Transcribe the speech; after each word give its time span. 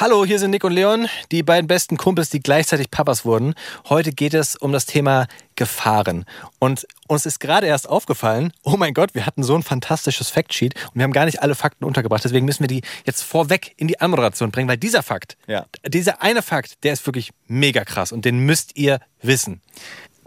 Hallo, 0.00 0.24
hier 0.24 0.38
sind 0.38 0.52
Nick 0.52 0.64
und 0.64 0.72
Leon, 0.72 1.08
die 1.30 1.42
beiden 1.42 1.68
besten 1.68 1.98
Kumpels, 1.98 2.30
die 2.30 2.40
gleichzeitig 2.40 2.90
Papas 2.90 3.26
wurden. 3.26 3.52
Heute 3.90 4.12
geht 4.12 4.32
es 4.32 4.56
um 4.56 4.72
das 4.72 4.86
Thema 4.86 5.26
Gefahren. 5.56 6.24
Und 6.58 6.86
uns 7.06 7.26
ist 7.26 7.38
gerade 7.38 7.66
erst 7.66 7.86
aufgefallen, 7.86 8.50
oh 8.62 8.78
mein 8.78 8.94
Gott, 8.94 9.14
wir 9.14 9.26
hatten 9.26 9.42
so 9.42 9.54
ein 9.54 9.62
fantastisches 9.62 10.30
Factsheet 10.30 10.74
und 10.86 10.94
wir 10.94 11.02
haben 11.02 11.12
gar 11.12 11.26
nicht 11.26 11.42
alle 11.42 11.54
Fakten 11.54 11.84
untergebracht. 11.84 12.24
Deswegen 12.24 12.46
müssen 12.46 12.60
wir 12.60 12.68
die 12.68 12.80
jetzt 13.04 13.20
vorweg 13.20 13.74
in 13.76 13.88
die 13.88 14.00
Anmoderation 14.00 14.50
bringen, 14.50 14.70
weil 14.70 14.78
dieser 14.78 15.02
Fakt, 15.02 15.36
Ja. 15.46 15.66
dieser 15.86 16.22
eine 16.22 16.40
Fakt, 16.40 16.82
der 16.82 16.94
ist 16.94 17.04
wirklich 17.04 17.32
mega 17.46 17.84
krass 17.84 18.10
und 18.10 18.24
den 18.24 18.38
müsst 18.38 18.78
ihr 18.78 19.00
wissen. 19.20 19.60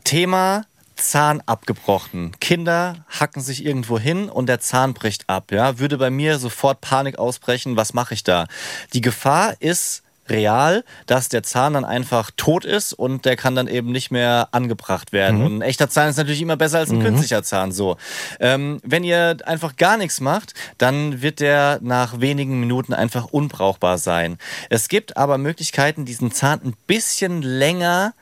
Thema 0.03 0.67
Zahn 1.03 1.41
abgebrochen. 1.45 2.31
Kinder 2.39 3.05
hacken 3.09 3.41
sich 3.41 3.65
irgendwo 3.65 3.99
hin 3.99 4.29
und 4.29 4.47
der 4.47 4.59
Zahn 4.59 4.93
bricht 4.93 5.29
ab. 5.29 5.51
Ja, 5.51 5.79
würde 5.79 5.97
bei 5.97 6.09
mir 6.09 6.39
sofort 6.39 6.81
Panik 6.81 7.19
ausbrechen. 7.19 7.75
Was 7.75 7.93
mache 7.93 8.13
ich 8.13 8.23
da? 8.23 8.47
Die 8.93 9.01
Gefahr 9.01 9.55
ist 9.59 10.03
real, 10.29 10.83
dass 11.05 11.29
der 11.29 11.43
Zahn 11.43 11.73
dann 11.73 11.85
einfach 11.85 12.31
tot 12.37 12.65
ist 12.65 12.93
und 12.93 13.25
der 13.25 13.35
kann 13.35 13.55
dann 13.55 13.67
eben 13.67 13.91
nicht 13.91 14.11
mehr 14.11 14.47
angebracht 14.51 15.11
werden. 15.11 15.41
Und 15.41 15.57
ein 15.57 15.61
echter 15.61 15.89
Zahn 15.89 16.09
ist 16.09 16.17
natürlich 16.17 16.41
immer 16.41 16.57
besser 16.57 16.79
als 16.79 16.91
ein 16.91 17.01
künstlicher 17.01 17.43
Zahn. 17.43 17.71
So, 17.71 17.97
ähm, 18.39 18.79
wenn 18.83 19.03
ihr 19.03 19.37
einfach 19.45 19.75
gar 19.75 19.97
nichts 19.97 20.21
macht, 20.21 20.53
dann 20.77 21.21
wird 21.21 21.39
der 21.39 21.79
nach 21.81 22.21
wenigen 22.21 22.59
Minuten 22.59 22.93
einfach 22.93 23.25
unbrauchbar 23.25 23.97
sein. 23.97 24.37
Es 24.69 24.87
gibt 24.87 25.17
aber 25.17 25.37
Möglichkeiten, 25.37 26.05
diesen 26.05 26.31
Zahn 26.31 26.61
ein 26.63 26.75
bisschen 26.87 27.41
länger 27.41 28.13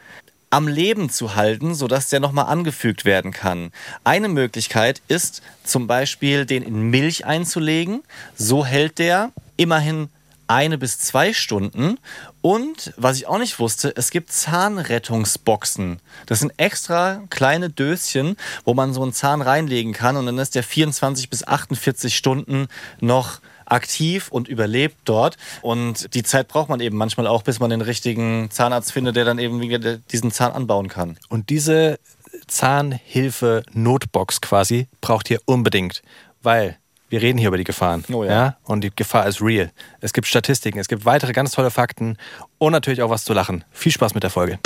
am 0.51 0.67
Leben 0.67 1.09
zu 1.09 1.35
halten, 1.35 1.73
sodass 1.73 2.09
der 2.09 2.19
nochmal 2.19 2.45
angefügt 2.45 3.05
werden 3.05 3.31
kann. 3.31 3.71
Eine 4.03 4.27
Möglichkeit 4.27 5.01
ist 5.07 5.41
zum 5.63 5.87
Beispiel, 5.87 6.45
den 6.45 6.61
in 6.61 6.89
Milch 6.91 7.25
einzulegen. 7.25 8.03
So 8.35 8.65
hält 8.65 8.99
der 8.99 9.31
immerhin 9.57 10.09
eine 10.47 10.77
bis 10.77 10.99
zwei 10.99 11.31
Stunden. 11.31 11.97
Und 12.41 12.93
was 12.97 13.15
ich 13.15 13.27
auch 13.27 13.37
nicht 13.37 13.59
wusste, 13.59 13.93
es 13.95 14.11
gibt 14.11 14.31
Zahnrettungsboxen. 14.31 15.99
Das 16.25 16.39
sind 16.39 16.51
extra 16.57 17.21
kleine 17.29 17.69
Döschen, 17.69 18.35
wo 18.65 18.73
man 18.73 18.93
so 18.93 19.01
einen 19.01 19.13
Zahn 19.13 19.41
reinlegen 19.41 19.93
kann 19.93 20.17
und 20.17 20.25
dann 20.25 20.37
ist 20.37 20.55
der 20.55 20.63
24 20.63 21.29
bis 21.29 21.47
48 21.47 22.15
Stunden 22.15 22.67
noch 22.99 23.39
aktiv 23.71 24.29
und 24.29 24.47
überlebt 24.47 24.97
dort. 25.05 25.37
Und 25.61 26.13
die 26.13 26.23
Zeit 26.23 26.47
braucht 26.47 26.69
man 26.69 26.79
eben 26.79 26.97
manchmal 26.97 27.27
auch, 27.27 27.43
bis 27.43 27.59
man 27.59 27.69
den 27.69 27.81
richtigen 27.81 28.49
Zahnarzt 28.51 28.91
findet, 28.91 29.15
der 29.15 29.25
dann 29.25 29.39
eben 29.39 29.61
wieder 29.61 29.97
diesen 29.97 30.31
Zahn 30.31 30.51
anbauen 30.51 30.87
kann. 30.87 31.17
Und 31.29 31.49
diese 31.49 31.99
Zahnhilfe-Notbox 32.47 34.41
quasi 34.41 34.87
braucht 34.99 35.29
ihr 35.29 35.39
unbedingt, 35.45 36.01
weil 36.41 36.77
wir 37.09 37.21
reden 37.21 37.37
hier 37.37 37.49
über 37.49 37.57
die 37.57 37.65
Gefahren. 37.65 38.05
Oh 38.11 38.23
ja. 38.23 38.57
Und 38.63 38.85
die 38.85 38.91
Gefahr 38.95 39.27
ist 39.27 39.41
real. 39.41 39.71
Es 39.99 40.13
gibt 40.13 40.27
Statistiken, 40.27 40.79
es 40.79 40.87
gibt 40.87 41.05
weitere 41.05 41.33
ganz 41.33 41.51
tolle 41.51 41.69
Fakten 41.69 42.17
und 42.57 42.71
natürlich 42.71 43.01
auch 43.01 43.09
was 43.09 43.25
zu 43.25 43.33
lachen. 43.33 43.65
Viel 43.71 43.91
Spaß 43.91 44.13
mit 44.13 44.23
der 44.23 44.29
Folge. 44.29 44.59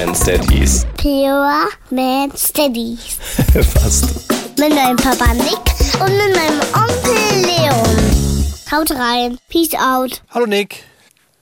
Romance 0.00 0.24
Daddies. 0.24 0.86
Pure 0.96 1.68
Man 1.90 2.32
Steadies. 2.34 3.18
Fast. 3.52 4.30
Mit 4.58 4.74
meinem 4.74 4.96
Papa 4.96 5.34
Nick 5.34 5.60
und 6.00 6.16
mit 6.16 6.34
meinem 6.36 6.60
Onkel 6.72 7.42
Leon. 7.44 8.54
Haut 8.72 8.90
rein. 8.92 9.38
Peace 9.50 9.74
out. 9.74 10.22
Hallo 10.30 10.46
Nick. 10.46 10.84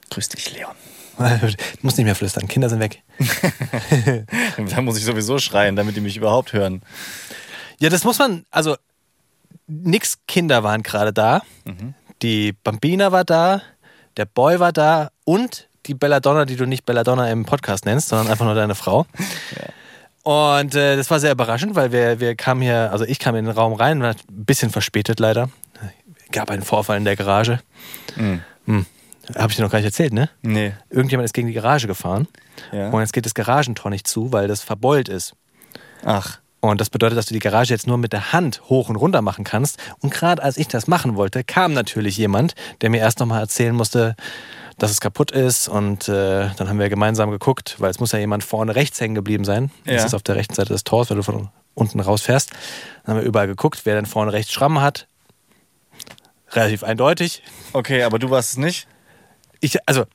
Grüß 0.09 0.27
dich, 0.27 0.53
Leon. 0.53 0.75
Du 1.17 1.55
musst 1.83 1.97
nicht 1.97 2.05
mehr 2.05 2.15
flüstern, 2.15 2.49
Kinder 2.49 2.69
sind 2.69 2.81
weg. 2.81 3.01
Da 4.69 4.81
muss 4.81 4.97
ich 4.97 5.05
sowieso 5.05 5.39
schreien, 5.39 5.77
damit 5.77 5.95
die 5.95 6.01
mich 6.01 6.17
überhaupt 6.17 6.51
hören. 6.51 6.81
Ja, 7.79 7.87
das 7.87 8.03
muss 8.03 8.19
man, 8.19 8.45
also 8.51 8.75
nix 9.67 10.19
Kinder 10.27 10.63
waren 10.63 10.83
gerade 10.83 11.13
da. 11.13 11.43
Die 12.21 12.51
Bambina 12.51 13.13
war 13.13 13.23
da, 13.23 13.61
der 14.17 14.25
Boy 14.25 14.59
war 14.59 14.73
da 14.73 15.11
und 15.23 15.68
die 15.89 15.95
Belladonna, 15.95 16.45
die 16.45 16.55
du 16.55 16.65
nicht 16.65 16.85
Belladonna 16.85 17.29
im 17.29 17.45
Podcast 17.45 17.85
nennst, 17.85 18.09
sondern 18.09 18.27
einfach 18.27 18.45
nur 18.45 18.53
deine 18.55 18.75
Frau. 18.75 19.05
Und 20.23 20.75
äh, 20.75 20.95
das 20.95 21.09
war 21.09 21.19
sehr 21.19 21.31
überraschend, 21.31 21.75
weil 21.75 21.91
wir, 21.91 22.19
wir 22.19 22.35
kamen 22.35 22.61
hier, 22.61 22.91
also 22.91 23.05
ich 23.05 23.19
kam 23.19 23.35
in 23.35 23.45
den 23.45 23.53
Raum 23.55 23.73
rein, 23.73 24.01
war 24.01 24.11
ein 24.11 24.45
bisschen 24.45 24.69
verspätet 24.69 25.19
leider. 25.19 25.49
Gab 26.31 26.51
einen 26.51 26.61
Vorfall 26.61 26.97
in 26.97 27.05
der 27.05 27.15
Garage. 27.15 27.59
Hm. 28.15 28.41
Habe 29.35 29.49
ich 29.51 29.55
dir 29.57 29.63
noch 29.63 29.71
gar 29.71 29.79
nicht 29.79 29.85
erzählt, 29.87 30.13
ne? 30.13 30.29
Nee. 30.43 30.73
Irgendjemand 30.89 31.25
ist 31.25 31.33
gegen 31.33 31.47
die 31.47 31.53
Garage 31.53 31.87
gefahren 31.87 32.27
Ja. 32.71 32.89
und 32.89 32.99
jetzt 33.01 33.13
geht 33.13 33.25
das 33.25 33.33
Garagentor 33.33 33.89
nicht 33.89 34.07
zu, 34.07 34.31
weil 34.31 34.47
das 34.47 34.61
verbeult 34.61 35.09
ist. 35.09 35.33
Ach. 36.05 36.37
Und 36.61 36.81
das 36.81 36.89
bedeutet, 36.89 37.17
dass 37.17 37.25
du 37.27 37.33
die 37.33 37.39
Garage 37.39 37.73
jetzt 37.73 37.87
nur 37.87 37.97
mit 37.97 38.11
der 38.13 38.33
Hand 38.33 38.61
hoch 38.69 38.89
und 38.89 38.95
runter 38.97 39.21
machen 39.21 39.43
kannst. 39.45 39.79
Und 40.01 40.13
gerade 40.13 40.43
als 40.43 40.57
ich 40.57 40.67
das 40.67 40.87
machen 40.87 41.15
wollte, 41.15 41.43
kam 41.43 41.73
natürlich 41.73 42.17
jemand, 42.17 42.53
der 42.81 42.89
mir 42.89 42.99
erst 42.99 43.19
nochmal 43.19 43.39
erzählen 43.39 43.73
musste, 43.73 44.15
dass 44.79 44.91
es 44.91 44.99
kaputt 45.01 45.31
ist. 45.31 45.67
Und 45.67 46.07
äh, 46.09 46.49
dann 46.55 46.67
haben 46.69 46.79
wir 46.79 46.89
gemeinsam 46.89 47.29
geguckt, 47.31 47.75
weil 47.79 47.91
es 47.91 47.99
muss 47.99 48.11
ja 48.11 48.19
jemand 48.19 48.43
vorne 48.43 48.75
rechts 48.75 48.99
hängen 48.99 49.15
geblieben 49.15 49.45
sein. 49.45 49.71
Das 49.85 49.95
Ja. 49.95 50.05
ist 50.05 50.13
auf 50.15 50.23
der 50.23 50.35
rechten 50.35 50.55
Seite 50.55 50.73
des 50.73 50.83
Tors, 50.83 51.09
wenn 51.09 51.17
du 51.17 51.23
von 51.23 51.49
unten 51.75 51.99
rausfährst. 51.99 52.51
Dann 53.05 53.15
haben 53.15 53.21
wir 53.21 53.27
überall 53.27 53.47
geguckt, 53.47 53.81
wer 53.83 53.95
denn 53.95 54.05
vorne 54.05 54.33
rechts 54.33 54.51
Schrammen 54.51 54.81
hat. 54.81 55.07
Relativ 56.51 56.83
eindeutig. 56.83 57.43
Okay, 57.73 58.01
aber 58.03 58.17
du 58.17 58.29
warst 58.31 58.51
es 58.53 58.57
nicht? 58.57 58.87
Ich, 59.59 59.77
also, 59.87 60.05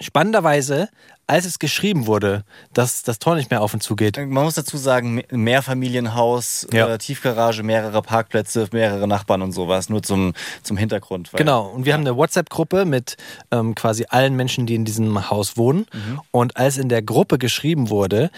spannenderweise, 0.00 0.88
als 1.26 1.44
es 1.44 1.58
geschrieben 1.58 2.06
wurde, 2.06 2.44
dass 2.72 3.02
das 3.02 3.18
Tor 3.18 3.36
nicht 3.36 3.50
mehr 3.50 3.62
auf 3.62 3.72
und 3.74 3.82
zu 3.82 3.94
geht, 3.96 4.16
Man 4.16 4.44
muss 4.44 4.54
dazu 4.54 4.76
sagen, 4.76 5.14
Me- 5.14 5.24
Mehrfamilienhaus, 5.30 6.66
Ja. 6.72 6.88
äh, 6.88 6.98
Tiefgarage, 6.98 7.62
mehrere 7.62 8.02
Parkplätze, 8.02 8.68
mehrere 8.72 9.06
Nachbarn 9.06 9.42
und 9.42 9.52
sowas. 9.52 9.88
Nur 9.88 10.02
zum, 10.02 10.34
zum 10.62 10.76
Hintergrund. 10.76 11.30
Genau, 11.34 11.66
und 11.68 11.84
wir 11.84 11.94
haben 11.94 12.00
eine 12.02 12.16
WhatsApp-Gruppe 12.16 12.84
mit 12.84 13.16
ähm, 13.50 13.74
quasi 13.74 14.06
allen 14.08 14.34
Menschen, 14.34 14.66
die 14.66 14.74
in 14.74 14.84
diesem 14.84 15.30
Haus 15.30 15.56
wohnen. 15.56 15.86
Und 16.30 16.56
als 16.56 16.78
in 16.78 16.88
der 16.88 17.02
Gruppe 17.02 17.38
geschrieben 17.38 17.88
wurde, 17.90 18.30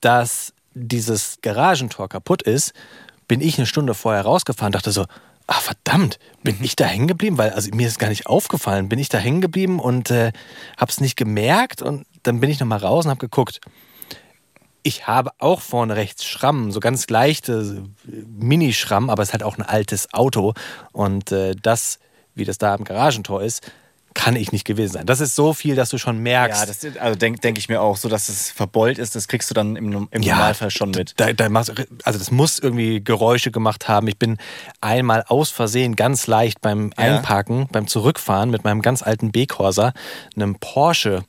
dass 0.00 0.52
dieses 0.74 1.38
Garagentor 1.42 2.08
kaputt 2.08 2.42
ist, 2.42 2.72
bin 3.28 3.40
ich 3.40 3.58
eine 3.58 3.66
Stunde 3.66 3.94
vorher 3.94 4.22
rausgefahren, 4.22 4.72
dachte 4.72 4.90
so, 4.92 5.06
ah 5.52 5.60
verdammt, 5.60 6.18
bin 6.42 6.56
ich 6.62 6.76
da 6.76 6.86
hängen 6.86 7.08
geblieben? 7.08 7.36
Weil 7.36 7.50
also 7.50 7.70
mir 7.74 7.86
ist 7.86 7.98
gar 7.98 8.08
nicht 8.08 8.26
aufgefallen, 8.26 8.88
bin 8.88 8.98
ich 8.98 9.10
da 9.10 9.18
hängen 9.18 9.42
geblieben 9.42 9.80
und 9.80 10.10
äh, 10.10 10.32
hab's 10.78 11.00
nicht 11.00 11.16
gemerkt 11.16 11.82
und 11.82 12.06
dann 12.22 12.40
bin 12.40 12.48
ich 12.48 12.58
nochmal 12.58 12.78
raus 12.78 13.04
und 13.04 13.10
hab 13.10 13.18
geguckt. 13.18 13.60
Ich 14.82 15.06
habe 15.06 15.30
auch 15.38 15.60
vorne 15.60 15.94
rechts 15.94 16.24
Schrammen, 16.24 16.72
so 16.72 16.80
ganz 16.80 17.08
leichte 17.10 17.84
äh, 18.08 18.10
Minischrammen, 18.26 19.10
aber 19.10 19.22
es 19.22 19.28
ist 19.28 19.32
halt 19.34 19.42
auch 19.42 19.58
ein 19.58 19.62
altes 19.62 20.12
Auto. 20.14 20.54
Und 20.92 21.32
äh, 21.32 21.54
das, 21.60 21.98
wie 22.34 22.44
das 22.44 22.56
da 22.56 22.74
am 22.74 22.84
Garagentor 22.84 23.42
ist, 23.42 23.70
kann 24.14 24.36
ich 24.36 24.52
nicht 24.52 24.64
gewesen 24.64 24.92
sein. 24.92 25.06
Das 25.06 25.20
ist 25.20 25.34
so 25.34 25.52
viel, 25.52 25.74
dass 25.74 25.88
du 25.90 25.98
schon 25.98 26.18
merkst. 26.18 26.60
Ja, 26.60 26.66
das 26.66 26.96
also 26.98 27.18
denke 27.18 27.40
denk 27.40 27.58
ich 27.58 27.68
mir 27.68 27.80
auch, 27.80 27.96
so 27.96 28.08
dass 28.08 28.28
es 28.28 28.50
verbeult 28.50 28.98
ist, 28.98 29.14
das 29.16 29.28
kriegst 29.28 29.50
du 29.50 29.54
dann 29.54 29.76
im, 29.76 30.08
im 30.10 30.20
Normalfall 30.20 30.70
schon 30.70 30.90
mit. 30.90 31.14
Da, 31.16 31.32
da 31.32 31.48
machst, 31.48 31.72
also 32.04 32.18
das 32.18 32.30
muss 32.30 32.58
irgendwie 32.58 33.02
Geräusche 33.02 33.50
gemacht 33.50 33.88
haben. 33.88 34.08
Ich 34.08 34.18
bin 34.18 34.38
einmal 34.80 35.24
aus 35.28 35.50
Versehen 35.50 35.96
ganz 35.96 36.26
leicht 36.26 36.60
beim 36.60 36.90
Ja. 36.98 37.04
Einparken, 37.16 37.68
beim 37.72 37.86
Zurückfahren 37.86 38.50
mit 38.50 38.64
meinem 38.64 38.82
ganz 38.82 39.02
alten 39.02 39.32
B-Corsa, 39.32 39.92
einem 40.36 40.56
Porsche, 40.56 41.24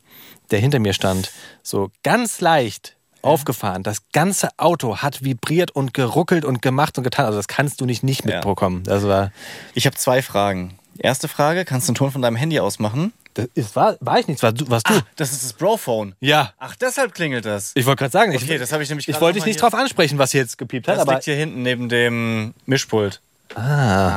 der 0.51 0.59
hinter 0.59 0.79
mir 0.79 0.93
stand, 0.93 1.31
so 1.61 1.89
ganz 2.03 2.41
leicht 2.41 2.95
aufgefahren. 3.21 3.83
Das 3.83 3.99
ganze 4.11 4.49
Auto 4.57 4.97
hat 4.97 5.23
vibriert 5.23 5.71
und 5.71 5.93
geruckelt 5.93 6.43
und 6.43 6.61
gemacht 6.61 6.97
und 6.97 7.05
getan. 7.05 7.25
Also 7.25 7.37
das 7.39 7.47
kannst 7.47 7.79
du 7.79 7.85
nicht 7.85 8.03
nicht 8.03 8.25
Ja. 8.25 8.35
mitbekommen. 8.35 8.83
Das 8.83 9.03
war, 9.03 9.31
Ich 9.73 9.85
habe 9.85 9.95
zwei 9.95 10.21
Fragen. 10.21 10.77
Erste 10.99 11.27
Frage, 11.27 11.65
kannst 11.65 11.87
du 11.87 11.91
den 11.91 11.95
Ton 11.97 12.11
von 12.11 12.21
deinem 12.21 12.35
Handy 12.35 12.59
ausmachen? 12.59 13.13
das 13.35 13.47
ist, 13.55 13.75
war, 13.75 13.97
war 13.99 14.19
ich 14.19 14.27
nichts, 14.27 14.43
war 14.43 14.51
du, 14.51 14.69
warst 14.69 14.87
du? 14.87 14.93
Ah, 14.93 15.01
das 15.15 15.31
ist 15.31 15.43
das 15.43 15.53
Bro-Phone. 15.53 16.13
Ja. 16.19 16.53
Ach, 16.59 16.75
deshalb 16.75 17.15
klingelt 17.15 17.45
das. 17.45 17.71
Ich 17.73 17.85
wollte 17.87 17.99
gerade 18.01 18.11
sagen, 18.11 18.31
ich, 18.31 18.43
Okay, 18.43 18.59
das 18.59 18.71
habe 18.71 18.83
ich 18.83 18.89
nämlich 18.89 19.07
ich 19.07 19.19
wollte 19.19 19.39
dich 19.39 19.45
nicht 19.47 19.55
hier- 19.59 19.61
drauf 19.69 19.73
ansprechen, 19.73 20.19
was 20.19 20.33
jetzt 20.33 20.59
gepiept 20.59 20.87
hat, 20.87 20.95
Das 20.97 21.01
aber 21.01 21.13
liegt 21.13 21.23
hier 21.25 21.35
hinten 21.35 21.63
neben 21.63 21.89
dem 21.89 22.53
Mischpult. 22.67 23.21
ah. 23.55 23.61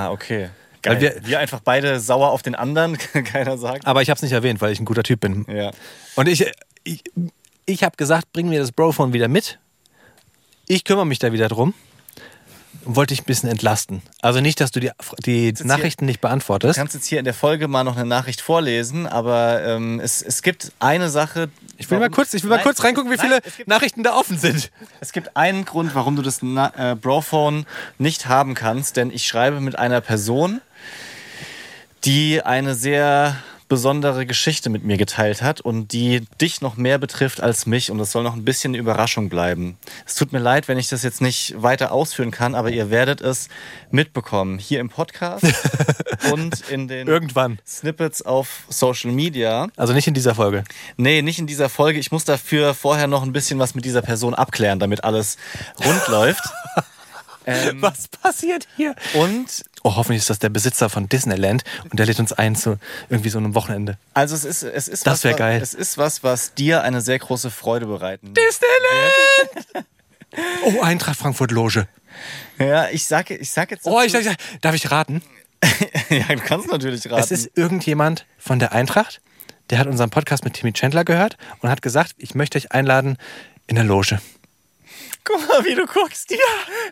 Ah, 0.06 0.10
okay. 0.10 0.50
Geil. 0.82 1.00
wir- 1.00 1.16
Wir, 1.24 1.38
einfach 1.38 1.60
beide 1.60 1.98
sauer 1.98 2.30
auf 2.30 2.42
den 2.42 2.54
anderen, 2.54 2.98
keiner 3.24 3.56
sagt. 3.56 3.86
aber 3.86 4.02
ich 4.02 4.10
habe 4.10 4.16
es 4.16 4.22
nicht 4.22 4.32
erwähnt, 4.32 4.60
weil 4.60 4.70
ich 4.72 4.80
ein 4.80 4.84
guter 4.84 5.02
Typ 5.02 5.20
bin. 5.20 5.46
Ja. 5.48 5.70
Und 6.14 6.28
ich, 6.28 6.44
ich, 6.84 7.02
ich 7.64 7.82
habe 7.84 7.96
gesagt, 7.96 8.32
bring 8.34 8.50
mir 8.50 8.60
das 8.60 8.70
Brophone 8.70 9.14
wieder 9.14 9.28
mit. 9.28 9.58
Ich 10.68 10.84
kümmere 10.84 11.06
mich 11.06 11.20
da 11.20 11.32
wieder 11.32 11.48
drum. 11.48 11.72
Wollte 12.88 13.12
dich 13.14 13.22
ein 13.22 13.26
bisschen 13.26 13.48
entlasten. 13.50 14.00
Also 14.22 14.40
nicht, 14.40 14.60
dass 14.60 14.70
du 14.70 14.78
die, 14.80 14.90
die 15.24 15.52
hier- 15.56 15.66
Nachrichten 15.66 16.04
nicht 16.06 16.18
Du 16.22 16.28
beantwortest. 16.28 16.78
kannst 16.78 16.94
jetzt 16.94 17.06
hier 17.06 17.18
in 17.18 17.24
der 17.24 17.34
Folge 17.34 17.66
mal 17.68 17.82
noch 17.84 17.96
eine 17.96 18.06
Nachricht 18.06 18.40
vorlesen, 18.40 19.06
aber 19.08 19.62
ähm, 19.64 19.98
es, 19.98 20.22
es 20.22 20.40
gibt 20.42 20.70
eine 20.78 21.10
Sache. 21.10 21.48
Ich 21.78 21.90
will 21.90 21.98
mal 21.98 22.10
kurz, 22.10 22.32
ich 22.32 22.42
will 22.44 22.50
mal 22.50 22.56
Nein, 22.56 22.64
kurz 22.64 22.84
reingucken, 22.84 23.10
wie 23.10 23.16
nein, 23.16 23.26
viele 23.26 23.40
gibt, 23.40 23.68
Nachrichten 23.68 24.02
da 24.04 24.14
offen 24.14 24.38
sind. 24.38 24.70
es 25.00 25.12
gibt 25.12 25.36
einen 25.36 25.64
Grund, 25.64 25.94
warum 25.96 26.14
du 26.16 26.22
das 26.22 26.38
Na 26.42 26.92
äh, 26.92 26.94
Brophone 26.94 27.66
nicht 27.98 28.26
haben 28.28 28.54
kannst, 28.54 28.96
denn 28.96 29.10
ich 29.10 29.26
schreibe 29.26 29.60
mit 29.60 29.76
einer 29.78 30.00
Person, 30.00 30.60
die 32.04 32.40
eine 32.42 32.74
sehr 32.74 33.36
besondere 33.68 34.26
Geschichte 34.26 34.70
mit 34.70 34.84
mir 34.84 34.96
geteilt 34.96 35.42
hat 35.42 35.60
und 35.60 35.92
die 35.92 36.22
dich 36.40 36.60
noch 36.60 36.76
mehr 36.76 36.98
betrifft 36.98 37.40
als 37.40 37.66
mich 37.66 37.90
und 37.90 37.98
es 38.00 38.12
soll 38.12 38.22
noch 38.22 38.34
ein 38.34 38.44
bisschen 38.44 38.70
eine 38.70 38.78
Überraschung 38.78 39.28
bleiben. 39.28 39.76
Es 40.06 40.14
tut 40.14 40.32
mir 40.32 40.38
leid, 40.38 40.68
wenn 40.68 40.78
ich 40.78 40.88
das 40.88 41.02
jetzt 41.02 41.20
nicht 41.20 41.60
weiter 41.60 41.90
ausführen 41.92 42.30
kann, 42.30 42.54
aber 42.54 42.70
ihr 42.70 42.90
werdet 42.90 43.20
es 43.20 43.48
mitbekommen 43.90 44.58
hier 44.58 44.80
im 44.80 44.88
Podcast 44.88 45.44
und 46.32 46.68
in 46.70 46.86
den 46.88 47.08
Irgendwann. 47.08 47.58
Snippets 47.66 48.22
auf 48.22 48.64
Social 48.68 49.10
Media. 49.10 49.68
Also 49.76 49.92
nicht 49.92 50.06
in 50.06 50.14
dieser 50.14 50.34
Folge. 50.34 50.64
Nee, 50.96 51.22
nicht 51.22 51.38
in 51.38 51.46
dieser 51.46 51.68
Folge. 51.68 51.98
Ich 51.98 52.12
muss 52.12 52.24
dafür 52.24 52.74
vorher 52.74 53.06
noch 53.06 53.22
ein 53.22 53.32
bisschen 53.32 53.58
was 53.58 53.74
mit 53.74 53.84
dieser 53.84 54.02
Person 54.02 54.34
abklären, 54.34 54.78
damit 54.78 55.04
alles 55.04 55.36
rund 55.84 56.08
läuft. 56.08 56.44
Ähm, 57.48 57.80
Was 57.80 58.08
passiert 58.08 58.66
hier? 58.76 58.96
und 59.14 59.64
Oh, 59.86 59.94
hoffentlich 59.94 60.18
ist 60.22 60.30
das 60.30 60.40
der 60.40 60.48
Besitzer 60.48 60.88
von 60.90 61.08
Disneyland 61.08 61.62
und 61.84 61.96
der 62.00 62.06
lädt 62.06 62.18
uns 62.18 62.32
ein 62.32 62.56
zu 62.56 62.76
irgendwie 63.08 63.28
so 63.28 63.38
einem 63.38 63.54
Wochenende. 63.54 63.98
also 64.14 64.34
es 64.34 64.44
ist, 64.44 64.64
es 64.64 64.88
ist 64.88 65.06
Das 65.06 65.18
was, 65.18 65.24
wär 65.24 65.32
wa- 65.34 65.36
geil. 65.36 65.60
Es 65.62 65.74
ist 65.74 65.96
was, 65.96 66.24
was 66.24 66.54
dir 66.54 66.82
eine 66.82 67.00
sehr 67.00 67.20
große 67.20 67.52
Freude 67.52 67.86
bereiten. 67.86 68.34
Disneyland! 68.34 69.86
Oh, 70.64 70.80
Eintracht 70.82 71.16
Frankfurt 71.18 71.52
Loge. 71.52 71.86
Ja, 72.58 72.88
ich 72.90 73.06
sage, 73.06 73.36
ich 73.36 73.50
sag 73.52 73.70
jetzt. 73.70 73.86
Oh, 73.86 74.00
ich, 74.02 74.12
ich, 74.12 74.28
darf 74.60 74.74
ich 74.74 74.90
raten? 74.90 75.22
ja, 76.10 76.24
du 76.34 76.38
kannst 76.40 76.68
natürlich 76.68 77.06
raten. 77.08 77.22
Es 77.22 77.30
ist 77.30 77.50
irgendjemand 77.56 78.26
von 78.38 78.58
der 78.58 78.72
Eintracht, 78.72 79.20
der 79.70 79.78
hat 79.78 79.86
unseren 79.86 80.10
Podcast 80.10 80.44
mit 80.44 80.54
Timmy 80.54 80.72
Chandler 80.72 81.04
gehört 81.04 81.36
und 81.60 81.70
hat 81.70 81.80
gesagt, 81.80 82.14
ich 82.18 82.34
möchte 82.34 82.58
euch 82.58 82.72
einladen 82.72 83.18
in 83.68 83.76
der 83.76 83.84
Loge. 83.84 84.20
Guck 85.24 85.48
mal, 85.48 85.64
wie 85.64 85.74
du 85.74 85.86
guckst. 85.86 86.30
Ja, 86.30 86.36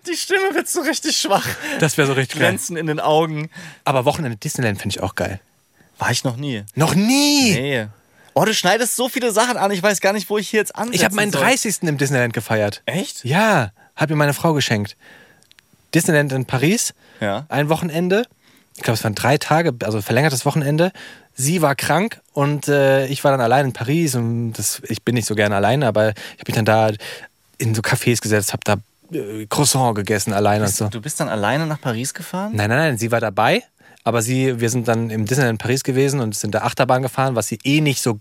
die 0.09 0.17
Stimme 0.17 0.55
wird 0.55 0.69
so 0.69 0.81
richtig 0.81 1.17
schwach. 1.17 1.47
Das 1.81 1.97
wäre 1.97 2.07
so 2.09 2.15
richtig. 2.15 2.39
Glänzen 2.41 2.77
in 2.77 2.87
den 2.87 2.99
Augen. 3.01 3.51
Aber 3.85 4.05
Wochenende 4.05 4.37
Disneyland 4.37 4.81
finde 4.81 4.97
ich 4.97 5.03
auch 5.03 5.15
geil. 5.15 5.41
War 5.99 6.11
ich 6.11 6.25
noch 6.25 6.37
nie. 6.37 6.65
Noch 6.75 6.95
nie! 6.95 7.53
Nee. 7.55 7.87
Oh, 8.35 8.45
du 8.45 8.53
schneidest 8.53 8.97
so 8.97 9.09
viele 9.09 9.31
Sachen 9.31 9.57
an. 9.57 9.71
Ich 9.71 9.81
weiß 9.83 10.01
gar 10.01 10.13
nicht, 10.13 10.29
wo 10.29 10.39
ich 10.39 10.49
hier 10.49 10.59
jetzt 10.59 10.75
ansetzen 10.75 10.97
Ich 10.97 11.05
habe 11.05 11.15
meinen 11.15 11.31
soll. 11.31 11.43
30. 11.43 11.83
im 11.85 11.99
Disneyland 11.99 12.33
gefeiert. 12.35 12.83
Echt? 12.87 13.25
Ja, 13.25 13.71
hat 13.95 14.11
mir 14.11 14.17
meine 14.17 14.35
Frau 14.35 14.55
geschenkt. 14.55 14.97
Disneyland 15.95 16.33
in 16.33 16.45
Paris, 16.45 16.95
Ja. 17.21 17.47
ein 17.49 17.69
Wochenende. 17.69 18.25
Ich 18.77 18.83
glaube, 18.83 18.97
es 18.99 19.05
waren 19.05 19.15
drei 19.15 19.39
Tage, 19.39 19.73
also 19.85 20.03
verlängertes 20.03 20.45
Wochenende. 20.45 20.91
Sie 21.37 21.63
war 21.63 21.77
krank 21.77 22.21
und 22.33 22.67
äh, 22.67 23.07
ich 23.07 23.23
war 23.23 23.31
dann 23.31 23.41
allein 23.41 23.67
in 23.67 23.73
Paris 23.73 24.17
und 24.17 24.55
das, 24.55 24.83
ich 24.89 25.03
bin 25.05 25.15
nicht 25.15 25.27
so 25.27 25.37
gerne 25.37 25.55
alleine, 25.55 25.87
aber 25.87 26.11
ich 26.11 26.41
habe 26.41 26.45
mich 26.49 26.55
dann 26.57 26.65
da 26.65 26.91
in 27.59 27.75
so 27.75 27.83
Cafés 27.83 28.21
gesetzt, 28.21 28.53
habe 28.53 28.63
da 28.65 28.77
äh, 29.17 29.47
Croissant 29.47 29.95
gegessen 29.95 30.33
alleine 30.33 30.65
und 30.65 30.75
so. 30.75 30.89
Du 30.89 31.01
bist 31.01 31.21
dann 31.21 31.29
alleine 31.29 31.67
nach 31.67 31.81
Paris 31.81 32.15
gefahren? 32.15 32.53
Nein, 32.55 32.69
nein, 32.69 32.79
nein, 32.79 32.99
sie 32.99 33.11
war 33.11 33.21
dabei, 33.21 33.63
aber 34.03 34.23
sie, 34.23 34.61
wir 34.61 34.71
sind 34.71 34.89
dann 34.89 35.11
im 35.11 35.27
Disneyland 35.27 35.55
in 35.55 35.59
Paris 35.59 35.85
gewesen 35.85 36.21
und 36.21 36.35
sind 36.35 36.55
der 36.55 36.65
Achterbahn 36.65 37.03
gefahren, 37.03 37.35
was 37.35 37.49
sie 37.49 37.59
eh 37.65 37.81
nicht 37.81 38.03
so 38.03 38.21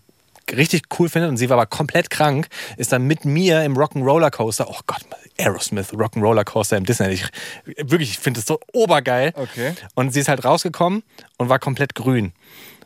richtig 0.52 0.84
cool 1.00 1.10
findet 1.10 1.30
und 1.30 1.38
sie 1.38 1.50
war 1.50 1.58
aber 1.58 1.68
komplett 1.68 2.10
krank, 2.10 2.48
ist 2.78 2.92
dann 2.92 3.04
mit 3.04 3.26
mir 3.26 3.64
im 3.64 3.78
Rock'n'Roller 3.78 4.30
Coaster, 4.30 4.68
oh 4.70 4.80
Gott, 4.88 5.02
Aerosmith, 5.40 5.94
Rock'n'Roller 5.94 6.44
Coaster 6.44 6.78
im 6.78 6.86
Disneyland, 6.86 7.20
ich, 7.66 7.88
wirklich, 7.90 8.12
ich 8.12 8.20
finde 8.20 8.40
das 8.40 8.48
so 8.48 8.60
obergeil. 8.74 9.32
Okay. 9.36 9.74
Und 9.96 10.14
sie 10.14 10.20
ist 10.20 10.28
halt 10.28 10.44
rausgekommen 10.44 11.04
und 11.38 11.50
war 11.50 11.60
komplett 11.60 11.96
grün, 11.96 12.34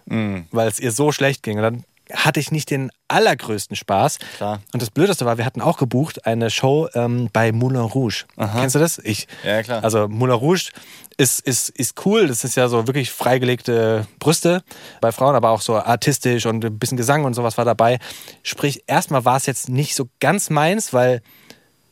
weil 0.06 0.68
es 0.68 0.80
ihr 0.80 0.92
so 0.92 1.12
schlecht 1.12 1.44
ging. 1.44 1.58
Und 1.58 1.64
dann 1.64 1.84
hatte 2.14 2.40
ich 2.40 2.52
nicht 2.52 2.70
den 2.70 2.92
allergrößten 3.08 3.76
Spaß. 3.76 4.20
Klar. 4.38 4.62
Und 4.74 4.82
das 4.82 4.90
Blödeste 4.90 5.26
war, 5.26 5.38
wir 5.38 5.46
hatten 5.46 5.62
auch 5.62 5.78
gebucht 5.78 6.26
eine 6.26 6.50
Show 6.50 6.90
ähm, 6.94 7.30
bei 7.32 7.52
Moulin 7.52 7.82
Rouge. 7.82 8.26
Kennst 8.36 8.76
du 8.76 8.80
das? 8.80 9.00
Ich. 9.00 9.28
Ja, 9.44 9.64
klar. 9.64 9.84
Also 9.84 10.08
Moulin 10.08 10.36
Rouge 10.36 10.72
ist, 11.18 11.40
ist, 11.40 11.70
ist 11.70 12.06
cool. 12.06 12.28
Das 12.28 12.44
ist 12.44 12.56
ja 12.56 12.68
so 12.68 12.88
wirklich 12.88 13.12
freigelegte 13.12 14.08
Brüste 14.20 14.64
bei 15.02 15.12
Frauen, 15.12 15.36
aber 15.36 15.50
auch 15.50 15.62
so 15.62 15.76
artistisch 15.76 16.46
und 16.46 16.64
ein 16.64 16.80
bisschen 16.80 16.98
Gesang 16.98 17.26
und 17.26 17.34
sowas 17.34 17.58
war 17.58 17.66
dabei. 17.66 18.00
Sprich, 18.44 18.84
erstmal 18.88 19.26
war 19.26 19.38
es 19.38 19.46
jetzt 19.46 19.70
nicht 19.70 19.96
so 19.96 20.10
ganz 20.20 20.50
meins, 20.50 20.94
weil 20.94 21.22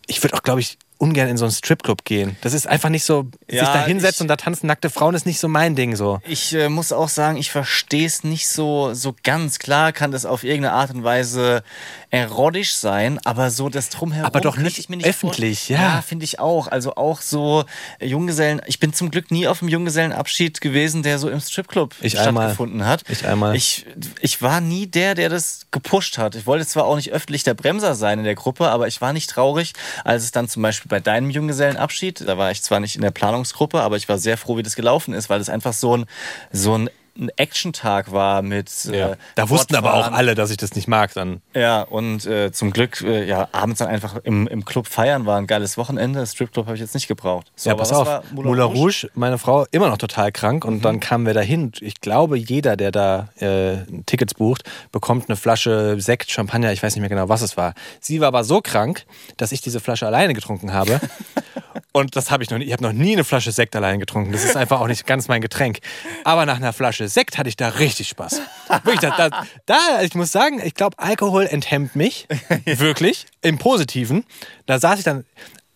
ich 0.08 0.22
würde 0.24 0.36
auch, 0.36 0.44
glaube 0.44 0.60
ich, 0.60 0.78
ungern 0.98 1.28
in 1.28 1.38
so 1.38 1.46
einen 1.46 1.52
Stripclub 1.52 2.06
gehen. 2.06 2.38
Das 2.42 2.54
ist 2.54 2.68
einfach 2.68 2.90
nicht 2.90 3.04
so, 3.04 3.28
sich 3.50 3.60
Ja, 3.60 3.74
da 3.74 3.86
hinsetzen 3.86 4.24
und 4.26 4.28
da 4.28 4.36
tanzen 4.36 4.68
nackte 4.68 4.90
Frauen 4.90 5.14
ist 5.16 5.26
nicht 5.26 5.40
so 5.40 5.48
mein 5.48 5.76
Ding 5.76 5.96
so. 5.96 6.20
Ich 6.28 6.54
äh, 6.54 6.70
muss 6.70 6.92
auch 6.92 7.10
sagen, 7.10 7.38
ich 7.38 7.52
verstehe 7.52 8.06
es 8.06 8.24
nicht 8.24 8.48
so, 8.48 8.94
so 8.94 9.16
ganz. 9.24 9.60
Klar 9.60 9.92
kann 9.92 10.12
das 10.12 10.26
auf 10.26 10.44
irgendeine 10.44 10.74
Art 10.74 10.92
und 10.92 11.04
Weise 11.04 11.64
erotisch 12.16 12.74
sein, 12.76 13.20
aber 13.26 13.52
so 13.52 13.70
das 13.70 13.90
Drumherum. 13.90 14.26
Aber 14.26 14.42
doch 14.42 14.58
nicht 14.58 14.78
ich 14.80 14.90
mir 14.90 14.98
öffentlich, 15.04 15.60
vorstellen. 15.60 15.82
ja. 15.82 15.96
Ja, 15.98 16.02
finde 16.02 16.26
ich 16.26 16.40
auch. 16.40 16.68
Also 16.68 16.96
auch 16.96 17.22
so 17.22 17.66
äh, 18.00 18.08
Junggesellen. 18.08 18.62
Ich 18.66 18.80
bin 18.80 18.94
zum 18.94 19.12
Glück 19.12 19.32
nie 19.32 19.48
auf 19.48 19.62
einem 19.62 19.70
Junggesellenabschied 19.70 20.62
gewesen, 20.62 21.04
der 21.04 21.20
so 21.20 21.30
im 21.30 21.40
Stripclub 21.40 21.96
Ich 22.02 22.20
einmal. 22.20 22.44
stattgefunden 22.46 22.86
hat. 22.86 23.04
Ich 23.10 23.26
einmal. 23.28 23.56
Ich, 23.56 23.86
ich 24.22 24.42
war 24.42 24.62
nie 24.62 24.88
der, 24.88 25.16
der 25.16 25.30
das 25.30 25.68
gepusht 25.72 26.18
hat. 26.18 26.36
Ich 26.36 26.46
wollte 26.48 26.66
zwar 26.66 26.86
auch 26.86 26.96
nicht 26.96 27.12
öffentlich 27.12 27.44
der 27.44 27.54
Bremser 27.54 27.96
sein 27.96 28.20
in 28.20 28.26
der 28.26 28.36
Gruppe, 28.36 28.70
aber 28.70 28.88
ich 28.88 29.02
war 29.02 29.14
nicht 29.14 29.30
traurig, 29.30 29.74
als 30.04 30.24
es 30.24 30.32
dann 30.32 30.48
zum 30.48 30.62
Beispiel 30.62 30.90
bei 30.90 31.00
deinem 31.00 31.30
Junggesellenabschied, 31.30 32.28
da 32.28 32.38
war 32.38 32.52
ich 32.52 32.64
zwar 32.64 32.80
nicht 32.80 32.96
in 32.96 33.02
der 33.02 33.12
Planungsgruppe, 33.12 33.82
aber 33.82 33.98
ich 33.98 34.08
war 34.10 34.18
sehr 34.18 34.38
froh, 34.38 34.58
wie 34.58 34.64
das 34.64 34.76
gelaufen 34.76 35.14
ist, 35.14 35.30
weil 35.30 35.40
es 35.42 35.50
einfach 35.50 35.74
so 35.74 35.98
ein, 35.98 36.06
so 36.52 36.78
ein 36.78 36.90
ein 37.18 37.30
Action-Tag 37.36 38.12
war 38.12 38.42
mit 38.42 38.86
äh, 38.86 39.16
Da 39.36 39.50
wussten 39.50 39.76
aber 39.76 39.94
auch 39.94 40.12
alle, 40.12 40.36
dass 40.36 40.52
ich 40.52 40.58
das 40.58 40.76
nicht 40.76 40.88
mag 40.88 41.14
dann. 41.14 41.42
Ja, 41.54 41.82
und 41.82 42.26
äh, 42.26 42.52
zum 42.52 42.72
Glück 42.72 43.02
äh, 43.02 43.26
ja, 43.26 43.48
abends 43.52 43.80
dann 43.80 43.88
einfach 43.88 44.18
im, 44.24 44.48
im 44.48 44.66
Club 44.66 44.88
feiern 44.88 45.26
war 45.26 45.38
ein 45.38 45.48
geiles 45.48 45.78
Wochenende. 45.78 46.26
Stripclub 46.26 46.66
habe 46.66 46.76
ich 46.76 46.82
jetzt 46.82 46.94
nicht 46.94 47.08
gebraucht. 47.08 47.52
So, 47.56 47.70
ja, 47.70 47.74
aber 47.74 47.82
pass 47.84 47.94
auf. 47.94 48.08
war 48.08 48.24
Moulin 48.32 48.64
Rouge? 48.64 49.10
meine 49.16 49.38
Frau, 49.38 49.66
immer 49.72 49.90
noch 49.90 49.98
total 49.98 50.32
krank. 50.32 50.66
Und 50.66 50.84
dann 50.84 51.00
kamen 51.00 51.26
wir 51.26 51.34
dahin. 51.34 51.72
Ich 51.80 52.02
glaube, 52.02 52.38
jeder, 52.38 52.76
der 52.76 52.92
da 52.92 53.30
äh, 53.40 53.78
Tickets 54.06 54.34
bucht, 54.34 54.64
bekommt 54.92 55.30
eine 55.30 55.38
Flasche 55.38 56.00
Sekt, 56.00 56.32
Champagner, 56.32 56.72
ich 56.72 56.84
weiß 56.84 56.96
nicht 56.96 57.02
mehr 57.02 57.10
genau, 57.10 57.30
was 57.30 57.42
es 57.42 57.58
war. 57.58 57.74
Sie 58.00 58.20
war 58.20 58.28
aber 58.28 58.44
so 58.44 58.62
krank, 58.62 59.06
dass 59.38 59.52
ich 59.52 59.62
diese 59.62 59.80
Flasche 59.80 60.06
alleine 60.06 60.34
getrunken 60.34 60.74
habe. 60.74 61.00
Und 61.96 62.18
das 62.18 62.30
habe 62.30 62.44
ich 62.44 62.50
noch 62.50 62.58
nie. 62.58 62.66
Ich 62.66 62.74
habe 62.74 62.84
noch 62.84 62.92
nie 62.92 63.14
eine 63.14 63.24
Flasche 63.24 63.54
Sekt 63.54 63.74
allein 63.74 64.02
getrunken. 64.02 64.34
Das 64.34 64.44
ist 64.44 64.58
einfach 64.58 64.82
auch 64.82 64.88
nicht 64.88 65.08
ganz 65.08 65.30
mein 65.30 65.40
Getränk. 65.40 65.80
Aber 66.26 66.46
nach 66.46 66.58
einer 66.58 66.74
Flasche 66.74 67.08
Sekt 67.08 67.38
hatte 67.38 67.48
ich 67.48 67.56
da 67.56 67.70
richtig 67.70 68.10
Spaß. 68.10 68.42
Wirklich, 68.84 69.00
da, 69.00 69.30
da, 69.30 69.46
da 69.66 70.02
ich 70.02 70.14
muss 70.14 70.30
sagen, 70.30 70.62
ich 70.62 70.74
glaube, 70.74 71.00
Alkohol 71.00 71.46
enthemmt 71.46 71.96
mich. 71.96 72.28
Wirklich. 72.66 73.28
Im 73.42 73.58
Positiven. 73.60 74.26
Da 74.66 74.78
saß 74.78 75.00
ich 75.00 75.06
dann. 75.06 75.24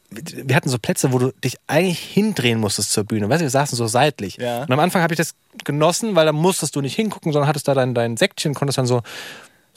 Wir 0.09 0.57
hatten 0.57 0.67
so 0.67 0.77
Plätze, 0.77 1.13
wo 1.13 1.19
du 1.19 1.31
dich 1.41 1.55
eigentlich 1.67 1.99
hindrehen 1.99 2.59
musstest 2.59 2.91
zur 2.91 3.05
Bühne. 3.05 3.29
Weißt 3.29 3.39
du, 3.39 3.45
wir 3.45 3.49
saßen 3.49 3.77
so 3.77 3.87
seitlich. 3.87 4.35
Ja. 4.35 4.63
Und 4.63 4.71
am 4.73 4.79
Anfang 4.79 5.01
habe 5.01 5.13
ich 5.13 5.17
das 5.17 5.35
genossen, 5.63 6.15
weil 6.17 6.25
da 6.25 6.33
musstest 6.33 6.75
du 6.75 6.81
nicht 6.81 6.95
hingucken, 6.95 7.31
sondern 7.31 7.47
hattest 7.47 7.69
da 7.69 7.73
dein, 7.73 7.93
dein 7.93 8.17
Sektchen, 8.17 8.55
konntest 8.55 8.77
dann 8.77 8.87
so 8.87 9.03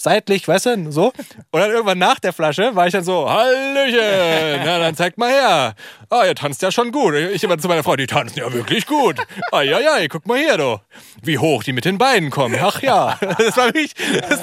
seitlich, 0.03 0.47
weißt 0.49 0.67
du, 0.67 0.93
so. 0.93 1.07
Und 1.51 1.61
dann 1.61 1.71
irgendwann 1.71 1.99
nach 1.99 2.19
der 2.19 2.33
Flasche 2.33 2.75
war 2.75 2.87
ich 2.87 2.93
dann 2.93 3.05
so, 3.05 3.29
Hallöchen, 3.31 4.63
na 4.65 4.79
dann 4.79 4.95
zeigt 4.95 5.19
mal 5.19 5.31
her. 5.31 5.75
Ah, 6.11 6.25
ihr 6.27 6.35
tanzt 6.35 6.61
ja 6.63 6.71
schon 6.71 6.93
gut. 6.93 7.15
Ich 7.15 7.43
immer 7.43 7.57
zu 7.59 7.69
meiner 7.69 7.83
Frau, 7.83 7.97
die 7.97 8.07
tanzen 8.07 8.39
ja 8.39 8.53
wirklich 8.53 8.87
gut. 8.87 9.17
Eieiei, 9.51 10.09
guck 10.09 10.27
mal 10.27 10.39
hier, 10.39 10.59
du. 10.59 10.79
Wie 11.23 11.39
hoch 11.39 11.63
die 11.65 11.73
mit 11.73 11.85
den 11.85 11.97
Beinen 11.99 12.31
kommen. 12.31 12.57
Ach 12.61 12.83
ja, 12.83 13.19
das 13.39 13.57
war 13.57 13.67
wirklich, 13.67 13.95
das, 14.29 14.41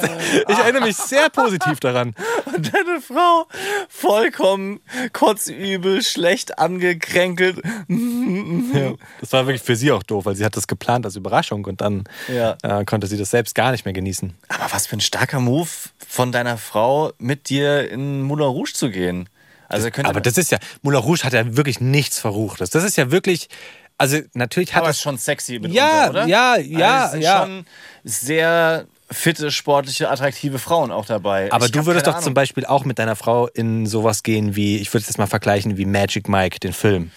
ich 0.48 0.58
erinnere 0.58 0.84
mich 0.86 0.98
sehr 0.98 1.30
positiv 1.30 1.80
daran. 1.80 2.16
Und 2.46 2.74
deine 2.74 3.02
Frau 3.02 3.46
vollkommen 3.90 4.80
kotzübel, 5.14 6.02
schlecht 6.02 6.58
angekränkelt. 6.58 7.62
Ja. 7.88 8.94
Das 9.22 9.34
war 9.34 9.46
wirklich 9.46 9.62
für 9.62 9.76
sie 9.76 9.92
auch 9.92 10.04
doof, 10.04 10.26
weil 10.26 10.36
sie 10.36 10.46
hat 10.46 10.56
das 10.58 10.68
geplant 10.68 11.06
als 11.06 11.16
Überraschung 11.16 11.66
und 11.66 11.82
dann 11.82 12.06
Ja. 12.28 12.58
äh, 12.64 12.86
konnte 12.86 13.08
sie 13.08 13.18
das 13.18 13.30
selbst 13.32 13.56
gar 13.56 13.72
nicht 13.72 13.86
mehr 13.86 13.94
genießen. 13.94 14.34
Aber 14.48 14.66
was 14.72 14.88
für 14.88 14.96
ein 14.98 15.02
starker 15.02 15.40
Move 15.50 15.70
von 16.08 16.32
deiner 16.32 16.58
Frau, 16.58 17.12
mit 17.18 17.50
dir 17.50 17.90
in 17.90 18.22
Moulin 18.22 18.48
Rouge 18.48 18.74
zu 18.74 18.90
gehen. 18.92 19.28
Also 19.68 19.90
könnte 19.92 20.10
Aber 20.10 20.22
das 20.22 20.38
ist 20.38 20.52
ja, 20.52 20.60
Moulin 20.82 21.00
Rouge 21.00 21.24
hat 21.24 21.34
ja 21.34 21.56
wirklich 21.56 21.80
nichts 21.82 22.20
Verruchtes. 22.20 22.70
Das 22.70 22.84
ist 22.84 22.98
ja 22.98 23.12
wirklich, 23.12 23.50
also 23.98 24.20
natürlich 24.34 24.74
hat 24.74 24.82
aber 24.82 24.90
es 24.92 24.98
ist 24.98 25.02
schon 25.04 25.18
sexy 25.18 25.54
mitunter, 25.54 25.76
Ja, 25.76 26.10
oder? 26.10 26.26
ja, 26.28 26.58
ja, 26.58 27.04
also 27.06 27.18
es 27.18 27.24
ja. 27.24 27.42
schon 27.42 27.66
sehr 28.04 28.86
fitte, 29.12 29.50
sportliche, 29.52 30.10
attraktive 30.10 30.60
Frauen 30.60 30.92
auch 30.92 31.06
dabei. 31.06 31.52
Aber 31.52 31.66
Ich 31.66 31.72
du 31.72 31.86
würdest 31.88 32.06
doch 32.06 32.16
zum 32.16 32.26
Ahnung. 32.26 32.34
Beispiel 32.36 32.66
auch 32.66 32.86
mit 32.86 33.00
deiner 33.00 33.16
Frau 33.16 33.48
in 33.48 33.88
sowas 33.88 34.22
gehen 34.22 34.56
wie, 34.56 34.78
ich 34.78 34.90
würde 34.94 35.02
es 35.02 35.08
jetzt 35.08 35.18
mal 35.18 35.26
vergleichen, 35.28 35.78
wie 35.78 35.86
Magic 35.86 36.30
Mike, 36.30 36.60
den 36.60 36.74
Film. 36.74 37.12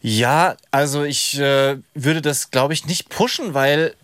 Ja, 0.00 0.56
also 0.70 1.02
ich 1.02 1.38
äh, 1.40 1.78
würde 1.94 2.22
das, 2.22 2.50
glaube 2.52 2.74
ich, 2.74 2.86
nicht 2.86 3.08
pushen, 3.08 3.54
weil 3.54 3.94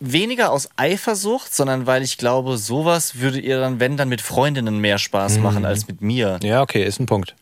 weniger 0.00 0.52
aus 0.52 0.68
Eifersucht, 0.76 1.54
sondern 1.54 1.86
weil 1.86 2.02
ich 2.02 2.18
glaube, 2.18 2.56
sowas 2.56 3.18
würde 3.20 3.40
ihr 3.40 3.60
dann, 3.60 3.80
wenn 3.80 3.96
dann 3.96 4.08
mit 4.08 4.20
Freundinnen 4.20 4.78
mehr 4.78 4.98
Spaß 4.98 5.38
machen 5.38 5.64
als 5.64 5.88
mit 5.88 6.00
mir. 6.00 6.38
Ja, 6.42 6.62
okay, 6.62 6.84
ist 6.84 7.00
ein 7.00 7.06
Punkt. 7.06 7.34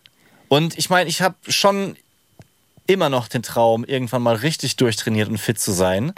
Und 0.48 0.78
ich 0.78 0.90
meine, 0.90 1.08
ich 1.10 1.22
habe 1.22 1.34
schon 1.48 1.96
immer 2.86 3.08
noch 3.08 3.28
den 3.28 3.42
Traum, 3.42 3.84
irgendwann 3.84 4.22
mal 4.22 4.36
richtig 4.36 4.76
durchtrainiert 4.76 5.28
und 5.28 5.38
fit 5.38 5.58
zu 5.60 5.72
sein. 5.72 6.12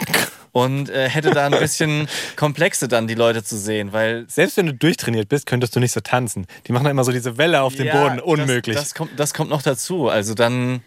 Und 0.51 0.89
äh, 0.89 1.09
hätte 1.09 1.31
da 1.31 1.45
ein 1.45 1.51
bisschen 1.59 2.07
Komplexe 2.35 2.87
dann 2.87 3.07
die 3.07 3.15
Leute 3.15 3.43
zu 3.43 3.57
sehen, 3.57 3.91
weil 3.91 4.25
Selbst 4.27 4.57
wenn 4.57 4.67
du 4.67 4.73
durchtrainiert 4.73 5.29
bist, 5.29 5.45
könntest 5.45 5.75
du 5.75 5.79
nicht 5.79 5.91
so 5.91 5.99
tanzen. 5.99 6.47
Die 6.67 6.71
machen 6.71 6.87
immer 6.87 7.03
so 7.03 7.11
diese 7.11 7.37
Welle 7.37 7.61
auf 7.61 7.75
dem 7.75 7.87
Ja, 7.87 8.01
Boden. 8.01 8.19
Unmöglich. 8.19 8.75
Das, 8.75 8.85
das, 8.85 8.95
kommt, 8.95 9.19
das 9.19 9.33
kommt 9.33 9.49
noch 9.49 9.61
dazu. 9.61 10.09
Also 10.09 10.33
dann, 10.33 10.81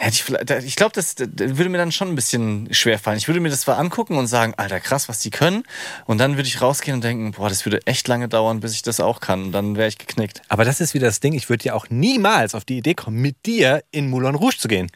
Hätte 0.00 0.12
ich 0.12 0.22
vielleicht, 0.22 0.48
ich 0.64 0.76
glaube, 0.76 0.92
das, 0.94 1.16
das 1.16 1.26
würde 1.28 1.68
mir 1.68 1.78
dann 1.78 1.90
schon 1.90 2.08
ein 2.08 2.14
bisschen 2.14 2.72
schwer 2.72 3.00
fallen. 3.00 3.18
Ich 3.18 3.26
würde 3.26 3.40
mir 3.40 3.48
das 3.48 3.62
zwar 3.62 3.78
angucken 3.78 4.16
und 4.16 4.28
sagen, 4.28 4.54
Alter, 4.56 4.78
krass, 4.78 5.08
was 5.08 5.18
die 5.18 5.30
können. 5.30 5.64
Und 6.06 6.18
dann 6.18 6.36
würde 6.36 6.46
ich 6.46 6.62
rausgehen 6.62 6.94
und 6.94 7.02
denken, 7.02 7.32
boah, 7.32 7.48
das 7.48 7.66
würde 7.66 7.84
echt 7.84 8.06
lange 8.06 8.28
dauern, 8.28 8.60
bis 8.60 8.74
ich 8.74 8.82
das 8.82 9.00
auch 9.00 9.18
kann. 9.18 9.46
Und 9.46 9.52
dann 9.52 9.74
wäre 9.74 9.88
ich 9.88 9.98
geknickt. 9.98 10.40
Aber 10.48 10.64
das 10.64 10.80
ist 10.80 10.94
wieder 10.94 11.08
das 11.08 11.18
Ding, 11.18 11.32
ich 11.32 11.48
würde 11.50 11.64
ja 11.64 11.74
auch 11.74 11.90
niemals 11.90 12.54
auf 12.54 12.64
die 12.64 12.78
Idee 12.78 12.94
kommen, 12.94 13.20
mit 13.20 13.44
dir 13.44 13.82
in 13.90 14.08
Moulin 14.08 14.36
Rouge 14.36 14.58
zu 14.58 14.68
gehen. 14.68 14.88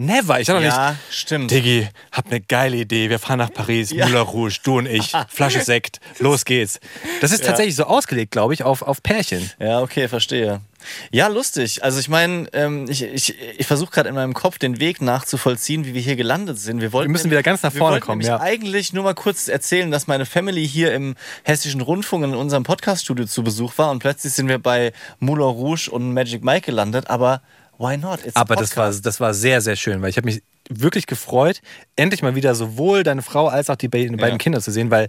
Never. 0.00 0.40
Ich 0.40 0.46
sag 0.46 0.56
doch 0.56 0.62
Ja, 0.62 0.92
nicht, 0.92 1.00
stimmt. 1.10 1.50
Diggi, 1.50 1.86
hab 2.10 2.26
eine 2.28 2.40
geile 2.40 2.78
Idee. 2.78 3.10
Wir 3.10 3.18
fahren 3.18 3.36
nach 3.36 3.52
Paris, 3.52 3.92
Moulin 3.92 4.16
Rouge, 4.16 4.58
du 4.62 4.78
und 4.78 4.86
ich, 4.86 5.12
Flasche 5.28 5.60
Sekt, 5.60 6.00
los 6.18 6.46
geht's. 6.46 6.80
Das 7.20 7.32
ist 7.32 7.44
tatsächlich 7.44 7.76
so 7.76 7.84
ausgelegt, 7.84 8.30
glaube 8.30 8.54
ich, 8.54 8.62
auf, 8.62 8.80
auf 8.80 9.02
Pärchen. 9.02 9.50
Ja, 9.58 9.82
okay, 9.82 10.08
verstehe. 10.08 10.62
Ja, 11.10 11.26
lustig. 11.26 11.84
Also 11.84 12.00
ich 12.00 12.08
meine, 12.08 12.48
ähm, 12.54 12.86
ich, 12.88 13.02
ich, 13.02 13.38
ich 13.58 13.66
versuche 13.66 13.90
gerade 13.90 14.08
in 14.08 14.14
meinem 14.14 14.32
Kopf 14.32 14.56
den 14.58 14.80
Weg 14.80 15.02
nachzuvollziehen, 15.02 15.84
wie 15.84 15.92
wir 15.92 16.00
hier 16.00 16.16
gelandet 16.16 16.58
sind. 16.58 16.80
Wir, 16.80 16.94
wollten 16.94 17.10
Wir 17.10 17.12
müssen 17.12 17.30
wieder 17.30 17.42
ganz 17.42 17.62
nach 17.62 17.74
wir 17.74 17.78
vorne 17.78 17.96
wollten 17.96 18.06
kommen, 18.06 18.18
nämlich 18.20 18.28
ja. 18.28 18.40
eigentlich 18.40 18.94
nur 18.94 19.04
mal 19.04 19.14
kurz 19.14 19.48
erzählen, 19.48 19.90
dass 19.90 20.06
meine 20.06 20.24
Family 20.24 20.66
hier 20.66 20.94
im 20.94 21.14
Hessischen 21.42 21.82
Rundfunk 21.82 22.24
in 22.24 22.34
unserem 22.34 22.62
Podcaststudio 22.62 23.26
zu 23.26 23.42
Besuch 23.42 23.76
war 23.76 23.90
und 23.90 23.98
plötzlich 23.98 24.32
sind 24.32 24.48
wir 24.48 24.58
bei 24.58 24.94
Moulin 25.18 25.44
Rouge 25.44 25.90
und 25.90 26.14
Magic 26.14 26.42
Mike 26.42 26.64
gelandet, 26.64 27.10
aber 27.10 27.42
why 27.80 27.96
not? 27.96 28.24
It's 28.24 28.36
Aber 28.36 28.54
das 28.56 28.76
war, 28.76 28.92
das 28.92 29.20
war 29.20 29.34
sehr, 29.34 29.60
sehr 29.60 29.76
schön, 29.76 30.02
weil 30.02 30.10
ich 30.10 30.16
habe 30.16 30.26
mich 30.26 30.42
wirklich 30.68 31.06
gefreut, 31.06 31.60
endlich 31.96 32.22
mal 32.22 32.34
wieder 32.34 32.54
sowohl 32.54 33.02
deine 33.02 33.22
Frau 33.22 33.48
als 33.48 33.70
auch 33.70 33.76
die 33.76 33.88
be 33.88 34.06
beiden 34.16 34.38
Kinder 34.38 34.60
zu 34.60 34.70
sehen, 34.70 34.90
weil, 34.90 35.08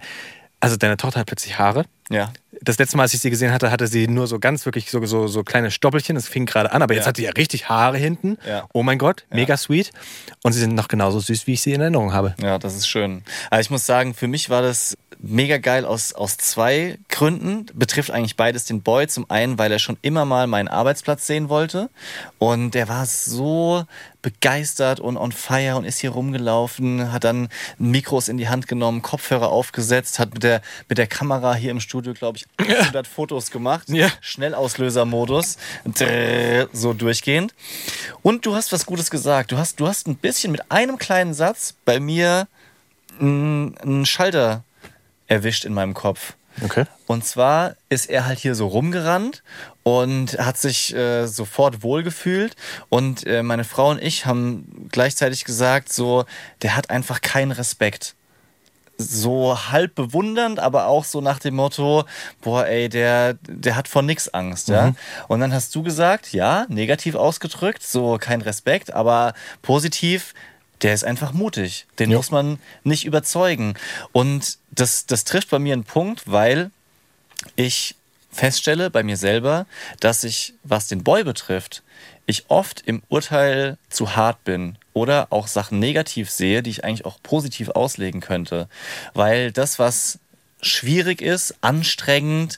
also 0.60 0.78
deine 0.78 0.98
Tochter 0.98 1.20
hat 1.20 1.28
plötzlich 1.28 1.60
Haare. 1.60 1.86
Ja. 2.10 2.32
Das 2.62 2.78
letzte 2.78 2.98
Mal, 2.98 3.04
als 3.04 3.13
ich 3.13 3.22
sie 3.22 3.30
gesehen 3.30 3.51
hatte, 3.51 3.72
hatte 3.72 3.88
sie 3.88 4.08
nur 4.08 4.28
so 4.28 4.38
ganz 4.38 4.66
wirklich 4.66 4.92
so, 4.92 5.04
so, 5.06 5.28
so 5.28 5.44
kleine 5.44 5.72
Stoppelchen. 5.72 6.16
Das 6.16 6.28
fing 6.28 6.46
gerade 6.46 6.72
an, 6.72 6.82
aber 6.82 6.94
jetzt 6.94 7.06
Ja. 7.06 7.10
hat 7.10 7.18
sie 7.18 7.24
ja 7.24 7.32
richtig 7.32 7.70
Haare 7.70 7.98
hinten. 7.98 8.38
Ja. 8.48 8.68
Oh 8.74 8.84
mein 8.84 8.98
Gott, 9.00 9.25
mega 9.32 9.58
sweet. 9.58 9.92
Und 10.44 10.54
sie 10.54 10.60
sind 10.60 10.75
noch 10.75 10.88
genauso 10.88 11.20
süß, 11.20 11.48
wie 11.48 11.54
ich 11.54 11.62
sie 11.62 11.74
in 11.74 11.82
Erinnerung 11.82 12.13
habe. 12.13 12.36
Ja, 12.42 12.60
das 12.60 12.75
ist 12.75 12.88
schön. 12.88 13.24
Aber 13.50 13.62
ich 13.62 13.70
muss 13.70 13.86
sagen, 13.86 14.13
für 14.13 14.28
mich 14.28 14.50
war 14.50 14.62
das 14.62 14.96
mega 15.22 15.58
geil 15.58 15.86
aus, 15.86 16.13
aus 16.13 16.38
zwei 16.38 16.98
Gründen. 17.10 17.68
Betrifft 17.74 18.12
eigentlich 18.12 18.36
beides 18.36 18.66
den 18.66 18.82
Boy. 18.82 19.08
Zum 19.08 19.30
einen, 19.30 19.58
weil 19.58 19.72
er 19.72 19.80
schon 19.80 19.98
immer 20.01 20.25
mal 20.25 20.48
meinen 20.48 20.68
Arbeitsplatz 20.68 21.28
sehen 21.28 21.50
wollte. 21.50 21.90
Und 22.40 22.72
der 22.72 22.90
war 22.90 23.06
so 23.06 23.86
begeistert 24.22 25.00
und 25.00 25.18
on 25.18 25.32
fire 25.32 25.75
und 25.78 25.86
ist 25.86 26.00
hier 26.00 26.12
rumgelaufen, 26.12 27.12
hat 27.12 27.24
dann 27.24 27.50
Mikros 27.78 28.28
in 28.28 28.38
die 28.38 28.50
Hand 28.50 28.68
genommen, 28.68 29.01
Kopfhörer 29.01 29.50
aufgesetzt, 29.50 30.20
hat 30.20 30.34
mit 30.34 30.44
der, 30.44 30.62
mit 30.90 30.98
der 30.98 31.08
Kamera 31.08 31.56
hier 31.56 31.72
im 31.72 31.80
Studio, 31.80 32.13
glaube 32.13 32.38
ich, 32.38 32.46
800 32.58 33.08
Fotos 33.08 33.51
gemacht. 33.51 33.90
Ja. 33.90 34.10
Schnellauslösermodus. 34.22 35.58
So 36.74 36.94
durchgehend. 36.94 37.54
Und 38.22 38.46
du 38.46 38.56
hast 38.56 38.72
was 38.72 38.86
Gutes 38.86 39.10
gesagt. 39.10 39.51
Du 39.51 39.58
hast, 39.58 39.80
du 39.80 39.88
hast 39.88 40.08
ein 40.08 40.16
bisschen 40.16 40.51
mit 40.51 40.72
einem 40.72 40.98
kleinen 40.98 41.34
Satz 41.34 41.75
bei 41.86 42.00
mir 42.00 42.48
einen 43.20 44.06
Schalter 44.06 44.63
erwischt 45.31 45.63
in 45.65 45.73
meinem 45.73 45.93
Kopf. 45.93 46.33
Okay. 46.61 46.83
Und 47.07 47.25
zwar 47.25 47.75
ist 47.88 48.09
er 48.09 48.25
halt 48.25 48.38
hier 48.38 48.55
so 48.55 48.67
rumgerannt 48.67 49.41
und 49.83 50.38
hat 50.38 50.57
sich 50.57 50.93
äh, 50.93 51.25
sofort 51.25 51.81
wohlgefühlt. 51.81 52.55
Und 52.89 53.25
äh, 53.25 53.41
meine 53.41 53.63
Frau 53.63 53.89
und 53.89 54.01
ich 54.01 54.25
haben 54.25 54.89
gleichzeitig 54.91 55.45
gesagt, 55.45 55.91
so, 55.91 56.25
der 56.61 56.75
hat 56.75 56.89
einfach 56.89 57.21
keinen 57.21 57.51
Respekt. 57.51 58.15
So 58.97 59.57
halb 59.71 59.95
bewundernd, 59.95 60.59
aber 60.59 60.88
auch 60.88 61.05
so 61.05 61.21
nach 61.21 61.39
dem 61.39 61.55
Motto, 61.55 62.03
boah, 62.41 62.67
ey, 62.67 62.89
der, 62.89 63.35
der 63.47 63.75
hat 63.77 63.88
vor 63.88 64.01
nix 64.01 64.27
Angst, 64.27 64.67
ja. 64.67 64.93
Und 65.29 65.39
dann 65.39 65.53
hast 65.53 65.73
du 65.73 65.81
gesagt, 65.81 66.33
ja, 66.33 66.65
negativ 66.67 67.15
ausgedrückt, 67.15 67.81
so 67.81 68.17
kein 68.19 68.41
Respekt, 68.41 68.93
aber 68.93 69.33
positiv, 69.63 70.33
der 70.81 70.93
ist 70.93 71.03
einfach 71.03 71.33
mutig. 71.33 71.85
Den 72.00 72.11
Ja. 72.11 72.17
muss 72.17 72.31
man 72.31 72.59
nicht 72.83 73.05
überzeugen. 73.05 73.75
Und 74.11 74.57
das, 74.71 75.05
das 75.05 75.23
trifft 75.23 75.50
bei 75.50 75.59
mir 75.59 75.73
einen 75.73 75.83
Punkt, 75.83 76.23
weil 76.31 76.71
ich 77.55 77.95
feststelle 78.31 78.89
bei 78.89 79.03
mir 79.03 79.17
selber, 79.17 79.65
dass 80.00 80.23
ich, 80.23 80.53
was 80.63 80.88
den 80.88 81.03
Boy 81.03 81.23
betrifft, 81.23 81.83
ich 82.25 82.45
oft 82.50 82.81
im 82.85 83.01
Urteil 83.09 83.77
zu 83.89 84.15
hart 84.15 84.43
bin 84.43 84.77
oder 84.93 85.27
auch 85.31 85.47
Sachen 85.47 85.79
negativ 85.79 86.29
sehe, 86.29 86.63
die 86.63 86.69
ich 86.69 86.83
eigentlich 86.85 87.05
auch 87.05 87.17
positiv 87.21 87.69
auslegen 87.69 88.21
könnte. 88.21 88.69
Weil 89.13 89.51
das, 89.51 89.79
was 89.79 90.19
schwierig 90.61 91.21
ist, 91.21 91.55
anstrengend, 91.61 92.57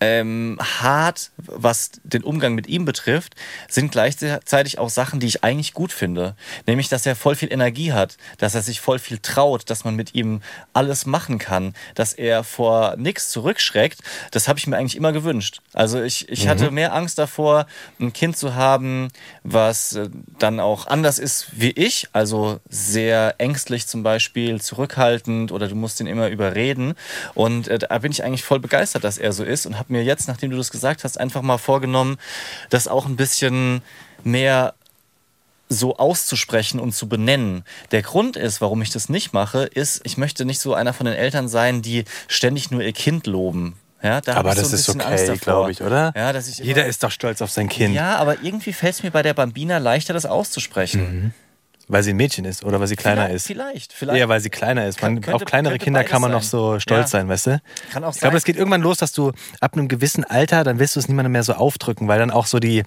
ähm, 0.00 0.58
hart, 0.60 1.30
was 1.36 1.92
den 2.04 2.22
Umgang 2.22 2.54
mit 2.54 2.66
ihm 2.66 2.84
betrifft, 2.84 3.34
sind 3.68 3.92
gleichzeitig 3.92 4.78
auch 4.78 4.90
Sachen, 4.90 5.20
die 5.20 5.26
ich 5.26 5.42
eigentlich 5.44 5.72
gut 5.72 5.92
finde. 5.92 6.36
Nämlich, 6.66 6.88
dass 6.88 7.06
er 7.06 7.16
voll 7.16 7.34
viel 7.34 7.52
Energie 7.52 7.92
hat, 7.92 8.16
dass 8.38 8.54
er 8.54 8.62
sich 8.62 8.80
voll 8.80 8.98
viel 8.98 9.18
traut, 9.18 9.70
dass 9.70 9.84
man 9.84 9.94
mit 9.94 10.14
ihm 10.14 10.42
alles 10.72 11.06
machen 11.06 11.38
kann, 11.38 11.74
dass 11.94 12.12
er 12.12 12.44
vor 12.44 12.96
nichts 12.96 13.30
zurückschreckt. 13.30 14.00
Das 14.30 14.48
habe 14.48 14.58
ich 14.58 14.66
mir 14.66 14.76
eigentlich 14.76 14.96
immer 14.96 15.12
gewünscht. 15.12 15.60
Also 15.72 16.02
ich, 16.02 16.28
ich 16.28 16.48
hatte 16.48 16.70
mehr 16.70 16.94
Angst 16.94 17.18
davor, 17.18 17.66
ein 17.98 18.12
Kind 18.12 18.36
zu 18.36 18.54
haben, 18.54 19.08
was 19.42 19.94
äh, 19.94 20.08
dann 20.38 20.60
auch 20.60 20.86
anders 20.86 21.18
ist 21.18 21.46
wie 21.52 21.70
ich, 21.70 22.08
also 22.12 22.60
sehr 22.68 23.34
ängstlich 23.38 23.86
zum 23.86 24.02
Beispiel, 24.02 24.60
zurückhaltend 24.60 25.52
oder 25.52 25.68
du 25.68 25.74
musst 25.74 26.00
ihn 26.00 26.06
immer 26.06 26.28
überreden. 26.28 26.94
Und 27.34 27.68
äh, 27.68 27.78
da 27.78 27.98
bin 27.98 28.12
ich 28.12 28.24
eigentlich 28.24 28.44
voll 28.44 28.60
begeistert, 28.60 29.04
dass 29.04 29.18
er 29.18 29.32
so 29.32 29.44
ist 29.44 29.66
und 29.66 29.78
habe 29.78 29.85
mir 29.90 30.04
jetzt, 30.04 30.28
nachdem 30.28 30.50
du 30.50 30.56
das 30.56 30.70
gesagt 30.70 31.04
hast, 31.04 31.18
einfach 31.18 31.42
mal 31.42 31.58
vorgenommen, 31.58 32.18
das 32.70 32.88
auch 32.88 33.06
ein 33.06 33.16
bisschen 33.16 33.82
mehr 34.24 34.74
so 35.68 35.96
auszusprechen 35.96 36.78
und 36.78 36.94
zu 36.94 37.08
benennen. 37.08 37.64
Der 37.90 38.02
Grund 38.02 38.36
ist, 38.36 38.60
warum 38.60 38.82
ich 38.82 38.90
das 38.90 39.08
nicht 39.08 39.32
mache, 39.32 39.64
ist, 39.64 40.00
ich 40.04 40.16
möchte 40.16 40.44
nicht 40.44 40.60
so 40.60 40.74
einer 40.74 40.92
von 40.92 41.06
den 41.06 41.14
Eltern 41.14 41.48
sein, 41.48 41.82
die 41.82 42.04
ständig 42.28 42.70
nur 42.70 42.82
ihr 42.82 42.92
Kind 42.92 43.26
loben. 43.26 43.76
Ja, 44.02 44.20
da 44.20 44.36
Aber 44.36 44.54
so 44.54 44.60
das 44.60 44.70
ein 44.70 44.74
ist 44.74 44.88
okay, 44.88 45.36
glaube 45.38 45.72
ich, 45.72 45.82
oder? 45.82 46.12
Ja, 46.14 46.32
dass 46.32 46.48
ich 46.48 46.58
Jeder 46.58 46.86
ist 46.86 47.02
doch 47.02 47.10
stolz 47.10 47.42
auf 47.42 47.50
sein 47.50 47.68
Kind, 47.68 47.94
Ja, 47.94 48.16
aber 48.16 48.42
irgendwie 48.42 48.72
fällt 48.72 48.94
es 48.94 49.02
mir 49.02 49.10
bei 49.10 49.22
der 49.22 49.34
Bambina 49.34 49.78
leichter, 49.78 50.12
das 50.12 50.26
auszusprechen. 50.26 51.34
Weil 51.88 52.02
sie 52.02 52.10
ein 52.10 52.16
Mädchen 52.16 52.44
ist 52.44 52.64
oder 52.64 52.80
weil 52.80 52.86
sie 52.86 52.96
kleiner 52.96 53.26
vielleicht, 53.26 53.36
ist. 53.36 53.46
Vielleicht, 53.46 53.92
vielleicht. 53.92 54.18
Ja, 54.20 54.28
weil 54.28 54.40
sie 54.40 54.50
kleiner 54.50 54.86
ist. 54.86 55.00
Man, 55.02 55.14
Kann- 55.16 55.20
könnte- 55.22 55.36
auf 55.36 55.44
kleinere 55.44 55.78
Kinder 55.78 56.02
kann 56.04 56.20
man 56.20 56.30
noch 56.32 56.42
sein. 56.42 56.50
so 56.50 56.80
stolz 56.80 57.12
Ja. 57.12 57.18
sein, 57.20 57.28
weißt 57.28 57.46
du? 57.46 57.60
Kann 57.92 58.04
auch 58.04 58.12
Ich 58.14 58.20
glaube, 58.20 58.32
sein. 58.32 58.38
es 58.38 58.44
geht 58.44 58.56
irgendwann 58.56 58.80
los, 58.82 58.98
dass 58.98 59.12
du 59.12 59.32
ab 59.60 59.74
einem 59.74 59.88
gewissen 59.88 60.24
Alter, 60.24 60.64
dann 60.64 60.78
willst 60.78 60.96
du 60.96 61.00
es 61.00 61.08
niemandem 61.08 61.32
mehr 61.32 61.42
so 61.44 61.52
aufdrücken, 61.54 62.08
weil 62.08 62.18
dann 62.18 62.30
auch 62.30 62.46
so 62.46 62.58
die. 62.58 62.82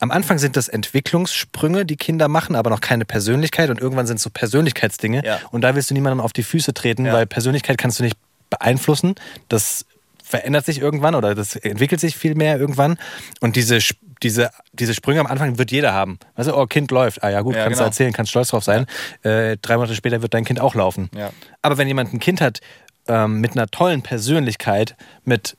Am 0.00 0.10
Anfang 0.10 0.38
sind 0.38 0.56
das 0.56 0.66
Entwicklungssprünge, 0.68 1.86
die 1.86 1.96
Kinder 1.96 2.26
machen, 2.28 2.56
aber 2.56 2.70
noch 2.70 2.80
keine 2.80 3.04
Persönlichkeit. 3.04 3.70
Und 3.70 3.80
irgendwann 3.80 4.06
sind 4.06 4.16
es 4.16 4.22
so 4.24 4.30
Persönlichkeitsdinge. 4.30 5.24
Ja. 5.24 5.38
Und 5.52 5.60
da 5.62 5.74
willst 5.76 5.90
du 5.90 5.94
niemandem 5.94 6.20
auf 6.20 6.32
die 6.32 6.42
Füße 6.42 6.74
treten, 6.74 7.06
Ja. 7.06 7.12
weil 7.12 7.26
Persönlichkeit 7.26 7.78
kannst 7.78 7.98
du 8.00 8.02
nicht 8.02 8.16
beeinflussen. 8.50 9.14
Das 9.48 9.86
verändert 10.32 10.64
sich 10.66 10.80
irgendwann 10.80 11.14
oder 11.14 11.34
das 11.34 11.54
entwickelt 11.56 12.00
sich 12.00 12.16
viel 12.16 12.34
mehr 12.34 12.58
irgendwann. 12.58 12.96
Und 13.40 13.54
diese, 13.56 13.78
diese, 14.22 14.50
diese 14.72 14.94
Sprünge 14.94 15.20
am 15.20 15.26
Anfang 15.26 15.58
wird 15.58 15.70
jeder 15.70 15.92
haben. 15.92 16.18
Weißt 16.36 16.48
du, 16.48 16.56
oh, 16.56 16.66
Kind 16.66 16.90
läuft. 16.90 17.22
Ah 17.22 17.28
ja, 17.30 17.42
gut, 17.42 17.54
Ja, 17.54 17.64
kannst 17.64 17.78
du 17.78 17.82
genau. 17.84 17.88
erzählen, 17.88 18.12
kannst 18.12 18.30
stolz 18.30 18.48
drauf 18.48 18.64
sein. 18.64 18.86
Äh, 19.22 19.58
drei 19.60 19.76
Monate 19.76 19.94
später 19.94 20.22
wird 20.22 20.32
dein 20.34 20.44
Kind 20.44 20.58
auch 20.60 20.74
laufen. 20.74 21.10
Ja. 21.14 21.30
Aber 21.60 21.76
wenn 21.78 21.86
jemand 21.86 22.12
ein 22.14 22.18
Kind 22.18 22.40
hat 22.40 22.60
ähm, 23.08 23.40
mit 23.40 23.52
einer 23.52 23.66
tollen 23.68 24.00
Persönlichkeit, 24.02 24.96
mit 25.24 25.56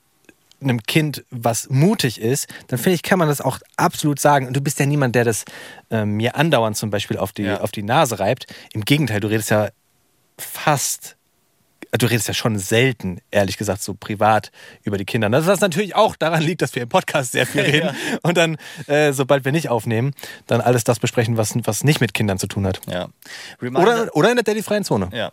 einem 0.60 0.82
Kind, 0.82 1.24
was 1.30 1.70
mutig 1.70 2.20
ist, 2.22 2.48
dann 2.70 2.80
finde 2.80 2.96
ich, 2.96 3.04
kann 3.04 3.20
man 3.20 3.28
das 3.28 3.42
auch 3.42 3.60
absolut 3.78 4.20
sagen. 4.20 4.48
Und 4.48 4.56
du 4.56 4.62
bist 4.62 4.80
ja 4.80 4.86
niemand, 4.86 5.14
der 5.14 5.26
das 5.26 5.46
ähm, 5.92 6.16
mir 6.18 6.36
andauernd 6.36 6.76
zum 6.78 6.90
Beispiel 6.90 7.18
auf 7.18 7.32
die, 7.32 7.44
Ja. 7.44 7.62
auf 7.62 7.72
die 7.72 7.84
Nase 7.84 8.18
reibt. 8.20 8.48
Im 8.74 8.86
Gegenteil, 8.86 9.20
du 9.20 9.28
redest 9.28 9.52
ja 9.52 9.70
fast, 10.40 11.16
du 11.98 12.06
redest 12.08 12.28
ja 12.28 12.34
schon 12.34 12.58
selten, 12.58 13.20
ehrlich 13.32 13.58
gesagt, 13.58 13.82
so 13.82 13.94
privat 13.94 14.52
über 14.84 14.98
die 14.98 15.06
Kinder. 15.06 15.30
Das 15.30 15.46
was 15.46 15.62
natürlich 15.62 15.96
auch 15.96 16.16
daran 16.16 16.42
liegt, 16.42 16.62
dass 16.62 16.74
wir 16.76 16.84
im 16.84 16.90
Podcast 16.90 17.32
sehr 17.32 17.46
viel 17.46 17.62
reden 17.62 17.96
und 18.22 18.38
dann, 18.38 18.58
äh, 18.88 19.14
sobald 19.14 19.46
wir 19.46 19.52
nicht 19.52 19.70
aufnehmen, 19.70 20.14
dann 20.48 20.62
alles 20.62 20.84
das 20.84 21.00
besprechen, 21.00 21.38
was, 21.38 21.54
was 21.64 21.84
nicht 21.84 22.02
mit 22.02 22.14
Kindern 22.14 22.40
zu 22.40 22.48
tun 22.48 22.66
hat. 22.66 22.82
Ja. 22.88 23.10
Reminder, 23.62 23.82
Oder, 23.82 24.16
oder 24.16 24.30
in 24.30 24.36
der 24.36 24.44
Daddy-freien 24.44 24.84
Zone. 24.84 25.10
Ja. 25.14 25.32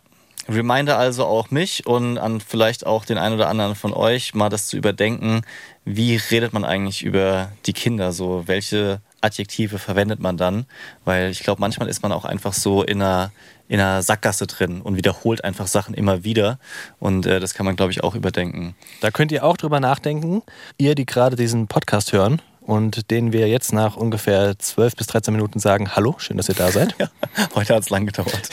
Reminder 0.49 0.97
also 0.97 1.25
auch 1.25 1.51
mich 1.51 1.85
und 1.85 2.17
an 2.17 2.41
vielleicht 2.41 2.85
auch 2.85 3.05
den 3.05 3.17
einen 3.17 3.35
oder 3.35 3.47
anderen 3.47 3.75
von 3.75 3.93
euch, 3.93 4.33
mal 4.33 4.49
das 4.49 4.67
zu 4.67 4.77
überdenken. 4.77 5.41
Wie 5.85 6.15
redet 6.15 6.53
man 6.53 6.65
eigentlich 6.65 7.03
über 7.03 7.51
die 7.65 7.73
Kinder 7.73 8.11
so? 8.11 8.43
Welche 8.47 9.01
Adjektive 9.21 9.77
verwendet 9.77 10.19
man 10.19 10.37
dann? 10.37 10.65
Weil 11.05 11.29
ich 11.29 11.43
glaube, 11.43 11.61
manchmal 11.61 11.89
ist 11.89 12.01
man 12.01 12.11
auch 12.11 12.25
einfach 12.25 12.53
so 12.53 12.81
in 12.81 13.01
einer, 13.01 13.31
in 13.71 13.79
einer 13.79 14.01
Sackgasse 14.01 14.47
drin 14.47 14.81
und 14.81 14.97
wiederholt 14.97 15.45
einfach 15.45 15.65
Sachen 15.65 15.93
immer 15.93 16.25
wieder. 16.25 16.59
Und 16.99 17.25
äh, 17.25 17.39
das 17.39 17.53
kann 17.53 17.65
man, 17.65 17.77
glaube 17.77 17.93
ich, 17.93 18.03
auch 18.03 18.15
überdenken. 18.15 18.75
Da 18.99 19.11
könnt 19.11 19.31
ihr 19.31 19.45
auch 19.45 19.55
drüber 19.55 19.79
nachdenken, 19.79 20.41
ihr, 20.77 20.93
die 20.93 21.05
gerade 21.05 21.37
diesen 21.37 21.67
Podcast 21.67 22.11
hören 22.11 22.41
und 22.59 23.09
denen 23.11 23.31
wir 23.31 23.47
jetzt 23.47 23.71
nach 23.71 23.95
ungefähr 23.95 24.59
12 24.59 24.97
bis 24.97 25.07
13 25.07 25.33
Minuten 25.33 25.59
sagen, 25.59 25.95
hallo, 25.95 26.15
schön, 26.17 26.35
dass 26.35 26.49
ihr 26.49 26.55
da 26.55 26.69
seid. 26.69 26.95
Ja, 26.99 27.07
heute 27.55 27.73
hat 27.73 27.83
es 27.83 27.89
lang 27.89 28.05
gedauert. 28.05 28.49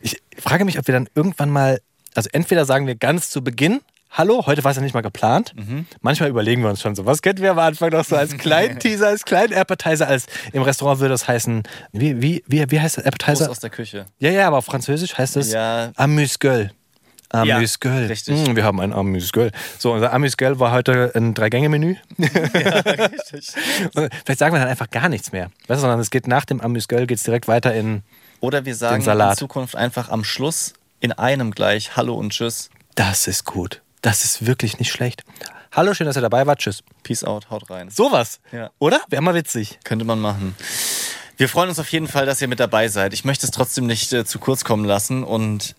Ich 0.00 0.20
frage 0.36 0.64
mich, 0.64 0.76
ob 0.76 0.88
wir 0.88 0.92
dann 0.92 1.08
irgendwann 1.14 1.50
mal, 1.50 1.80
also 2.16 2.28
entweder 2.32 2.64
sagen 2.64 2.88
wir 2.88 2.96
ganz 2.96 3.30
zu 3.30 3.44
Beginn 3.44 3.80
hallo, 4.10 4.44
heute 4.46 4.64
war 4.64 4.70
es 4.72 4.76
ja 4.76 4.82
nicht 4.82 4.94
mal 4.94 5.00
geplant. 5.02 5.54
Manchmal 6.00 6.28
überlegen 6.30 6.62
wir 6.62 6.70
uns 6.70 6.80
schon 6.80 6.94
so, 6.94 7.06
was 7.06 7.22
könnten 7.22 7.42
wir 7.42 7.50
am 7.52 7.58
Anfang 7.58 7.90
noch 7.90 8.04
so 8.04 8.16
als 8.16 8.36
kleinen 8.38 8.78
Teaser, 8.78 9.08
als 9.08 9.24
kleinen 9.24 9.54
Appetizer, 9.54 10.08
als 10.08 10.26
im 10.52 10.62
Restaurant 10.62 11.00
würde 11.00 11.12
das 11.14 11.28
heißen, 11.28 11.62
wie, 11.92 12.20
wie, 12.20 12.44
wie, 12.46 12.64
wie 12.70 12.80
heißt 12.80 12.98
das 12.98 13.04
Appetizer? 13.04 13.50
aus 13.50 13.60
der 13.60 13.70
Küche. 13.70 14.06
Ja, 14.18 14.30
ja, 14.30 14.46
aber 14.48 14.58
auf 14.58 14.64
Französisch 14.64 15.16
heißt 15.16 15.36
es 15.36 15.52
Ja. 15.52 15.92
Amuse-Gueule. 15.96 16.70
Amuse-Gueule. 17.30 18.02
Ja, 18.02 18.06
richtig. 18.08 18.48
Mm, 18.48 18.56
wir 18.56 18.64
haben 18.64 18.80
ein 18.80 18.92
Amuse-Gueule. 18.92 19.52
So, 19.78 19.92
unser 19.92 20.12
Amuse-Gueule 20.12 20.58
war 20.58 20.72
heute 20.72 21.12
ein 21.14 21.34
Drei-Gänge-Menü. 21.34 21.96
Richtig. 22.18 23.52
Und 23.94 24.10
Vielleicht 24.24 24.38
sagen 24.38 24.54
wir 24.54 24.60
dann 24.60 24.68
einfach 24.68 24.90
gar 24.90 25.08
nichts 25.08 25.32
mehr. 25.32 25.50
Weißt 25.66 25.78
du, 25.78 25.82
sondern 25.82 26.00
es 26.00 26.10
geht 26.10 26.26
nach 26.26 26.44
dem 26.46 26.60
Amuse-Gueule 26.60 27.06
geht's 27.06 27.24
direkt 27.24 27.46
weiter 27.46 27.74
in 27.74 28.02
Oder 28.40 28.64
wir 28.64 28.74
sagen 28.74 29.04
in. 29.04 29.36
Zukunft 29.36 29.76
einfach 29.76 30.08
am 30.08 30.24
Schluss 30.24 30.72
in 31.00 31.12
einem 31.12 31.50
gleich 31.50 31.96
Hallo 31.96 32.14
und 32.14 32.30
Tschüss. 32.32 32.70
Das 32.94 33.26
ist 33.26 33.44
gut. 33.44 33.82
Das 34.02 34.24
ist 34.24 34.46
wirklich 34.46 34.78
nicht 34.78 34.92
schlecht. 34.92 35.24
Hallo, 35.72 35.92
schön, 35.94 36.06
dass 36.06 36.16
ihr 36.16 36.22
dabei 36.22 36.46
wart. 36.46 36.60
Tschüss. 36.60 36.82
Peace 37.02 37.24
out, 37.24 37.50
haut 37.50 37.68
rein. 37.70 37.90
Sowas. 37.90 38.40
Ja. 38.52 38.70
Oder? 38.78 39.00
Wäre 39.08 39.22
mal 39.22 39.34
witzig. 39.34 39.78
Könnte 39.84 40.04
man 40.04 40.20
machen. 40.20 40.54
Wir 41.36 41.48
freuen 41.48 41.68
uns 41.68 41.78
auf 41.78 41.90
jeden 41.90 42.08
Fall, 42.08 42.26
dass 42.26 42.40
ihr 42.40 42.48
mit 42.48 42.58
dabei 42.58 42.88
seid. 42.88 43.12
Ich 43.12 43.24
möchte 43.24 43.46
es 43.46 43.52
trotzdem 43.52 43.86
nicht 43.86 44.12
äh, 44.12 44.24
zu 44.24 44.38
kurz 44.38 44.64
kommen 44.64 44.84
lassen 44.84 45.22
und 45.24 45.76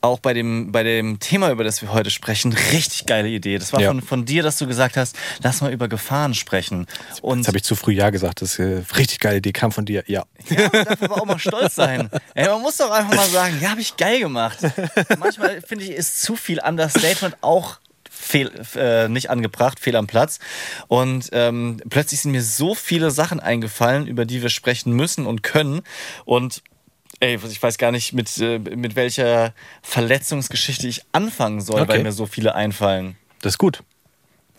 auch 0.00 0.20
bei 0.20 0.32
dem, 0.34 0.70
bei 0.72 0.82
dem 0.82 1.18
Thema, 1.18 1.50
über 1.50 1.64
das 1.64 1.82
wir 1.82 1.92
heute 1.92 2.10
sprechen, 2.10 2.52
richtig 2.72 3.06
geile 3.06 3.28
Idee. 3.28 3.58
Das 3.58 3.72
war 3.72 3.80
Ja. 3.80 3.88
von, 3.88 4.00
von 4.02 4.24
dir, 4.24 4.42
dass 4.42 4.58
du 4.58 4.66
gesagt 4.66 4.96
hast, 4.96 5.16
lass 5.42 5.60
mal 5.60 5.72
über 5.72 5.88
Gefahren 5.88 6.34
sprechen. 6.34 6.86
Und 7.22 7.38
Jetzt 7.38 7.48
habe 7.48 7.56
ich 7.58 7.64
zu 7.64 7.74
früh 7.74 7.92
Ja 7.92 8.10
gesagt. 8.10 8.42
Das 8.42 8.52
ist 8.54 8.60
eine 8.60 8.84
richtig 8.96 9.18
geile 9.20 9.38
Idee. 9.38 9.52
Kam 9.52 9.72
von 9.72 9.84
dir. 9.84 10.04
Ja. 10.06 10.24
Ja, 10.50 10.68
man 10.72 10.84
darf 10.84 11.02
aber 11.02 11.20
auch 11.20 11.26
mal 11.26 11.38
stolz 11.38 11.74
sein. 11.74 12.10
Ey, 12.34 12.48
man 12.48 12.60
muss 12.62 12.76
doch 12.76 12.90
einfach 12.90 13.14
mal 13.14 13.28
sagen, 13.28 13.58
ja, 13.60 13.70
habe 13.70 13.80
ich 13.80 13.96
geil 13.96 14.20
gemacht. 14.20 14.58
Manchmal 15.18 15.60
finde 15.62 15.84
ich, 15.84 15.90
ist 15.90 16.22
zu 16.22 16.36
viel 16.36 16.60
Understatement 16.60 17.36
auch 17.40 17.78
fehl, 18.10 18.50
äh, 18.74 19.08
nicht 19.08 19.30
angebracht, 19.30 19.78
fehl 19.80 19.96
am 19.96 20.06
Platz. 20.06 20.38
Und 20.88 21.28
ähm, 21.32 21.80
plötzlich 21.88 22.20
sind 22.20 22.32
mir 22.32 22.42
so 22.42 22.74
viele 22.74 23.10
Sachen 23.10 23.40
eingefallen, 23.40 24.06
über 24.06 24.24
die 24.24 24.42
wir 24.42 24.48
sprechen 24.48 24.92
müssen 24.92 25.26
und 25.26 25.42
können. 25.42 25.82
Und 26.24 26.62
ey, 27.20 27.38
ich 27.48 27.62
weiß 27.62 27.78
gar 27.78 27.92
nicht, 27.92 28.12
mit, 28.12 28.36
äh, 28.38 28.58
mit 28.58 28.96
welcher 28.96 29.52
Verletzungsgeschichte 29.82 30.86
ich 30.86 31.02
anfangen 31.12 31.60
soll, 31.60 31.80
Okay. 31.82 31.88
weil 31.94 32.02
mir 32.02 32.12
so 32.12 32.26
viele 32.26 32.54
einfallen. 32.54 33.16
Das 33.42 33.54
ist 33.54 33.58
gut. 33.58 33.82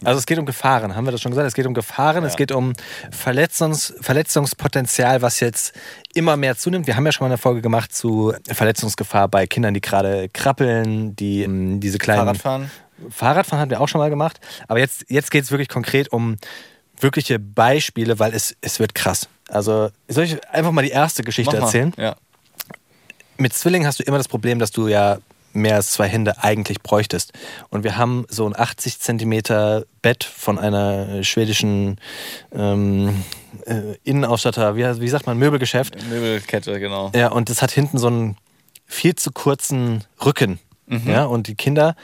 Also 0.04 0.18
es 0.18 0.26
geht 0.26 0.40
um 0.40 0.46
Gefahren, 0.46 0.96
haben 0.96 1.06
wir 1.06 1.12
das 1.12 1.20
schon 1.22 1.32
gesagt? 1.32 1.46
Es 1.48 1.54
geht 1.54 1.66
um 1.66 1.74
Gefahren, 1.74 2.24
es 2.24 2.34
Ja. 2.34 2.38
geht 2.38 2.52
um 2.54 2.72
Verletzungs 3.12 3.94
Verletzungspotenzial, 4.00 5.22
was 5.22 5.42
jetzt 5.42 5.74
immer 6.14 6.38
mehr 6.38 6.56
zunimmt. 6.58 6.88
Wir 6.88 6.96
haben 6.96 7.06
ja 7.06 7.12
schon 7.12 7.26
mal 7.26 7.32
eine 7.32 7.38
Folge 7.38 7.62
gemacht 7.62 7.94
zu 7.94 8.34
Verletzungsgefahr 8.50 9.28
bei 9.28 9.46
Kindern, 9.46 9.74
die 9.74 9.82
gerade 9.82 10.30
krabbeln, 10.30 11.18
die 11.18 11.44
ähm, 11.44 11.82
diese 11.82 11.98
kleinen 11.98 12.20
Fahrradfahren? 12.22 12.72
Fahrradfahren 13.10 13.60
hatten 13.62 13.72
wir 13.72 13.82
auch 13.82 13.90
schon 13.90 14.00
mal 14.00 14.10
gemacht. 14.10 14.40
Aber 14.70 14.80
jetzt, 14.80 15.06
jetzt 15.10 15.32
geht 15.32 15.44
es 15.44 15.52
wirklich 15.52 15.68
konkret 15.68 16.12
um 16.14 16.38
wirkliche 17.02 17.38
Beispiele, 17.40 18.20
weil 18.20 18.34
es, 18.34 18.56
es 18.62 18.80
wird 18.80 18.96
krass. 18.96 19.28
Also 19.50 19.90
soll 20.08 20.24
ich 20.26 20.48
einfach 20.50 20.72
mal 20.72 20.82
die 20.84 20.92
erste 20.92 21.24
Geschichte 21.24 21.58
erzählen? 21.58 21.94
Ja. 21.98 22.16
Mit 23.40 23.54
Zwillingen 23.54 23.88
hast 23.88 24.00
du 24.00 24.04
immer 24.04 24.18
das 24.18 24.28
Problem, 24.28 24.60
dass 24.60 24.72
du 24.72 24.88
ja 24.88 25.18
mehr 25.54 25.76
als 25.76 25.92
zwei 25.92 26.08
Hände 26.08 26.44
eigentlich 26.44 26.82
bräuchtest. 26.82 27.34
Und 27.70 27.84
wir 27.84 27.98
haben 27.98 28.26
so 28.30 28.46
ein 28.46 28.56
80 28.56 29.00
Zentimeter 29.00 29.86
Bett 30.02 30.24
von 30.24 30.60
einer 30.60 31.24
schwedischen 31.24 32.00
ähm, 32.54 33.24
äh, 33.66 33.96
Innenausstatter, 34.04 34.76
wie, 34.76 35.02
wie 35.02 35.10
sagt 35.10 35.26
man, 35.26 35.38
Möbelgeschäft. 35.38 35.96
Möbelkette, 36.08 36.80
genau. 36.80 37.12
Ja, 37.16 37.30
und 37.30 37.50
das 37.50 37.62
hat 37.62 37.72
hinten 37.72 37.98
so 37.98 38.08
einen 38.08 38.38
viel 38.86 39.16
zu 39.16 39.32
kurzen 39.32 40.04
Rücken. 40.24 40.60
Ja, 41.06 41.26
und 41.26 41.48
die 41.48 41.54
Kinder 41.54 41.96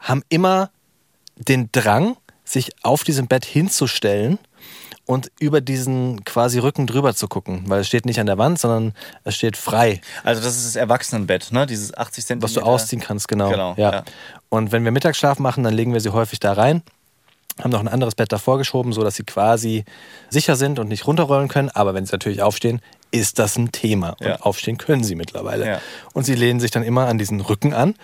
haben 0.00 0.22
immer 0.28 0.70
den 1.36 1.68
Drang, 1.70 2.16
sich 2.44 2.72
auf 2.82 3.04
diesem 3.04 3.28
Bett 3.28 3.44
hinzustellen 3.44 4.38
und 5.06 5.30
über 5.38 5.60
diesen 5.60 6.24
quasi 6.24 6.58
Rücken 6.58 6.86
drüber 6.86 7.14
zu 7.14 7.28
gucken, 7.28 7.64
weil 7.66 7.80
es 7.80 7.86
steht 7.86 8.06
nicht 8.06 8.20
an 8.20 8.26
der 8.26 8.38
Wand, 8.38 8.58
sondern 8.58 8.94
es 9.24 9.34
steht 9.34 9.56
frei, 9.56 10.00
Also 10.22 10.42
das 10.42 10.56
ist 10.56 10.66
das 10.66 10.76
Erwachsenenbett, 10.76 11.52
ne? 11.52 11.66
Dieses 11.66 11.94
80 11.94 12.24
Zentimeter. 12.24 12.44
was 12.44 12.54
du 12.54 12.66
ausziehen 12.66 13.02
kannst, 13.02 13.28
genau. 13.28 13.50
Genau, 13.50 13.74
ja. 13.76 13.92
ja. 13.92 14.04
Und 14.48 14.72
wenn 14.72 14.84
wir 14.84 14.90
Mittagsschlaf 14.90 15.38
machen, 15.38 15.64
dann 15.64 15.74
legen 15.74 15.92
wir 15.92 16.00
sie 16.00 16.10
häufig 16.10 16.40
da 16.40 16.54
rein, 16.54 16.82
haben 17.60 17.70
noch 17.70 17.80
ein 17.80 17.88
anderes 17.88 18.14
Bett 18.14 18.32
davor 18.32 18.58
geschoben, 18.58 18.92
sodass 18.92 19.16
sie 19.16 19.24
quasi 19.24 19.84
sicher 20.30 20.56
sind 20.56 20.78
und 20.78 20.88
nicht 20.88 21.06
runterrollen 21.06 21.48
können. 21.48 21.70
Aber 21.70 21.94
wenn 21.94 22.04
sie 22.06 22.12
natürlich 22.12 22.42
aufstehen, 22.42 22.80
ist 23.10 23.38
das 23.38 23.56
ein 23.56 23.72
Thema. 23.72 24.16
Ja. 24.20 24.32
Und 24.32 24.42
aufstehen 24.42 24.78
können 24.78 25.04
sie 25.04 25.14
mittlerweile. 25.14 25.66
Ja. 25.66 25.80
Und 26.14 26.24
sie 26.24 26.34
lehnen 26.34 26.60
sich 26.60 26.70
dann 26.70 26.82
immer 26.82 27.06
an 27.06 27.18
diesen 27.18 27.40
Rücken 27.40 27.72
an. 27.72 27.94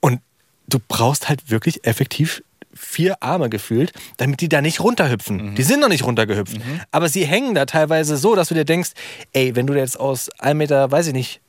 Und 0.00 0.20
du 0.68 0.78
brauchst 0.86 1.28
halt 1.28 1.50
wirklich 1.50 1.86
effektiv 1.86 2.42
vier 2.76 3.22
Arme 3.22 3.48
gefühlt, 3.50 3.92
damit 4.18 4.40
die 4.40 4.48
da 4.48 4.60
nicht 4.60 4.80
runterhüpfen. 4.80 5.50
Mhm. 5.50 5.54
Die 5.56 5.62
sind 5.62 5.80
noch 5.80 5.88
nicht 5.88 6.04
runtergehüpft. 6.04 6.56
Aber 6.90 7.08
sie 7.08 7.24
hängen 7.26 7.54
da 7.54 7.66
teilweise 7.66 8.16
so, 8.16 8.34
dass 8.34 8.48
du 8.48 8.54
dir 8.54 8.64
denkst, 8.64 8.90
ey, 9.32 9.56
wenn 9.56 9.66
du 9.66 9.74
jetzt 9.74 9.98
aus 9.98 10.28
einem 10.38 10.58
Meter, 10.58 10.90
weiß 10.90 11.08
ich 11.08 11.12
nicht, 11.14 11.40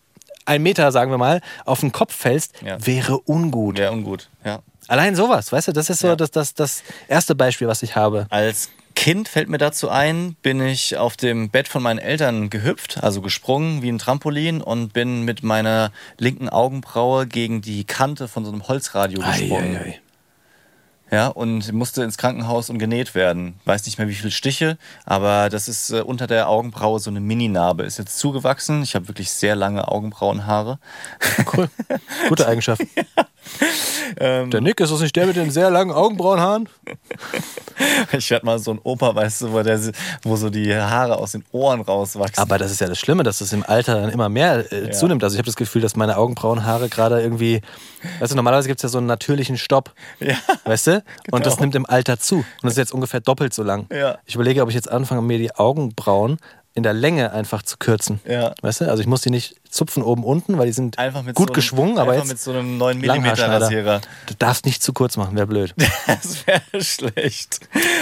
ein 0.46 0.64
Meter, 0.64 0.92
sagen 0.92 1.12
wir 1.12 1.18
mal, 1.18 1.42
auf 1.66 1.82
den 1.82 1.92
Kopf 1.92 2.16
fällst, 2.16 2.54
Ja. 2.66 2.78
wäre 2.86 3.20
ungut. 3.20 3.78
Wäre 3.78 3.92
ungut, 3.92 4.30
ja. 4.46 4.60
Allein 4.88 5.16
sowas, 5.16 5.52
weißt 5.52 5.68
du, 5.68 5.72
das 5.74 5.90
ist 5.90 6.00
so 6.00 6.08
Ja. 6.08 6.16
das, 6.16 6.32
das, 6.32 6.54
das 6.54 6.84
erste 7.10 7.36
Beispiel, 7.36 7.68
was 7.68 7.84
ich 7.84 7.98
habe. 7.98 8.26
Als 8.30 8.70
Kind 8.96 9.28
fällt 9.28 9.50
mir 9.50 9.58
dazu 9.58 9.90
ein, 9.90 10.36
bin 10.42 10.60
ich 10.66 10.98
auf 10.98 11.18
dem 11.18 11.50
Bett 11.50 11.68
von 11.68 11.84
meinen 11.84 12.00
Eltern 12.00 12.50
gehüpft, 12.50 13.04
also 13.04 13.22
gesprungen 13.22 13.82
wie 13.84 13.90
ein 13.90 14.00
Trampolin 14.00 14.62
und 14.62 14.94
bin 14.94 15.24
mit 15.24 15.44
meiner 15.44 15.92
linken 16.18 16.48
Augenbraue 16.50 17.28
gegen 17.28 17.62
die 17.62 17.84
Kante 17.84 18.28
von 18.28 18.44
so 18.46 18.52
einem 18.52 18.68
Holzradio 18.68 19.20
gesprungen. 19.20 19.76
Ei, 19.76 19.80
ei, 19.80 19.86
ei. 19.90 20.00
Ja, 21.10 21.28
und 21.28 21.72
musste 21.72 22.04
ins 22.04 22.18
Krankenhaus 22.18 22.70
und 22.70 22.80
genäht 22.80 23.16
werden. 23.16 23.60
Weiß 23.66 23.86
nicht 23.86 23.98
mehr 23.98 24.10
wie 24.10 24.14
viele 24.14 24.32
Stiche, 24.32 24.78
aber 25.06 25.50
das 25.50 25.70
ist 25.70 25.92
äh, 25.92 26.02
unter 26.02 26.28
der 26.28 26.50
Augenbraue 26.50 27.00
so 27.00 27.10
eine 27.10 27.22
Mini-Narbe. 27.22 27.84
Ist 27.84 27.98
jetzt 27.98 28.20
zugewachsen. 28.20 28.84
Ich 28.84 28.94
habe 28.94 29.08
wirklich 29.08 29.32
sehr 29.32 29.56
lange 29.56 29.88
Augenbrauenhaare. 29.88 30.80
Cool. 31.56 31.70
Gute 32.30 32.48
Eigenschaft. 32.48 32.82
Ähm. 34.20 34.52
der 34.52 34.62
Nick, 34.62 34.80
ist 34.80 34.92
das 34.92 35.00
nicht 35.00 35.16
der 35.16 35.28
mit 35.28 35.36
den 35.36 35.52
sehr 35.52 35.70
langen 35.70 35.92
Augenbrauenhaaren? 35.92 36.68
Ich 38.12 38.32
werde 38.32 38.46
mal 38.46 38.58
so 38.58 38.72
ein 38.72 38.80
Opa, 38.82 39.14
weißt 39.14 39.42
du, 39.44 39.52
wo, 39.52 39.62
der, 39.62 39.80
wo 40.24 40.36
so 40.36 40.50
die 40.50 40.74
Haare 40.76 41.18
aus 41.18 41.34
den 41.34 41.44
Ohren 41.52 41.82
rauswachsen. 41.82 42.42
Aber 42.42 42.58
das 42.58 42.72
ist 42.72 42.82
ja 42.82 42.88
das 42.88 42.98
Schlimme, 42.98 43.22
dass 43.22 43.38
das 43.38 43.54
im 43.54 43.64
Alter 43.64 44.02
dann 44.02 44.10
immer 44.10 44.30
mehr 44.30 44.72
äh, 44.72 44.86
Ja. 44.86 44.92
zunimmt. 44.92 45.24
Also 45.24 45.36
ich 45.36 45.38
habe 45.40 45.46
das 45.46 45.56
Gefühl, 45.56 45.82
dass 45.84 45.96
meine 45.96 46.18
Augenbrauenhaare 46.18 46.90
gerade 46.90 47.22
irgendwie, 47.22 47.62
weißt 48.20 48.32
du, 48.32 48.36
normalerweise 48.36 48.68
gibt 48.68 48.80
es 48.80 48.84
ja 48.84 48.90
so 48.90 48.98
einen 48.98 49.06
natürlichen 49.08 49.58
Stopp, 49.58 49.94
ja. 50.20 50.36
weißt 50.66 50.88
du? 50.88 50.97
Und 51.32 51.46
das 51.46 51.56
Genau. 51.56 51.64
nimmt 51.64 51.76
im 51.76 51.86
Alter 51.86 52.20
zu. 52.20 52.38
Und 52.38 52.46
das 52.64 52.74
ist 52.74 52.78
jetzt 52.78 52.94
ungefähr 52.94 53.20
doppelt 53.20 53.54
so 53.54 53.64
lang. 53.64 53.88
Ja. 53.92 54.18
Ich 54.26 54.36
überlege, 54.36 54.62
ob 54.62 54.70
ich 54.70 54.76
jetzt 54.76 54.90
anfange, 54.90 55.22
mir 55.22 55.38
die 55.38 55.54
Augenbrauen 55.56 56.38
in 56.78 56.84
der 56.84 56.94
Länge 56.94 57.32
einfach 57.34 57.64
zu 57.64 57.78
kürzen. 57.78 58.20
Ja. 58.24 58.54
Weißt 58.62 58.82
du? 58.82 58.86
Also 58.90 59.02
ich 59.02 59.08
muss 59.08 59.22
die 59.22 59.32
nicht 59.32 59.56
zupfen 59.68 60.04
oben 60.04 60.24
unten, 60.24 60.60
weil 60.60 60.68
die 60.68 60.74
sind 60.74 61.00
Einfach 61.00 61.24
mit 61.24 61.34
gut 61.34 61.48
so 61.48 61.52
einem, 61.52 61.56
geschwungen, 61.56 61.98
aber 61.98 62.12
einfach 62.12 62.26
jetzt 62.26 62.34
mit 62.34 62.40
so 62.40 62.52
einem 62.52 62.78
9 62.78 63.00
mm. 63.00 63.26
Rasierer. 63.26 64.02
Du 64.28 64.36
darfst 64.38 64.64
nicht 64.64 64.84
zu 64.84 64.94
kurz 64.94 65.18
machen, 65.18 65.36
wäre 65.36 65.48
blöd. 65.48 65.74
Das 66.06 66.46
wäre 66.46 66.84
schlecht. 66.84 67.62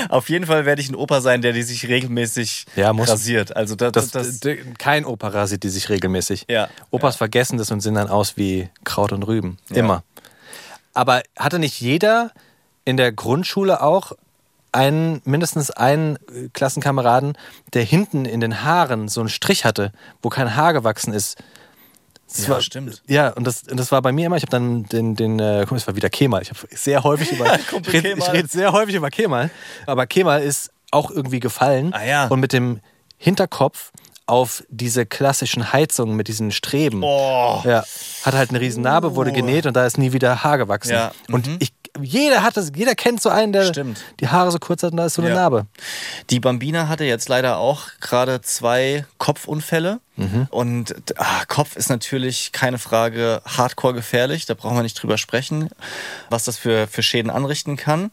Auf 0.09 0.29
jeden 0.29 0.45
Fall 0.45 0.65
werde 0.65 0.81
ich 0.81 0.89
ein 0.89 0.95
Opa 0.95 1.21
sein, 1.21 1.41
der 1.41 1.53
die 1.53 1.63
sich 1.63 1.87
regelmäßig 1.87 2.65
Ja, 2.75 2.91
rasiert. 2.91 3.55
Also 3.55 3.75
das, 3.75 3.93
Das, 3.93 4.09
das, 4.11 4.39
kein 4.77 5.05
Opa 5.05 5.29
rasiert 5.29 5.63
die 5.63 5.69
sich 5.69 5.87
regelmäßig. 5.87 6.45
Ja, 6.49 6.67
Opas 6.91 7.15
ja. 7.15 7.19
vergessen 7.19 7.57
das 7.57 7.71
und 7.71 7.79
sehen 7.79 7.95
dann 7.95 8.09
aus 8.09 8.35
wie 8.35 8.67
Kraut 8.83 9.13
und 9.13 9.23
Rüben. 9.23 9.57
Immer. 9.69 10.03
Aber 10.93 11.21
hatte 11.37 11.59
nicht 11.59 11.79
jeder 11.79 12.31
in 12.85 12.97
der 12.97 13.11
Grundschule 13.11 13.81
auch 13.81 14.13
einen, 14.71 15.21
mindestens 15.25 15.71
einen 15.71 16.17
Klassenkameraden, 16.53 17.37
der 17.73 17.83
hinten 17.83 18.25
in 18.25 18.41
den 18.41 18.63
Haaren 18.63 19.07
so 19.07 19.21
einen 19.21 19.29
Strich 19.29 19.63
hatte, 19.65 19.91
wo 20.21 20.29
kein 20.29 20.55
Haar 20.55 20.73
gewachsen 20.73 21.13
ist? 21.13 21.37
Das 22.27 22.47
Ja, 22.47 22.53
war, 22.55 22.61
stimmt. 22.61 23.01
Ja, 23.07 23.29
und 23.29 23.45
das, 23.45 23.63
und 23.63 23.77
das 23.79 23.91
war 23.91 24.01
bei 24.01 24.11
mir 24.11 24.25
immer, 24.25 24.35
ich 24.35 24.43
habe 24.43 24.51
dann 24.51 24.83
den, 24.85 25.15
den 25.15 25.39
äh, 25.39 25.59
guck 25.61 25.71
mal, 25.71 25.77
es 25.77 25.87
war 25.87 25.95
wieder 25.95 26.09
Kemal. 26.09 26.41
Ich 26.41 26.49
habe 26.49 26.59
sehr 26.71 27.03
häufig 27.03 27.31
über, 27.31 27.57
ich 27.59 27.93
rede 27.93 28.15
red 28.33 28.51
sehr 28.51 28.71
häufig 28.73 28.95
über 28.95 29.09
Kemal, 29.09 29.49
aber 29.85 30.07
Kemal 30.07 30.41
ist 30.43 30.71
auch 30.91 31.09
irgendwie 31.11 31.39
gefallen 31.39 31.93
Ah, 31.93 32.03
ja. 32.03 32.27
und 32.27 32.39
mit 32.39 32.51
dem 32.51 32.79
Hinterkopf 33.17 33.91
auf 34.27 34.63
diese 34.69 35.05
klassischen 35.05 35.71
Heizungen 35.71 36.15
mit 36.15 36.27
diesen 36.27 36.51
Streben. 36.51 37.01
Oh. 37.03 37.61
Ja, 37.63 37.83
hat 38.23 38.33
halt 38.33 38.49
eine 38.49 38.59
riesen 38.59 38.81
Narbe, 38.81 39.15
wurde 39.15 39.31
genäht 39.31 39.67
und 39.67 39.73
da 39.75 39.85
ist 39.85 39.97
nie 39.99 40.13
wieder 40.13 40.43
Haar 40.43 40.57
gewachsen. 40.57 40.93
Ja, 40.93 41.11
Und 41.31 41.47
ich, 41.59 41.71
jeder 42.01 42.43
hat 42.43 42.57
das, 42.57 42.71
jeder 42.75 42.95
kennt 42.95 43.21
so 43.21 43.29
einen, 43.29 43.53
der 43.53 43.65
Stimmt. 43.65 44.03
die 44.19 44.27
Haare 44.27 44.51
so 44.51 44.59
kurz 44.59 44.83
hat 44.83 44.91
und 44.91 44.97
da 44.97 45.05
ist 45.05 45.15
so 45.15 45.21
eine 45.21 45.29
Ja. 45.31 45.35
Narbe. 45.37 45.65
Die 46.29 46.39
Bambina 46.39 46.87
hatte 46.87 47.03
jetzt 47.05 47.29
leider 47.29 47.57
auch 47.57 47.83
gerade 48.01 48.41
zwei 48.41 49.05
Kopfunfälle. 49.17 49.99
Und 50.49 50.95
ah, 51.17 51.43
Kopf 51.49 51.75
ist 51.75 51.89
natürlich 51.89 52.53
keine 52.53 52.77
Frage 52.79 53.41
hardcore 53.45 53.93
gefährlich. 53.93 54.45
Da 54.45 54.53
brauchen 54.53 54.77
wir 54.77 54.83
nicht 54.83 54.93
drüber 55.03 55.17
sprechen, 55.17 55.67
was 56.29 56.45
das 56.45 56.57
für, 56.57 56.87
für 56.87 57.03
Schäden 57.03 57.29
anrichten 57.29 57.75
kann. 57.75 58.11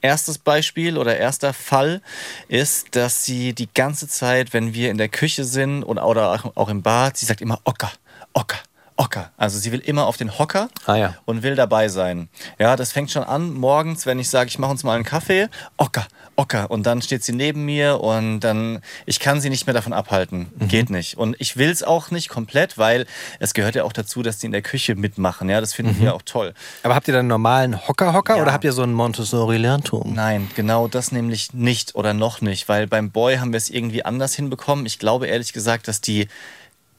Erstes 0.00 0.38
Beispiel 0.38 0.98
oder 0.98 1.16
erster 1.18 1.52
Fall 1.52 2.02
ist, 2.48 2.96
dass 2.96 3.24
sie 3.24 3.52
die 3.52 3.68
ganze 3.72 4.08
Zeit, 4.08 4.54
wenn 4.54 4.74
wir 4.74 4.90
in 4.90 4.98
der 4.98 5.08
Küche 5.08 5.44
sind 5.44 5.84
und, 5.84 5.98
oder 5.98 6.32
auch- 6.32 6.56
auch 6.56 6.68
im 6.68 6.82
Bad, 6.82 7.16
sie 7.16 7.26
sagt 7.26 7.40
immer 7.40 7.60
Ocker, 7.62 7.92
Ocker. 8.32 8.58
Hocker. 8.98 9.30
Also 9.36 9.58
sie 9.58 9.72
will 9.72 9.80
immer 9.80 10.06
auf 10.06 10.16
den 10.16 10.38
Hocker 10.38 10.68
Ah, 10.86 10.94
ja. 10.96 11.14
und 11.26 11.42
will 11.42 11.54
dabei 11.54 11.88
sein. 11.88 12.28
Ja, 12.58 12.76
das 12.76 12.92
fängt 12.92 13.10
schon 13.10 13.24
an 13.24 13.52
morgens, 13.52 14.06
wenn 14.06 14.18
ich 14.18 14.30
sage, 14.30 14.48
ich 14.48 14.58
mache 14.58 14.70
uns 14.70 14.84
mal 14.84 14.94
einen 14.94 15.04
Kaffee. 15.04 15.48
Hocker, 15.78 16.06
Hocker. 16.38 16.70
Und 16.70 16.84
dann 16.86 17.02
steht 17.02 17.22
sie 17.22 17.32
neben 17.32 17.64
mir 17.66 18.00
und 18.00 18.40
dann, 18.40 18.80
ich 19.04 19.20
kann 19.20 19.40
sie 19.42 19.50
nicht 19.50 19.66
mehr 19.66 19.74
davon 19.74 19.92
abhalten. 19.92 20.46
Mhm. 20.58 20.68
Geht 20.68 20.88
nicht. 20.90 21.18
Und 21.18 21.36
ich 21.38 21.56
will 21.58 21.68
es 21.70 21.82
auch 21.82 22.10
nicht 22.10 22.28
komplett, 22.30 22.78
weil 22.78 23.06
es 23.38 23.52
gehört 23.52 23.74
ja 23.74 23.84
auch 23.84 23.92
dazu, 23.92 24.22
dass 24.22 24.38
die 24.38 24.46
in 24.46 24.52
der 24.52 24.62
Küche 24.62 24.94
mitmachen. 24.94 25.48
Ja, 25.50 25.60
das 25.60 25.74
finden 25.74 25.98
Mhm. 25.98 26.02
wir 26.02 26.14
auch 26.14 26.22
toll. 26.22 26.54
Aber 26.82 26.94
habt 26.94 27.06
ihr 27.06 27.12
dann 27.12 27.20
einen 27.20 27.28
normalen 27.28 27.86
Hocker-Hocker 27.86 28.36
Ja. 28.36 28.42
oder 28.42 28.52
habt 28.54 28.64
ihr 28.64 28.72
so 28.72 28.82
einen 28.82 28.94
Montessori-Lernturm? 28.94 30.14
Nein, 30.14 30.50
genau 30.56 30.88
das 30.88 31.12
nämlich 31.12 31.52
nicht 31.52 31.94
oder 31.94 32.14
noch 32.14 32.40
nicht, 32.40 32.68
weil 32.68 32.86
beim 32.86 33.10
Boy 33.10 33.36
haben 33.36 33.52
wir 33.52 33.58
es 33.58 33.68
irgendwie 33.70 34.04
anders 34.04 34.34
hinbekommen. 34.34 34.86
Ich 34.86 34.98
glaube 34.98 35.26
ehrlich 35.26 35.52
gesagt, 35.52 35.88
dass 35.88 36.00
die 36.00 36.28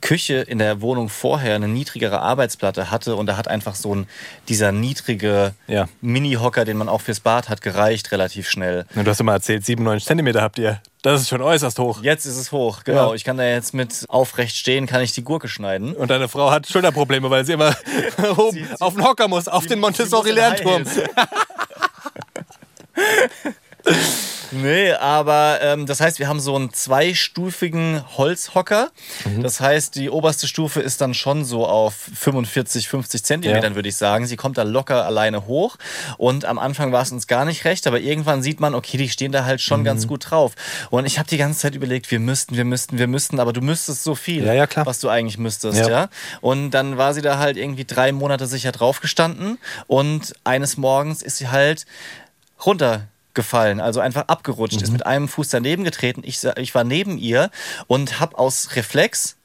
Küche 0.02 0.36
in 0.36 0.60
der 0.60 0.80
Wohnung 0.82 1.10
vorher 1.10 1.56
eine 1.56 1.68
niedrigere 1.68 2.20
Arbeitsplatte 2.22 2.92
hatte 2.92 3.16
und 3.16 3.26
da 3.26 3.36
hat 3.36 3.48
einfach 3.48 3.76
so 3.76 3.96
ein 3.96 4.08
dieser 4.48 4.72
niedrige 4.72 5.54
Ja. 5.68 5.88
Mini-Hocker, 6.02 6.66
den 6.66 6.78
man 6.78 6.88
auch 6.88 7.02
fürs 7.02 7.20
Bad 7.20 7.50
hat, 7.50 7.62
gereicht 7.62 8.12
relativ 8.12 8.48
schnell. 8.50 8.86
Du 8.94 9.04
hast 9.06 9.20
immer 9.20 9.34
erzählt, 9.34 9.66
97 9.66 10.08
Zentimeter 10.08 10.42
habt 10.42 10.60
ihr. 10.60 10.82
Das 11.02 11.22
ist 11.22 11.30
schon 11.30 11.42
äußerst 11.42 11.80
hoch. 11.80 12.02
Jetzt 12.04 12.26
ist 12.26 12.38
es 12.38 12.52
hoch, 12.52 12.84
genau. 12.84 13.10
Ja. 13.10 13.16
Ich 13.16 13.24
kann 13.24 13.38
da 13.38 13.44
jetzt 13.46 13.74
mit 13.74 14.06
aufrecht 14.10 14.56
stehen, 14.56 14.86
kann 14.88 15.02
ich 15.02 15.14
die 15.14 15.24
Gurke 15.24 15.48
schneiden. 15.48 15.94
Und 15.94 16.10
deine 16.12 16.28
Frau 16.28 16.52
hat 16.52 16.68
Schulterprobleme, 16.68 17.30
weil 17.30 17.46
sie 17.46 17.54
immer 17.54 17.76
oben 18.38 18.52
Sie- 18.52 18.64
sie- 18.66 18.82
auf 18.82 18.94
den 18.94 19.04
Hocker 19.04 19.28
muss, 19.28 19.48
auf 19.48 19.66
den 19.68 19.80
Montessori-Lernturm. 19.80 20.84
Nee, 24.52 24.94
aber 24.94 25.60
ähm, 25.62 25.86
das 25.88 26.00
heißt, 26.00 26.20
wir 26.20 26.30
haben 26.30 26.40
so 26.40 26.56
einen 26.56 26.72
zweistufigen 26.72 28.02
Holzhocker. 28.18 28.92
Mhm. 29.26 29.44
Das 29.44 29.60
heißt, 29.60 29.96
die 29.96 30.10
oberste 30.10 30.48
Stufe 30.48 30.80
ist 30.80 31.02
dann 31.02 31.14
schon 31.14 31.44
so 31.44 31.66
auf 31.68 31.94
45, 32.16 32.88
50 32.88 33.26
Zentimetern, 33.26 33.74
Ja. 33.74 33.76
würde 33.76 33.90
ich 33.90 33.98
sagen. 33.98 34.26
Sie 34.26 34.38
kommt 34.38 34.58
da 34.58 34.64
locker 34.64 35.06
alleine 35.06 35.48
hoch. 35.48 35.76
Und 36.18 36.46
am 36.46 36.60
Anfang 36.60 36.94
war 36.94 37.02
es 37.02 37.12
uns 37.12 37.28
gar 37.28 37.44
nicht 37.44 37.66
recht, 37.66 37.88
aber 37.88 38.00
irgendwann 38.00 38.42
sieht 38.42 38.62
man, 38.62 38.74
okay, 38.74 38.96
die 38.96 39.10
stehen 39.10 39.34
da 39.34 39.44
halt 39.44 39.60
schon 39.60 39.84
ganz 39.84 40.06
Mhm. 40.06 40.08
gut 40.08 40.32
drauf. 40.32 40.54
Und 40.92 41.06
ich 41.06 41.20
habe 41.20 41.28
die 41.28 41.38
ganze 41.38 41.60
Zeit 41.60 41.76
überlegt, 41.76 42.10
wir 42.10 42.20
müssten, 42.20 42.56
wir 42.56 42.64
müssten, 42.66 42.98
wir 43.00 43.08
müssten, 43.08 43.42
aber 43.42 43.52
du 43.52 43.60
müsstest 43.60 44.04
so 44.04 44.16
viel, 44.16 44.46
Ja, 44.46 44.54
ja, 44.54 44.66
klar. 44.66 44.86
was 44.86 45.00
du 45.02 45.10
eigentlich 45.10 45.38
müsstest, 45.38 45.78
Ja. 45.90 46.08
Und 46.40 46.72
dann 46.72 46.98
war 46.98 47.14
sie 47.14 47.22
da 47.22 47.38
halt 47.38 47.58
irgendwie 47.58 47.84
drei 47.84 48.14
Monate 48.14 48.48
sicher 48.48 48.72
draufgestanden 48.72 49.58
und 49.88 50.34
eines 50.46 50.78
Morgens 50.78 51.22
ist 51.22 51.38
sie 51.38 51.50
halt 51.50 51.86
runtergefallen, 53.38 53.80
also 53.80 54.00
einfach 54.00 54.28
abgerutscht, 54.28 54.78
Mhm. 54.78 54.84
ist 54.84 54.92
mit 54.92 55.06
einem 55.06 55.28
Fuß 55.28 55.50
daneben 55.50 55.84
getreten. 55.84 56.22
Ich, 56.26 56.44
ich 56.58 56.76
war 56.76 56.84
neben 56.84 57.18
ihr 57.18 57.50
und 57.88 58.20
habe 58.20 58.38
aus 58.38 58.76
Reflex 58.76 59.36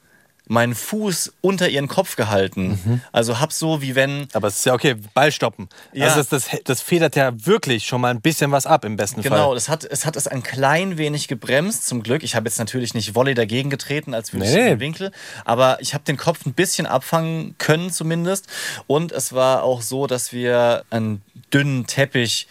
meinen 0.45 0.75
Fuß 0.75 1.31
unter 1.39 1.69
ihren 1.69 1.87
Kopf 1.87 2.17
gehalten. 2.17 2.77
Mhm. 2.83 3.01
Also 3.13 3.39
hab 3.39 3.53
so 3.53 3.81
wie 3.81 3.95
wenn 3.95 4.27
Aber 4.33 4.49
es 4.49 4.57
ist 4.57 4.65
ja 4.65 4.73
okay, 4.73 4.95
Ball 5.13 5.31
stoppen. 5.31 5.69
Ja. 5.93 6.07
Also 6.07 6.17
das, 6.17 6.27
das, 6.49 6.59
das 6.65 6.81
federt 6.81 7.15
ja 7.15 7.31
wirklich 7.45 7.85
schon 7.85 8.01
mal 8.01 8.09
ein 8.09 8.19
bisschen 8.19 8.51
was 8.51 8.65
ab 8.65 8.83
im 8.83 8.97
besten 8.97 9.21
Genau, 9.21 9.45
Fall. 9.47 9.55
das 9.55 9.69
hat, 9.69 9.85
es 9.85 10.05
hat 10.05 10.17
es 10.17 10.27
ein 10.27 10.43
klein 10.43 10.97
wenig 10.97 11.29
gebremst, 11.29 11.87
zum 11.87 12.03
Glück. 12.03 12.23
Ich 12.23 12.35
habe 12.35 12.45
jetzt 12.49 12.59
natürlich 12.59 12.93
nicht 12.93 13.15
Volley 13.15 13.35
dagegen 13.35 13.69
getreten, 13.69 14.13
als 14.13 14.33
würde 14.33 14.45
ich 14.45 14.51
Nee. 14.51 14.59
in 14.59 14.65
den 14.67 14.79
Winkel, 14.81 15.11
aber 15.45 15.77
ich 15.79 15.93
habe 15.93 16.03
den 16.03 16.17
Kopf 16.17 16.45
ein 16.45 16.51
bisschen 16.53 16.87
abfangen 16.87 17.55
können 17.57 17.89
zumindest. 17.89 18.47
Und 18.85 19.13
es 19.13 19.31
war 19.31 19.63
auch 19.63 19.81
so, 19.81 20.07
dass 20.07 20.33
wir 20.33 20.83
einen 20.89 21.21
dünnen 21.53 21.87
Teppich 21.87 22.47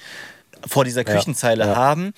vor 0.66 0.84
dieser 0.84 1.04
Küchenzeile 1.04 1.66
ja. 1.66 1.76
haben. 1.76 2.12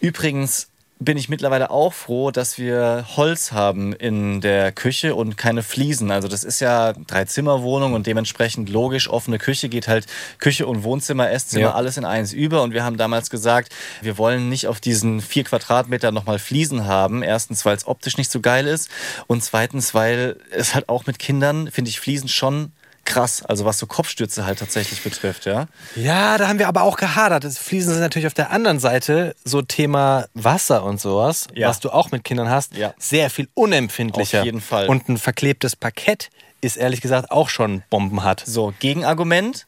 Übrigens 0.00 0.68
bin 1.00 1.16
ich 1.16 1.28
mittlerweile 1.28 1.70
auch 1.70 1.92
froh, 1.92 2.30
dass 2.32 2.58
wir 2.58 3.06
Holz 3.16 3.52
haben 3.52 3.92
in 3.92 4.40
der 4.40 4.72
Küche 4.72 5.14
und 5.14 5.36
keine 5.36 5.62
Fliesen. 5.62 6.10
Also 6.10 6.26
das 6.26 6.42
ist 6.42 6.60
ja 6.60 6.92
Drei-Zimmer-Wohnung 6.92 7.92
und 7.92 8.06
dementsprechend 8.06 8.68
logisch 8.68 9.08
offene 9.08 9.38
Küche 9.38 9.68
geht 9.68 9.86
halt 9.86 10.06
Küche 10.38 10.66
und 10.66 10.82
Wohnzimmer, 10.82 11.30
Esszimmer, 11.30 11.66
Ja. 11.66 11.74
alles 11.74 11.96
in 11.96 12.04
eins 12.04 12.32
über. 12.32 12.62
Und 12.62 12.72
wir 12.72 12.84
haben 12.84 12.96
damals 12.96 13.30
gesagt, 13.30 13.72
wir 14.02 14.18
wollen 14.18 14.48
nicht 14.48 14.66
auf 14.66 14.80
diesen 14.80 15.20
vier 15.20 15.44
Quadratmeter 15.44 16.10
nochmal 16.10 16.40
Fliesen 16.40 16.86
haben. 16.86 17.22
Erstens, 17.22 17.64
weil 17.64 17.76
es 17.76 17.86
optisch 17.86 18.16
nicht 18.16 18.32
so 18.32 18.40
geil 18.40 18.66
ist 18.66 18.90
und 19.28 19.44
zweitens, 19.44 19.94
weil 19.94 20.36
es 20.50 20.74
halt 20.74 20.88
auch 20.88 21.06
mit 21.06 21.20
Kindern, 21.20 21.70
finde 21.70 21.90
ich, 21.90 22.00
Fliesen 22.00 22.28
schon 22.28 22.72
krass. 23.08 23.42
Also 23.44 23.64
was 23.64 23.78
so 23.78 23.86
Kopfstürze 23.86 24.46
halt 24.46 24.60
tatsächlich 24.60 25.02
betrifft, 25.02 25.46
ja. 25.46 25.66
Ja, 25.96 26.38
da 26.38 26.46
haben 26.48 26.58
wir 26.60 26.68
aber 26.68 26.82
auch 26.82 26.96
gehadert. 26.96 27.42
Das 27.44 27.58
Fliesen 27.58 27.92
sind 27.92 28.00
natürlich 28.00 28.26
auf 28.28 28.34
der 28.34 28.50
anderen 28.52 28.78
Seite 28.78 29.34
so 29.44 29.62
Thema 29.62 30.26
Wasser 30.34 30.84
und 30.84 31.00
sowas, 31.00 31.48
Ja. 31.54 31.68
was 31.68 31.80
du 31.80 31.90
auch 31.90 32.10
mit 32.12 32.22
Kindern 32.24 32.48
hast, 32.50 32.76
Ja. 32.76 32.94
sehr 32.98 33.30
viel 33.30 33.48
unempfindlicher. 33.54 34.40
Auf 34.40 34.44
jeden 34.44 34.60
Fall. 34.60 34.86
Und 34.88 35.08
ein 35.08 35.18
verklebtes 35.18 35.74
Parkett 35.74 36.30
ist 36.60 36.76
ehrlich 36.76 37.00
gesagt 37.00 37.30
auch 37.30 37.48
schon 37.48 37.82
bombenhart. 37.90 38.42
So, 38.46 38.72
Gegenargument. 38.78 39.66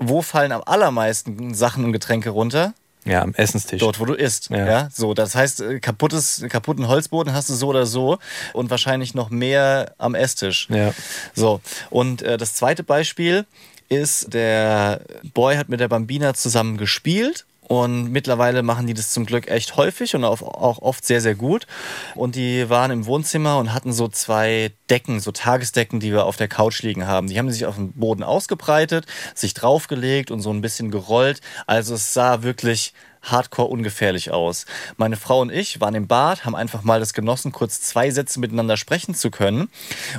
Wo 0.00 0.22
fallen 0.22 0.50
am 0.52 0.62
allermeisten 0.66 1.54
Sachen 1.54 1.84
und 1.84 1.92
Getränke 1.92 2.30
runter? 2.30 2.74
Ja, 3.04 3.22
am 3.22 3.34
Essenstisch. 3.34 3.80
Dort, 3.80 4.00
wo 4.00 4.04
du 4.04 4.14
isst. 4.14 4.50
Ja. 4.50 4.66
Ja. 4.66 4.88
so, 4.92 5.14
das 5.14 5.34
heißt, 5.34 5.60
äh, 5.60 5.80
kaputtes, 5.80 6.44
kaputten 6.48 6.88
Holzboden 6.88 7.32
hast 7.32 7.50
du 7.50 7.54
so 7.54 7.68
oder 7.68 7.86
so 7.86 8.18
und 8.52 8.70
wahrscheinlich 8.70 9.14
noch 9.14 9.30
mehr 9.30 9.94
am 9.98 10.14
Esstisch. 10.14 10.68
Ja. 10.70 10.94
So, 11.34 11.60
und 11.90 12.22
äh, 12.22 12.36
das 12.36 12.54
zweite 12.54 12.82
Beispiel 12.82 13.44
ist, 13.88 14.32
der 14.32 15.00
Boy 15.34 15.56
hat 15.56 15.68
mit 15.68 15.80
der 15.80 15.88
Bambina 15.88 16.34
zusammen 16.34 16.76
gespielt. 16.78 17.44
Und 17.68 18.12
mittlerweile 18.12 18.62
machen 18.62 18.86
die 18.86 18.94
das 18.94 19.10
zum 19.12 19.24
Glück 19.26 19.48
echt 19.48 19.76
häufig 19.76 20.14
und 20.14 20.24
auch 20.24 20.42
auch 20.42 20.78
oft 20.78 21.04
sehr, 21.04 21.20
sehr 21.20 21.34
gut. 21.34 21.66
Und 22.14 22.34
die 22.36 22.68
waren 22.68 22.90
im 22.90 23.06
Wohnzimmer 23.06 23.58
und 23.58 23.72
hatten 23.72 23.92
so 23.92 24.08
zwei 24.08 24.72
Decken, 24.90 25.20
so 25.20 25.32
Tagesdecken, 25.32 26.00
die 26.00 26.12
wir 26.12 26.26
auf 26.26 26.36
der 26.36 26.48
Couch 26.48 26.82
liegen 26.82 27.06
haben. 27.06 27.28
Die 27.28 27.38
haben 27.38 27.50
sich 27.50 27.66
auf 27.66 27.76
dem 27.76 27.92
Boden 27.92 28.22
ausgebreitet, 28.22 29.06
sich 29.34 29.54
draufgelegt 29.54 30.30
und 30.30 30.40
so 30.40 30.50
ein 30.50 30.60
bisschen 30.60 30.90
gerollt. 30.90 31.40
Also 31.66 31.94
es 31.94 32.12
sah 32.12 32.42
wirklich 32.42 32.92
hardcore 33.24 33.68
ungefährlich 33.68 34.30
aus. 34.30 34.66
Meine 34.96 35.16
Frau 35.16 35.40
und 35.40 35.50
ich 35.50 35.80
waren 35.80 35.94
im 35.94 36.06
Bad, 36.06 36.44
haben 36.44 36.54
einfach 36.54 36.82
mal 36.82 37.00
das 37.00 37.14
genossen, 37.14 37.52
kurz 37.52 37.80
zwei 37.80 38.10
Sätze 38.10 38.38
miteinander 38.38 38.76
sprechen 38.76 39.14
zu 39.14 39.30
können. 39.30 39.68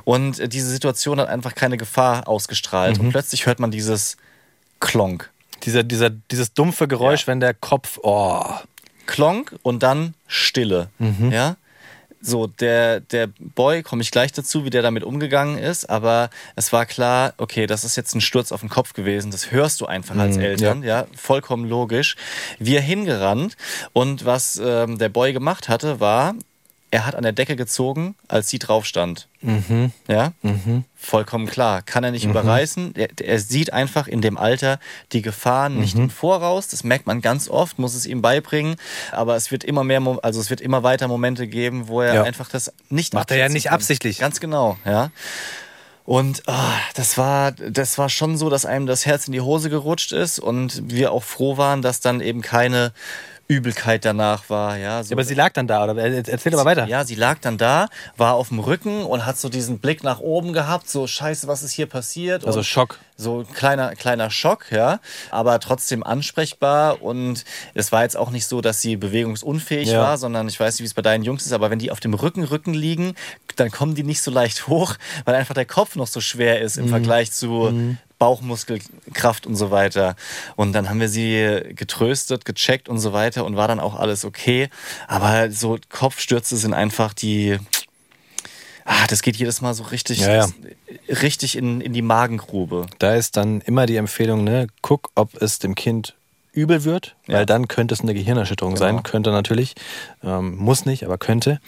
Und 0.03 0.39
äh, 0.39 0.49
diese 0.49 0.69
Situation 0.69 1.19
hat 1.19 1.29
einfach 1.29 1.55
keine 1.55 1.77
Gefahr 1.77 2.27
ausgestrahlt. 2.27 2.99
Und 2.99 3.11
plötzlich 3.11 3.45
hört 3.45 3.59
man 3.59 3.71
dieses 3.71 4.17
Klonk. 4.79 5.31
Dieser, 5.65 5.83
dieser, 5.83 6.09
dieses 6.09 6.53
dumpfe 6.53 6.87
Geräusch, 6.87 7.21
Ja. 7.21 7.27
wenn 7.27 7.39
der 7.39 7.53
Kopf. 7.53 7.99
Oh. 8.03 8.43
Klonk 9.05 9.55
und 9.61 9.83
dann 9.83 10.13
Stille. 10.27 10.89
Ja. 11.29 11.57
So, 12.21 12.47
der, 12.47 13.01
der 13.01 13.27
Boy, 13.39 13.83
komme 13.83 14.01
ich 14.01 14.09
gleich 14.09 14.31
dazu, 14.31 14.65
wie 14.65 14.71
der 14.71 14.81
damit 14.81 15.03
umgegangen 15.03 15.59
ist, 15.59 15.87
aber 15.87 16.31
es 16.55 16.73
war 16.73 16.87
klar, 16.87 17.35
okay, 17.37 17.67
das 17.67 17.83
ist 17.83 17.97
jetzt 17.97 18.15
ein 18.15 18.21
Sturz 18.21 18.51
auf 18.51 18.61
den 18.61 18.69
Kopf 18.69 18.93
gewesen, 18.93 19.29
das 19.29 19.51
hörst 19.51 19.79
du 19.79 19.85
einfach 19.85 20.15
als 20.17 20.37
Eltern, 20.37 20.81
ja. 20.81 21.05
vollkommen 21.15 21.69
logisch. 21.69 22.15
Wir 22.57 22.81
hingerannt 22.81 23.55
und 23.93 24.25
was 24.25 24.59
ähm, 24.63 24.97
der 24.97 25.09
Boy 25.09 25.33
gemacht 25.33 25.69
hatte, 25.69 25.99
war, 25.99 26.33
er 26.95 27.05
hat 27.05 27.15
an 27.15 27.23
der 27.23 27.33
Decke 27.33 27.57
gezogen, 27.57 28.15
als 28.29 28.47
sie 28.49 28.57
drauf 28.57 28.85
stand. 28.85 29.27
Ja, 30.07 30.31
vollkommen 30.95 31.45
klar. 31.45 31.81
Kann 31.81 32.03
er 32.05 32.11
nicht 32.11 32.23
überreißen. 32.25 32.95
Er, 32.95 33.09
er 33.21 33.39
sieht 33.39 33.73
einfach 33.73 34.07
in 34.07 34.21
dem 34.21 34.37
Alter 34.37 34.79
die 35.11 35.21
Gefahren 35.21 35.77
nicht 35.77 35.95
im 35.97 36.09
Voraus. 36.09 36.67
Das 36.69 36.83
merkt 36.85 37.05
man 37.05 37.19
ganz 37.21 37.49
oft, 37.49 37.77
muss 37.77 37.93
es 37.95 38.05
ihm 38.05 38.21
beibringen. 38.21 38.77
Aber 39.11 39.35
es 39.35 39.51
wird 39.51 39.63
immer 39.65 39.83
mehr, 39.83 40.01
also 40.23 40.39
es 40.39 40.49
wird 40.49 40.61
immer 40.61 40.83
weiter 40.83 41.07
Momente 41.09 41.47
geben, 41.47 41.89
wo 41.89 41.99
er 42.01 42.13
Ja. 42.15 42.23
einfach 42.23 42.47
das 42.49 42.71
nicht 42.89 43.13
Macht 43.13 43.29
er 43.31 43.37
ja 43.37 43.49
nicht 43.49 43.65
kann. 43.65 43.73
absichtlich. 43.75 44.17
Ganz 44.19 44.39
genau, 44.39 44.77
ja. 44.85 45.11
Und 46.05 46.43
ah, 46.47 46.73
das 46.93 47.17
war, 47.17 47.51
das 47.51 47.97
war 47.97 48.09
schon 48.09 48.37
so, 48.37 48.49
dass 48.49 48.65
einem 48.65 48.85
das 48.85 49.05
Herz 49.05 49.27
in 49.27 49.33
die 49.33 49.41
Hose 49.41 49.69
gerutscht 49.69 50.11
ist 50.11 50.39
und 50.39 50.83
wir 50.89 51.11
auch 51.11 51.23
froh 51.23 51.57
waren, 51.57 51.81
dass 51.81 51.99
dann 51.99 52.21
eben 52.21 52.41
keine 52.41 52.93
Übelkeit 53.47 54.05
danach 54.05 54.49
war. 54.49 54.77
Ja, 54.77 55.03
so 55.03 55.13
Aber 55.13 55.23
sie 55.23 55.35
lag 55.35 55.53
dann 55.53 55.67
da, 55.67 55.83
oder? 55.83 55.95
Erzähl 55.97 56.53
aber 56.53 56.65
weiter. 56.65 56.87
ja, 56.87 57.05
sie 57.05 57.13
lag 57.15 57.37
dann 57.41 57.57
da, 57.59 57.87
war 58.17 58.33
auf 58.33 58.49
dem 58.49 58.59
Rücken 58.59 59.03
und 59.03 59.25
hat 59.25 59.37
so 59.37 59.49
diesen 59.49 59.77
Blick 59.79 60.03
nach 60.03 60.19
oben 60.19 60.51
gehabt, 60.51 60.89
so 60.89 61.05
scheiße, 61.05 61.47
was 61.47 61.61
ist 61.61 61.71
hier 61.71 61.85
passiert? 61.85 62.45
Also 62.45 62.59
und 62.59 62.65
Schock. 62.65 62.99
So 63.17 63.41
ein 63.41 63.53
kleiner, 63.53 63.95
kleiner 63.95 64.29
Schock, 64.29 64.71
ja, 64.71 64.99
aber 65.31 65.59
trotzdem 65.59 66.03
ansprechbar 66.03 67.01
und 67.01 67.45
es 67.73 67.91
war 67.93 68.01
jetzt 68.03 68.17
auch 68.17 68.29
nicht 68.31 68.45
so, 68.47 68.59
dass 68.61 68.81
sie 68.81 68.97
bewegungsunfähig 68.97 69.89
Ja. 69.89 70.01
war, 70.01 70.17
sondern 70.17 70.47
ich 70.49 70.59
weiß 70.59 70.73
nicht, 70.73 70.81
wie 70.81 70.87
es 70.87 70.93
bei 70.95 71.01
deinen 71.01 71.23
Jungs 71.23 71.45
ist, 71.45 71.53
aber 71.53 71.69
wenn 71.69 71.79
die 71.79 71.91
auf 71.91 71.99
dem 72.01 72.13
Rücken, 72.13 72.43
Rücken 72.43 72.73
liegen, 72.73 73.13
dann 73.55 73.71
kommen 73.71 73.95
die 73.95 74.03
nicht 74.03 74.21
so 74.21 74.31
leicht 74.31 74.67
hoch, 74.67 74.95
weil 75.23 75.35
einfach 75.35 75.53
der 75.53 75.65
Kopf 75.65 75.95
noch 75.95 76.07
so 76.07 76.19
schwer 76.19 76.59
ist 76.61 76.77
im 76.77 76.89
Vergleich 76.89 77.31
zu 77.31 77.95
Bauchmuskelkraft 78.19 79.45
und 79.47 79.55
so 79.55 79.71
weiter. 79.71 80.15
Und 80.55 80.73
dann 80.73 80.89
haben 80.89 80.99
wir 80.99 81.09
sie 81.09 81.61
getröstet, 81.75 82.45
gecheckt 82.45 82.89
und 82.89 82.99
so 82.99 83.13
weiter 83.13 83.45
und 83.45 83.55
war 83.55 83.67
dann 83.67 83.79
auch 83.79 83.95
alles 83.95 84.25
okay. 84.25 84.69
Aber 85.07 85.51
so 85.51 85.77
Kopfstürze 85.89 86.57
sind 86.57 86.73
einfach 86.73 87.13
die. 87.13 87.57
Ah, 88.87 89.07
das 89.09 89.23
geht 89.23 89.35
jedes 89.37 89.61
Mal 89.61 89.73
so 89.73 89.83
richtig, 89.85 90.19
Ja, 90.19 90.35
ja. 90.35 90.49
richtig 91.09 91.57
in, 91.57 91.81
in 91.81 91.91
die 91.93 92.03
Magengrube. 92.03 92.85
Da 92.99 93.15
ist 93.15 93.35
dann 93.35 93.61
immer 93.61 93.87
die 93.87 93.95
Empfehlung, 93.95 94.43
ne, 94.43 94.67
guck, 94.83 95.09
ob 95.15 95.41
es 95.41 95.57
dem 95.57 95.73
Kind 95.73 96.13
übel 96.51 96.83
wird, 96.83 97.15
Ja. 97.27 97.39
weil 97.39 97.45
dann 97.47 97.67
könnte 97.67 97.95
es 97.95 98.01
eine 98.01 98.13
Gehirnerschütterung 98.13 98.75
Genau. 98.75 98.85
sein. 98.85 99.01
Könnte 99.03 99.31
natürlich, 99.31 99.73
ähm, 100.23 100.55
muss 100.57 100.85
nicht, 100.85 101.03
aber 101.03 101.17
könnte. 101.17 101.59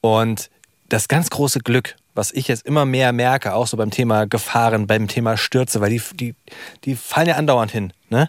Und 0.00 0.48
das 0.88 1.06
ganz 1.08 1.28
große 1.28 1.60
Glück 1.60 1.96
was 2.14 2.30
ich 2.32 2.48
jetzt 2.48 2.64
immer 2.66 2.84
mehr 2.84 3.12
merke, 3.12 3.54
auch 3.54 3.66
so 3.66 3.76
beim 3.76 3.90
Thema 3.90 4.26
Gefahren, 4.26 4.86
beim 4.86 5.08
Thema 5.08 5.36
Stürze, 5.36 5.80
weil 5.80 5.90
die, 5.90 6.02
die, 6.14 6.34
die 6.84 6.96
fallen 6.96 7.28
ja 7.28 7.36
andauernd 7.36 7.72
hin. 7.72 7.92
Ne? 8.08 8.28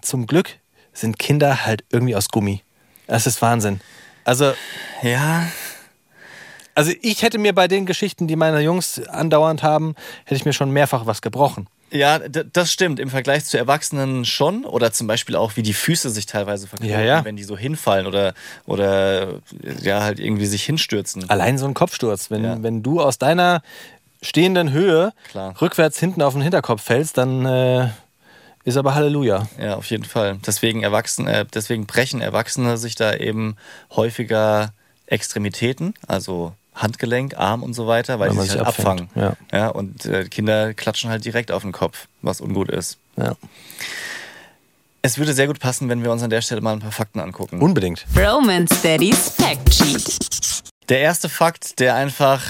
Zum 0.00 0.26
Glück 0.26 0.50
sind 0.92 1.18
Kinder 1.18 1.64
halt 1.64 1.84
irgendwie 1.90 2.16
aus 2.16 2.28
Gummi. 2.28 2.62
Das 3.06 3.26
ist 3.26 3.40
Wahnsinn. 3.42 3.80
Also, 4.24 4.52
Ja, 5.02 5.46
also 6.74 6.92
ich 7.02 7.22
hätte 7.22 7.38
mir 7.38 7.54
bei 7.54 7.68
den 7.68 7.86
Geschichten, 7.86 8.26
die 8.26 8.36
meine 8.36 8.60
Jungs 8.60 9.00
andauernd 9.08 9.62
haben, 9.62 9.94
hätte 10.24 10.36
ich 10.36 10.44
mir 10.44 10.52
schon 10.52 10.70
mehrfach 10.70 11.06
was 11.06 11.20
gebrochen. 11.20 11.66
Ja, 11.92 12.18
das 12.18 12.72
stimmt. 12.72 12.98
Im 12.98 13.10
Vergleich 13.10 13.44
zu 13.44 13.58
Erwachsenen 13.58 14.24
schon. 14.24 14.64
Oder 14.64 14.92
zum 14.92 15.06
Beispiel 15.06 15.36
auch, 15.36 15.56
wie 15.56 15.62
die 15.62 15.74
Füße 15.74 16.08
sich 16.10 16.26
teilweise 16.26 16.66
verknoten, 16.66 16.92
Ja, 16.94 17.00
ja. 17.02 17.24
wenn 17.24 17.36
die 17.36 17.44
so 17.44 17.56
hinfallen 17.56 18.06
oder, 18.06 18.32
oder 18.66 19.40
ja, 19.82 20.02
halt 20.02 20.18
irgendwie 20.18 20.46
sich 20.46 20.64
hinstürzen. 20.64 21.28
Allein 21.28 21.58
so 21.58 21.66
ein 21.66 21.74
Kopfsturz. 21.74 22.30
Wenn, 22.30 22.44
Ja. 22.44 22.62
wenn 22.62 22.82
du 22.82 23.00
aus 23.00 23.18
deiner 23.18 23.62
stehenden 24.22 24.72
Höhe 24.72 25.12
Klar. 25.30 25.54
rückwärts 25.60 25.98
hinten 25.98 26.22
auf 26.22 26.32
den 26.32 26.42
Hinterkopf 26.42 26.82
fällst, 26.82 27.18
dann 27.18 27.44
äh, 27.44 27.88
ist 28.64 28.76
aber 28.76 28.94
Halleluja. 28.94 29.48
Ja, 29.60 29.74
auf 29.76 29.86
jeden 29.86 30.04
Fall. 30.04 30.38
Deswegen, 30.46 30.82
Erwachsene, 30.82 31.32
äh, 31.40 31.44
deswegen 31.52 31.86
brechen 31.86 32.20
Erwachsene 32.20 32.78
sich 32.78 32.94
da 32.94 33.14
eben 33.14 33.56
häufiger 33.94 34.72
Extremitäten, 35.06 35.94
also 36.06 36.54
Handgelenk, 36.74 37.36
Arm 37.36 37.62
und 37.62 37.74
so 37.74 37.86
weiter, 37.86 38.18
weil, 38.18 38.28
Weil 38.28 38.30
die 38.30 38.36
man 38.36 38.44
sich 38.44 38.52
sich 38.52 38.58
halt 38.60 38.68
abfängt, 38.68 39.02
abfangen. 39.16 39.36
ja. 39.52 39.58
Ja, 39.58 39.68
und 39.68 40.04
äh, 40.06 40.24
Kinder 40.24 40.72
klatschen 40.74 41.10
halt 41.10 41.24
direkt 41.24 41.52
auf 41.52 41.62
den 41.62 41.72
Kopf, 41.72 42.06
was 42.22 42.40
ungut 42.40 42.68
ist. 42.70 42.98
Ja. 43.16 43.34
Es 45.02 45.18
würde 45.18 45.34
sehr 45.34 45.48
gut 45.48 45.58
passen, 45.58 45.88
wenn 45.88 46.02
wir 46.04 46.12
uns 46.12 46.22
an 46.22 46.30
der 46.30 46.42
Stelle 46.42 46.60
mal 46.60 46.72
ein 46.74 46.80
paar 46.80 46.92
Fakten 46.92 47.20
angucken. 47.20 47.60
Unbedingt. 47.60 48.06
Romance 48.16 48.74
Daddy's 48.82 49.30
Fact 49.30 49.74
Sheet. 49.74 50.62
Der 50.88 51.00
erste 51.00 51.28
Fakt, 51.28 51.80
der 51.80 51.94
einfach 51.96 52.42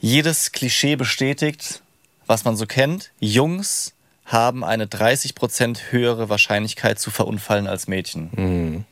jedes 0.00 0.52
Klischee 0.52 0.96
bestätigt, 0.96 1.82
was 2.26 2.44
man 2.44 2.56
so 2.56 2.66
kennt. 2.66 3.10
Jungs 3.18 3.92
haben 4.26 4.62
eine 4.64 4.86
30% 4.86 5.90
höhere 5.90 6.28
Wahrscheinlichkeit 6.28 6.98
zu 6.98 7.10
verunfallen 7.10 7.66
als 7.66 7.88
Mädchen. 7.88 8.84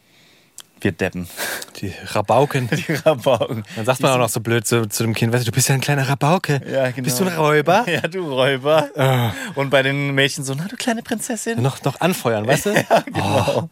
Wir 0.81 0.93
deppen. 0.93 1.29
Die 1.81 1.93
Rabauken. 2.07 2.69
Die 2.89 2.93
Rabauken. 2.93 3.65
Dann 3.77 3.85
sagt 3.85 4.01
man 4.01 4.13
auch 4.13 4.19
noch 4.19 4.29
so 4.29 4.41
blöd 4.41 4.67
zu, 4.67 4.89
zu 4.89 5.03
dem 5.03 5.15
Kind, 5.15 5.33
weißt 5.33 5.47
du, 5.47 5.51
du 5.51 5.55
bist 5.55 5.69
ja 5.69 5.75
ein 5.75 5.81
kleiner 5.81 6.09
Rabauke. 6.09 6.61
Ja, 6.71 6.91
genau. 6.91 7.05
Bist 7.05 7.21
du 7.21 7.25
ein 7.25 7.37
Räuber? 7.37 7.85
Ja, 7.91 8.03
du 8.03 8.31
Räuber. 8.33 8.89
Und 9.57 9.71
bei 9.71 9.83
den 9.83 10.15
Mädchen 10.15 10.45
so, 10.45 10.55
na 10.55 10.67
du 10.69 10.77
kleine 10.77 11.03
Prinzessin. 11.03 11.61
Noch, 11.61 11.83
noch 11.83 12.01
anfeuern, 12.01 12.47
weißt 12.47 12.67
du? 12.67 12.71
Genau. 13.07 13.69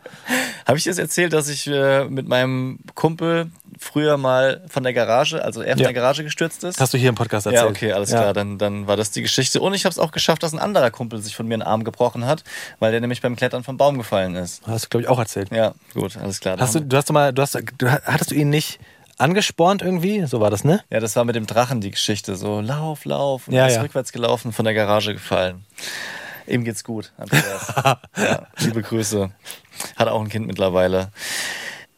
Habe 0.67 0.79
ich 0.79 0.85
dir 0.85 0.91
das 0.91 0.99
erzählt, 0.99 1.33
dass 1.33 1.49
ich 1.49 1.67
äh, 1.67 2.05
mit 2.05 2.29
meinem 2.29 2.81
Kumpel 2.95 3.51
früher 3.79 4.17
mal 4.17 4.63
von 4.69 4.83
der 4.83 4.93
Garage, 4.93 5.43
also 5.43 5.61
er 5.63 5.73
von 5.75 5.81
Ja. 5.81 5.87
der 5.87 5.95
Garage 5.95 6.25
gestürzt 6.25 6.65
ist? 6.65 6.81
Hast 6.81 6.93
du 6.95 6.99
hier 6.99 7.09
im 7.09 7.15
Podcast 7.15 7.47
erzählt? 7.47 7.63
Ja, 7.65 7.69
okay, 7.71 7.93
alles 7.93 8.11
Ja. 8.11 8.21
klar. 8.21 8.33
Dann, 8.35 8.59
dann 8.59 8.87
war 8.87 8.97
das 8.97 9.11
die 9.11 9.23
Geschichte. 9.23 9.61
Und 9.61 9.75
ich 9.75 9.85
habe 9.85 9.93
es 9.93 9.99
auch 9.99 10.11
geschafft, 10.11 10.43
dass 10.43 10.53
ein 10.53 10.59
anderer 10.59 10.91
Kumpel 10.91 11.21
sich 11.23 11.35
von 11.37 11.47
mir 11.47 11.55
einen 11.55 11.63
Arm 11.63 11.85
gebrochen 11.85 12.27
hat, 12.27 12.45
weil 12.79 12.91
der 12.93 13.01
nämlich 13.01 13.21
beim 13.23 13.37
Klettern 13.37 13.65
vom 13.65 13.77
Baum 13.77 13.99
gefallen 13.99 14.35
ist. 14.37 14.63
Hast 14.67 14.85
du, 14.85 14.89
glaube 14.91 15.03
ich, 15.03 15.09
auch 15.09 15.19
erzählt. 15.19 15.51
Ja, 15.53 15.75
gut, 15.95 16.17
alles 16.17 16.41
klar. 16.41 16.57
Hast 16.59 16.75
du, 16.75 16.81
du 16.81 16.97
hast 16.97 17.09
doch 17.09 17.15
mal, 17.15 17.33
du 17.33 17.43
hast, 17.43 17.55
du, 17.79 17.91
hattest 17.91 18.31
du 18.31 18.35
ihn 18.35 18.51
nicht 18.51 18.79
angespornt 19.19 19.83
irgendwie? 19.83 20.25
So 20.27 20.41
war 20.41 20.51
das, 20.51 20.65
ne? 20.65 20.81
ja, 20.91 21.01
das 21.01 21.17
war 21.17 21.25
mit 21.25 21.35
dem 21.37 21.47
Drachen 21.47 21.81
die 21.81 21.91
Geschichte. 21.91 22.37
So, 22.37 22.61
lauf, 22.61 23.05
lauf. 23.05 23.49
Und 23.49 23.55
Ja, 23.55 23.63
er 23.63 23.69
ist 23.69 23.75
ja. 23.77 23.83
rückwärts 23.83 24.13
gelaufen, 24.13 24.53
von 24.53 24.65
der 24.65 24.75
Garage 24.75 25.13
gefallen. 25.15 25.65
Ihm 26.47 26.65
geht's 26.65 26.83
gut, 26.83 27.13
Andreas. 27.19 27.75
ja, 28.17 28.47
liebe 28.61 28.81
Grüße. 28.83 29.31
Hat 29.97 30.09
auch 30.09 30.21
ein 30.21 30.29
Kind 30.31 30.47
mittlerweile. 30.47 31.11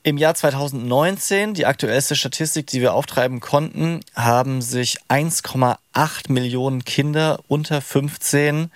Im 0.02 0.16
Jahr 0.16 0.34
2019, 0.34 1.52
die 1.52 1.66
aktuellste 1.66 2.16
Statistik, 2.16 2.66
die 2.66 2.80
wir 2.80 2.94
auftreiben 2.94 3.40
konnten, 3.40 4.00
haben 4.14 4.62
sich 4.62 4.98
1,8 5.10 6.32
Millionen 6.32 6.86
Kinder 6.86 7.40
unter 7.48 7.82
15 7.82 8.70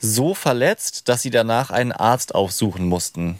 so 0.00 0.34
verletzt, 0.34 1.08
dass 1.08 1.22
sie 1.22 1.30
danach 1.30 1.70
einen 1.70 1.92
Arzt 1.92 2.34
aufsuchen 2.34 2.86
mussten. 2.86 3.38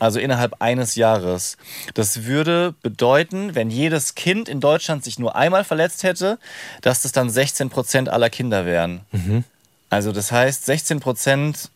Also 0.00 0.18
innerhalb 0.18 0.62
eines 0.62 0.94
Jahres. 0.94 1.58
Das 1.92 2.24
würde 2.24 2.74
bedeuten, 2.80 3.54
wenn 3.54 3.68
jedes 3.68 4.14
Kind 4.14 4.48
in 4.48 4.60
Deutschland 4.60 5.04
sich 5.04 5.18
nur 5.18 5.36
einmal 5.36 5.62
verletzt 5.62 6.04
hätte, 6.04 6.38
dass 6.80 7.02
das 7.02 7.12
dann 7.12 7.28
16 7.28 7.68
Prozent 7.68 8.08
aller 8.08 8.30
Kinder 8.30 8.64
wären. 8.64 9.02
Also 9.90 10.12
das 10.12 10.32
heißt, 10.32 10.64
16 10.64 11.00
Prozent 11.00 11.70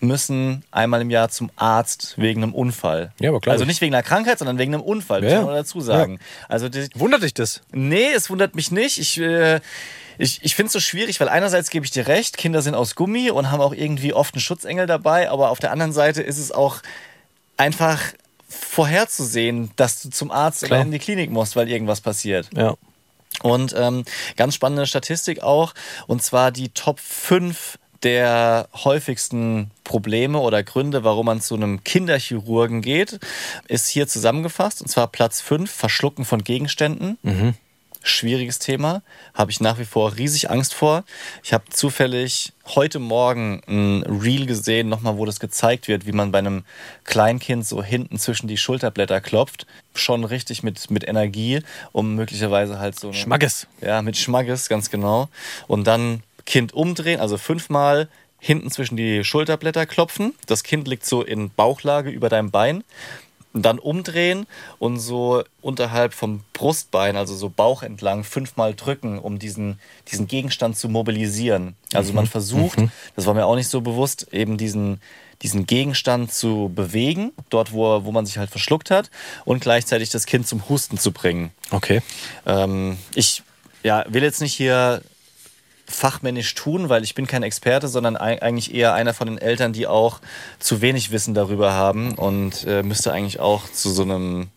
müssen 0.00 0.64
einmal 0.70 1.00
im 1.02 1.10
Jahr 1.10 1.28
zum 1.28 1.50
Arzt 1.56 2.14
wegen 2.16 2.42
einem 2.42 2.54
Unfall. 2.54 3.12
Ja, 3.20 3.30
aber 3.30 3.40
klar. 3.40 3.52
Also 3.52 3.64
nicht 3.64 3.80
wegen 3.80 3.94
einer 3.94 4.02
Krankheit, 4.02 4.38
sondern 4.38 4.58
wegen 4.58 4.74
einem 4.74 4.82
Unfall, 4.82 5.20
muss 5.22 5.30
Ja, 5.30 5.42
man 5.42 5.50
ja. 5.50 5.56
dazu 5.56 5.80
sagen. 5.80 6.18
Also 6.48 6.68
die, 6.68 6.88
Wundert 6.94 7.22
dich 7.22 7.34
das? 7.34 7.60
Nee, 7.72 8.10
es 8.14 8.30
wundert 8.30 8.54
mich 8.54 8.70
nicht. 8.70 8.98
Ich, 8.98 9.18
äh, 9.20 9.60
ich, 10.18 10.40
ich 10.42 10.54
finde 10.54 10.68
es 10.68 10.72
so 10.72 10.80
schwierig, 10.80 11.20
weil 11.20 11.28
einerseits 11.28 11.70
gebe 11.70 11.84
ich 11.84 11.90
dir 11.90 12.06
recht, 12.06 12.36
Kinder 12.38 12.62
sind 12.62 12.74
aus 12.74 12.94
Gummi 12.94 13.30
und 13.30 13.50
haben 13.50 13.60
auch 13.60 13.74
irgendwie 13.74 14.12
oft 14.14 14.34
einen 14.34 14.40
Schutzengel 14.40 14.86
dabei, 14.86 15.30
aber 15.30 15.50
auf 15.50 15.58
der 15.58 15.70
anderen 15.70 15.92
Seite 15.92 16.22
ist 16.22 16.38
es 16.38 16.50
auch 16.52 16.80
einfach 17.56 18.00
vorherzusehen, 18.48 19.70
dass 19.76 20.02
du 20.02 20.10
zum 20.10 20.30
Arzt 20.30 20.64
Klar. 20.64 20.80
oder 20.80 20.86
in 20.86 20.92
die 20.92 20.98
Klinik 20.98 21.30
musst, 21.30 21.56
weil 21.56 21.68
irgendwas 21.68 22.00
passiert. 22.00 22.48
Ja. 22.54 22.74
Und 23.42 23.74
ähm, 23.76 24.04
ganz 24.36 24.54
spannende 24.54 24.86
Statistik 24.86 25.42
auch, 25.42 25.74
und 26.06 26.22
zwar 26.22 26.50
die 26.50 26.70
Top 26.70 26.98
5 26.98 27.78
der 28.02 28.68
häufigsten 28.72 29.70
Probleme 29.84 30.38
oder 30.38 30.62
Gründe, 30.62 31.04
warum 31.04 31.26
man 31.26 31.40
zu 31.40 31.54
einem 31.54 31.84
Kinderchirurgen 31.84 32.80
geht, 32.82 33.18
ist 33.68 33.88
hier 33.88 34.06
zusammengefasst. 34.08 34.80
Und 34.80 34.88
zwar 34.88 35.08
Platz 35.08 35.40
5, 35.40 35.70
Verschlucken 35.70 36.24
von 36.24 36.42
Gegenständen. 36.44 37.18
Schwieriges 38.02 38.58
Thema, 38.58 39.02
habe 39.34 39.50
ich 39.50 39.60
nach 39.60 39.78
wie 39.78 39.84
vor 39.84 40.16
riesig 40.16 40.48
Angst 40.48 40.72
vor. 40.72 41.04
Ich 41.42 41.52
habe 41.52 41.64
zufällig 41.68 42.54
heute 42.74 42.98
Morgen 42.98 43.60
ein 43.68 44.02
Reel 44.04 44.46
gesehen, 44.46 44.88
nochmal, 44.88 45.18
wo 45.18 45.26
das 45.26 45.38
gezeigt 45.38 45.86
wird, 45.86 46.06
wie 46.06 46.12
man 46.12 46.32
bei 46.32 46.38
einem 46.38 46.64
Kleinkind 47.04 47.66
so 47.66 47.82
hinten 47.82 48.18
zwischen 48.18 48.48
die 48.48 48.56
Schulterblätter 48.56 49.20
klopft. 49.20 49.66
Schon 49.94 50.24
richtig 50.24 50.62
mit, 50.62 50.90
mit 50.90 51.06
Energie, 51.06 51.60
um 51.92 52.14
möglicherweise 52.14 52.78
halt 52.78 52.98
so 52.98 53.08
eine, 53.08 53.16
Schmackes. 53.18 53.66
ja, 53.82 54.00
mit 54.00 54.16
Schmackes, 54.16 54.70
ganz 54.70 54.88
genau. 54.88 55.28
Und 55.66 55.86
dann 55.86 56.22
Kind 56.50 56.74
umdrehen, 56.74 57.20
also 57.20 57.38
fünfmal 57.38 58.08
hinten 58.40 58.72
zwischen 58.72 58.96
die 58.96 59.22
Schulterblätter 59.22 59.86
klopfen. 59.86 60.34
Das 60.46 60.64
Kind 60.64 60.88
liegt 60.88 61.06
so 61.06 61.22
in 61.22 61.50
Bauchlage 61.50 62.10
über 62.10 62.28
deinem 62.28 62.50
Bein. 62.50 62.82
Und 63.52 63.62
dann 63.62 63.78
umdrehen 63.78 64.46
und 64.80 64.98
so 64.98 65.44
unterhalb 65.60 66.12
vom 66.12 66.42
Brustbein, 66.52 67.16
also 67.16 67.36
so 67.36 67.50
Bauch 67.50 67.84
entlang, 67.84 68.24
fünfmal 68.24 68.74
drücken, 68.74 69.20
um 69.20 69.38
diesen, 69.38 69.78
diesen 70.10 70.26
Gegenstand 70.26 70.76
zu 70.76 70.88
mobilisieren. 70.88 71.76
Also 71.92 72.12
man 72.12 72.26
versucht, 72.26 72.78
das 73.14 73.26
war 73.26 73.34
mir 73.34 73.46
auch 73.46 73.56
nicht 73.56 73.68
so 73.68 73.80
bewusst, 73.80 74.26
eben 74.32 74.56
diesen, 74.56 75.00
diesen 75.42 75.66
Gegenstand 75.66 76.32
zu 76.32 76.70
bewegen, 76.74 77.32
dort 77.48 77.72
wo, 77.72 78.04
wo 78.04 78.10
man 78.10 78.26
sich 78.26 78.38
halt 78.38 78.50
verschluckt 78.50 78.90
hat, 78.90 79.10
und 79.44 79.60
gleichzeitig 79.60 80.10
das 80.10 80.26
Kind 80.26 80.48
zum 80.48 80.68
Husten 80.68 80.98
zu 80.98 81.12
bringen. 81.12 81.50
Okay. 81.70 82.02
Ähm, 82.46 82.98
ich 83.14 83.42
ja, 83.82 84.04
will 84.08 84.22
jetzt 84.22 84.40
nicht 84.40 84.54
hier 84.54 85.02
fachmännisch 85.90 86.54
tun, 86.54 86.88
weil 86.88 87.02
ich 87.04 87.14
bin 87.14 87.26
kein 87.26 87.42
Experte, 87.42 87.88
sondern 87.88 88.16
ei- 88.16 88.40
eigentlich 88.40 88.74
eher 88.74 88.94
einer 88.94 89.12
von 89.14 89.26
den 89.26 89.38
Eltern, 89.38 89.72
die 89.72 89.86
auch 89.86 90.20
zu 90.58 90.80
wenig 90.80 91.10
Wissen 91.10 91.34
darüber 91.34 91.72
haben 91.74 92.14
und 92.14 92.64
äh, 92.66 92.82
müsste 92.82 93.12
eigentlich 93.12 93.40
auch 93.40 93.68
zu 93.70 93.90
so 93.90 94.02
einem 94.02 94.48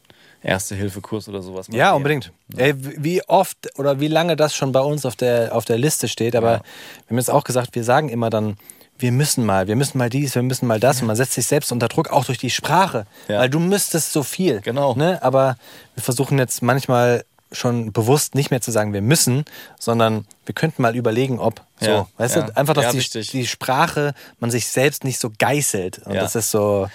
Erste-Hilfe-Kurs 0.41 1.29
oder 1.29 1.41
sowas 1.41 1.69
mal 1.69 1.77
Ja, 1.77 1.93
unbedingt. 1.93 2.31
Ey, 2.57 2.73
wie 2.77 3.23
oft 3.27 3.57
oder 3.77 3.99
wie 3.99 4.07
lange 4.09 4.35
das 4.35 4.55
schon 4.55 4.71
bei 4.71 4.81
uns 4.81 5.05
auf 5.05 5.15
der, 5.15 5.55
auf 5.55 5.65
der 5.65 5.77
Liste 5.77 6.07
steht, 6.07 6.35
aber 6.35 6.51
Ja. 6.51 6.57
wir 6.59 7.09
haben 7.11 7.17
jetzt 7.17 7.29
auch 7.29 7.43
gesagt, 7.43 7.75
wir 7.75 7.83
sagen 7.83 8.09
immer 8.09 8.29
dann, 8.29 8.57
wir 8.99 9.11
müssen 9.11 9.45
mal, 9.45 9.67
wir 9.67 9.75
müssen 9.75 9.97
mal 9.97 10.09
dies, 10.09 10.35
wir 10.35 10.43
müssen 10.43 10.67
mal 10.67 10.79
das 10.79 11.01
und 11.01 11.07
man 11.07 11.15
setzt 11.15 11.33
sich 11.33 11.47
selbst 11.47 11.71
unter 11.71 11.87
Druck, 11.87 12.09
auch 12.11 12.25
durch 12.25 12.37
die 12.37 12.49
Sprache, 12.51 13.05
Ja. 13.27 13.39
weil 13.39 13.49
du 13.49 13.59
müsstest 13.59 14.13
so 14.13 14.21
viel. 14.23 14.61
Genau. 14.61 14.95
Ne? 14.95 15.17
Aber 15.23 15.55
wir 15.95 16.03
versuchen 16.03 16.37
jetzt 16.37 16.61
manchmal 16.61 17.23
schon 17.53 17.91
bewusst 17.93 18.35
nicht 18.35 18.51
mehr 18.51 18.61
zu 18.61 18.71
sagen, 18.71 18.93
wir 18.93 19.01
müssen, 19.01 19.45
sondern 19.79 20.25
wir 20.45 20.53
könnten 20.53 20.81
mal 20.81 20.95
überlegen, 20.95 21.39
ob. 21.39 21.61
So, 21.79 21.87
Ja, 21.87 22.07
weißt 22.17 22.35
ja. 22.35 22.41
du, 22.43 22.57
einfach, 22.57 22.73
dass 22.73 22.93
Ja, 22.93 23.21
die, 23.21 23.27
die 23.27 23.47
Sprache, 23.47 24.13
man 24.39 24.51
sich 24.51 24.67
selbst 24.67 25.03
nicht 25.03 25.19
so 25.19 25.31
geißelt. 25.37 25.99
Und 25.99 26.15
das 26.15 26.35
ist 26.35 26.51
so, 26.51 26.89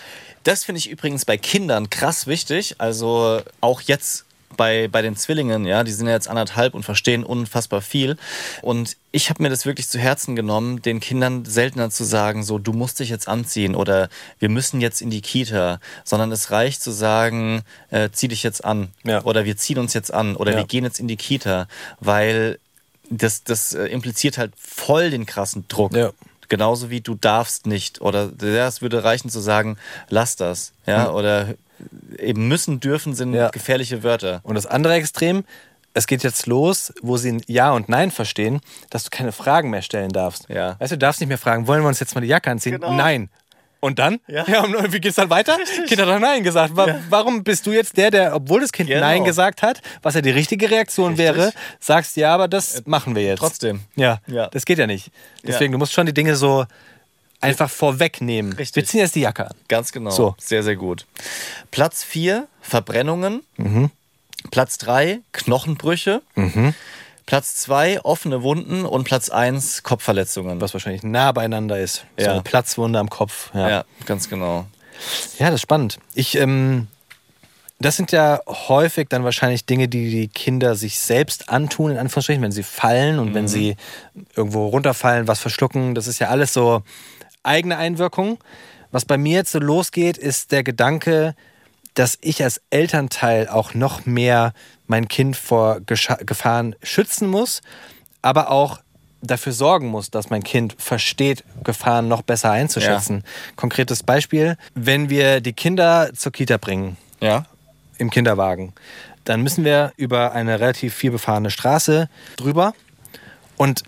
Das 0.44 0.64
finde 0.64 0.78
ich 0.78 0.88
übrigens 0.90 1.24
bei 1.24 1.36
Kindern 1.36 1.90
krass 1.90 2.26
wichtig. 2.26 2.76
Also 2.78 3.40
auch 3.60 3.80
jetzt 3.80 4.24
bei, 4.56 4.88
bei 4.88 5.02
den 5.02 5.16
Zwillingen, 5.16 5.64
ja, 5.66 5.84
die 5.84 5.92
sind 5.92 6.06
ja 6.06 6.12
jetzt 6.14 6.28
anderthalb 6.28 6.74
und 6.74 6.82
verstehen 6.84 7.24
unfassbar 7.24 7.80
viel. 7.80 8.16
Und 8.62 8.96
ich 9.12 9.30
habe 9.30 9.42
mir 9.42 9.50
das 9.50 9.66
wirklich 9.66 9.88
zu 9.88 9.98
Herzen 9.98 10.36
genommen, 10.36 10.82
den 10.82 11.00
Kindern 11.00 11.44
seltener 11.44 11.90
zu 11.90 12.04
sagen, 12.04 12.42
so, 12.42 12.58
du 12.58 12.72
musst 12.72 13.00
dich 13.00 13.08
jetzt 13.10 13.28
anziehen 13.28 13.74
oder 13.74 14.08
wir 14.38 14.48
müssen 14.48 14.80
jetzt 14.80 15.00
in 15.02 15.10
die 15.10 15.20
Kita, 15.20 15.80
sondern 16.04 16.32
es 16.32 16.50
reicht 16.50 16.82
zu 16.82 16.90
sagen, 16.90 17.62
äh, 17.90 18.08
zieh 18.10 18.28
dich 18.28 18.42
jetzt 18.42 18.64
an 18.64 18.88
Ja. 19.04 19.22
oder 19.24 19.44
wir 19.44 19.56
ziehen 19.56 19.78
uns 19.78 19.94
jetzt 19.94 20.12
an 20.12 20.34
oder 20.36 20.52
Ja. 20.52 20.58
wir 20.58 20.64
gehen 20.64 20.84
jetzt 20.84 20.98
in 21.00 21.08
die 21.08 21.16
Kita, 21.16 21.68
weil 22.00 22.58
das, 23.10 23.44
das 23.44 23.74
äh, 23.74 23.84
impliziert 23.86 24.38
halt 24.38 24.52
voll 24.58 25.10
den 25.10 25.26
krassen 25.26 25.66
Druck. 25.68 25.94
Ja. 25.94 26.12
Genauso 26.48 26.88
wie 26.88 27.02
du 27.02 27.14
darfst 27.14 27.66
nicht. 27.66 28.00
Oder 28.00 28.30
ja, 28.40 28.66
es 28.66 28.80
würde 28.80 29.04
reichen 29.04 29.28
zu 29.28 29.40
sagen, 29.40 29.76
lass 30.08 30.36
das. 30.36 30.72
Ja, 30.86 31.10
oder 31.10 31.54
eben 32.18 32.48
müssen, 32.48 32.80
dürfen 32.80 33.14
sind 33.14 33.34
Ja. 33.34 33.50
gefährliche 33.50 34.02
Wörter. 34.02 34.40
Und 34.42 34.54
das 34.54 34.66
andere 34.66 34.94
Extrem, 34.94 35.44
es 35.94 36.06
geht 36.06 36.22
jetzt 36.22 36.46
los, 36.46 36.92
wo 37.02 37.16
sie 37.16 37.32
ein 37.32 37.42
Ja 37.46 37.72
und 37.72 37.88
Nein 37.88 38.10
verstehen, 38.10 38.60
dass 38.90 39.04
du 39.04 39.10
keine 39.10 39.32
Fragen 39.32 39.70
mehr 39.70 39.82
stellen 39.82 40.10
darfst. 40.10 40.48
Ja. 40.48 40.76
Weißt 40.78 40.92
du, 40.92 40.96
du 40.96 40.98
darfst 41.00 41.20
nicht 41.20 41.28
mehr 41.28 41.38
fragen, 41.38 41.66
wollen 41.66 41.82
wir 41.82 41.88
uns 41.88 42.00
jetzt 42.00 42.14
mal 42.14 42.20
die 42.20 42.28
Jacke 42.28 42.50
anziehen? 42.50 42.72
Genau. 42.74 42.92
Nein. 42.92 43.30
Und 43.80 44.00
dann? 44.00 44.18
Ja. 44.26 44.42
und 44.64 44.92
wie 44.92 44.98
geht's 45.00 45.14
dann 45.16 45.30
weiter? 45.30 45.56
Kind 45.86 46.00
hat 46.00 46.08
doch 46.08 46.18
Nein 46.18 46.42
gesagt. 46.42 46.74
Wa 46.76 46.98
Warum 47.10 47.44
bist 47.44 47.64
du 47.64 47.70
jetzt 47.70 47.96
der, 47.96 48.10
der, 48.10 48.34
obwohl 48.34 48.60
das 48.60 48.72
Kind 48.72 48.88
Genau. 48.88 49.00
Nein 49.02 49.22
gesagt 49.24 49.62
hat, 49.62 49.80
was 50.02 50.14
ja 50.14 50.20
die 50.20 50.30
richtige 50.30 50.68
Reaktion 50.68 51.14
Richtig. 51.14 51.36
wäre, 51.36 51.52
sagst, 51.78 52.16
ja, 52.16 52.34
aber 52.34 52.48
das 52.48 52.82
machen 52.86 53.14
wir 53.14 53.22
jetzt. 53.22 53.38
trotzdem. 53.38 53.80
Ja, 53.94 54.18
Ja. 54.26 54.48
das 54.48 54.64
geht 54.64 54.78
ja 54.78 54.86
nicht. 54.88 55.10
Deswegen, 55.44 55.70
du 55.72 55.78
musst 55.78 55.92
schon 55.92 56.06
die 56.06 56.14
Dinge 56.14 56.34
so 56.34 56.66
einfach 57.40 57.70
vorwegnehmen. 57.70 58.52
Richtig. 58.54 58.76
Wir 58.76 58.84
ziehen 58.84 59.00
jetzt 59.00 59.14
die 59.14 59.20
Jacke 59.20 59.46
an. 59.46 59.54
Ganz 59.68 59.92
genau. 59.92 60.10
So. 60.10 60.34
Sehr, 60.38 60.62
sehr 60.62 60.76
gut. 60.76 61.06
Platz 61.70 62.02
4, 62.04 62.48
Verbrennungen. 62.60 63.42
Platz 64.50 64.78
3, 64.78 65.20
Knochenbrüche. 65.32 66.22
Platz 67.26 67.56
2, 67.56 68.00
offene 68.02 68.42
Wunden. 68.42 68.84
Und 68.84 69.04
Platz 69.04 69.28
1, 69.30 69.82
Kopfverletzungen. 69.82 70.60
Was 70.60 70.72
wahrscheinlich 70.74 71.02
nah 71.02 71.32
beieinander 71.32 71.78
ist. 71.78 72.04
So 72.16 72.24
Ja. 72.24 72.32
eine 72.32 72.42
Platzwunde 72.42 72.98
am 72.98 73.10
Kopf. 73.10 73.50
Ja. 73.54 73.68
Ja, 73.70 73.84
ganz 74.06 74.28
genau. 74.28 74.66
Ja, 75.38 75.46
das 75.46 75.56
ist 75.56 75.62
spannend. 75.62 75.98
Ich, 76.14 76.34
ähm, 76.36 76.88
das 77.78 77.96
sind 77.96 78.10
ja 78.10 78.40
häufig 78.48 79.08
dann 79.08 79.22
wahrscheinlich 79.22 79.64
Dinge, 79.64 79.86
die 79.86 80.10
die 80.10 80.26
Kinder 80.26 80.74
sich 80.74 80.98
selbst 80.98 81.48
antun, 81.50 81.92
in 81.92 81.98
Anführungsstrichen, 81.98 82.42
wenn 82.42 82.50
sie 82.50 82.64
fallen 82.64 83.20
und 83.20 83.34
wenn 83.34 83.46
sie 83.46 83.76
irgendwo 84.34 84.66
runterfallen, 84.66 85.28
was 85.28 85.38
verschlucken. 85.38 85.94
Das 85.94 86.08
ist 86.08 86.18
ja 86.18 86.28
alles 86.30 86.52
so 86.52 86.82
eigene 87.42 87.76
Einwirkung. 87.76 88.38
Was 88.90 89.04
bei 89.04 89.18
mir 89.18 89.36
jetzt 89.36 89.52
so 89.52 89.58
losgeht, 89.58 90.16
ist 90.18 90.52
der 90.52 90.62
Gedanke, 90.64 91.34
dass 91.94 92.16
ich 92.20 92.42
als 92.42 92.60
Elternteil 92.70 93.48
auch 93.48 93.74
noch 93.74 94.06
mehr 94.06 94.52
mein 94.86 95.08
Kind 95.08 95.36
vor 95.36 95.80
Gefahren 95.80 96.74
schützen 96.82 97.28
muss, 97.28 97.60
aber 98.22 98.50
auch 98.50 98.80
dafür 99.20 99.52
sorgen 99.52 99.88
muss, 99.88 100.10
dass 100.10 100.30
mein 100.30 100.44
Kind 100.44 100.76
versteht, 100.78 101.42
Gefahren 101.64 102.06
noch 102.08 102.22
besser 102.22 102.52
einzuschätzen. 102.52 103.24
Konkretes 103.56 104.02
Beispiel, 104.04 104.56
wenn 104.74 105.10
wir 105.10 105.40
die 105.40 105.52
Kinder 105.52 106.10
zur 106.14 106.30
Kita 106.32 106.56
bringen, 106.56 106.96
Ja. 107.20 107.44
im 107.98 108.10
Kinderwagen, 108.10 108.74
dann 109.24 109.42
müssen 109.42 109.64
wir 109.64 109.92
über 109.96 110.32
eine 110.32 110.60
relativ 110.60 110.94
viel 110.94 111.10
befahrene 111.10 111.50
Straße 111.50 112.08
drüber. 112.36 112.74
Und 113.56 113.82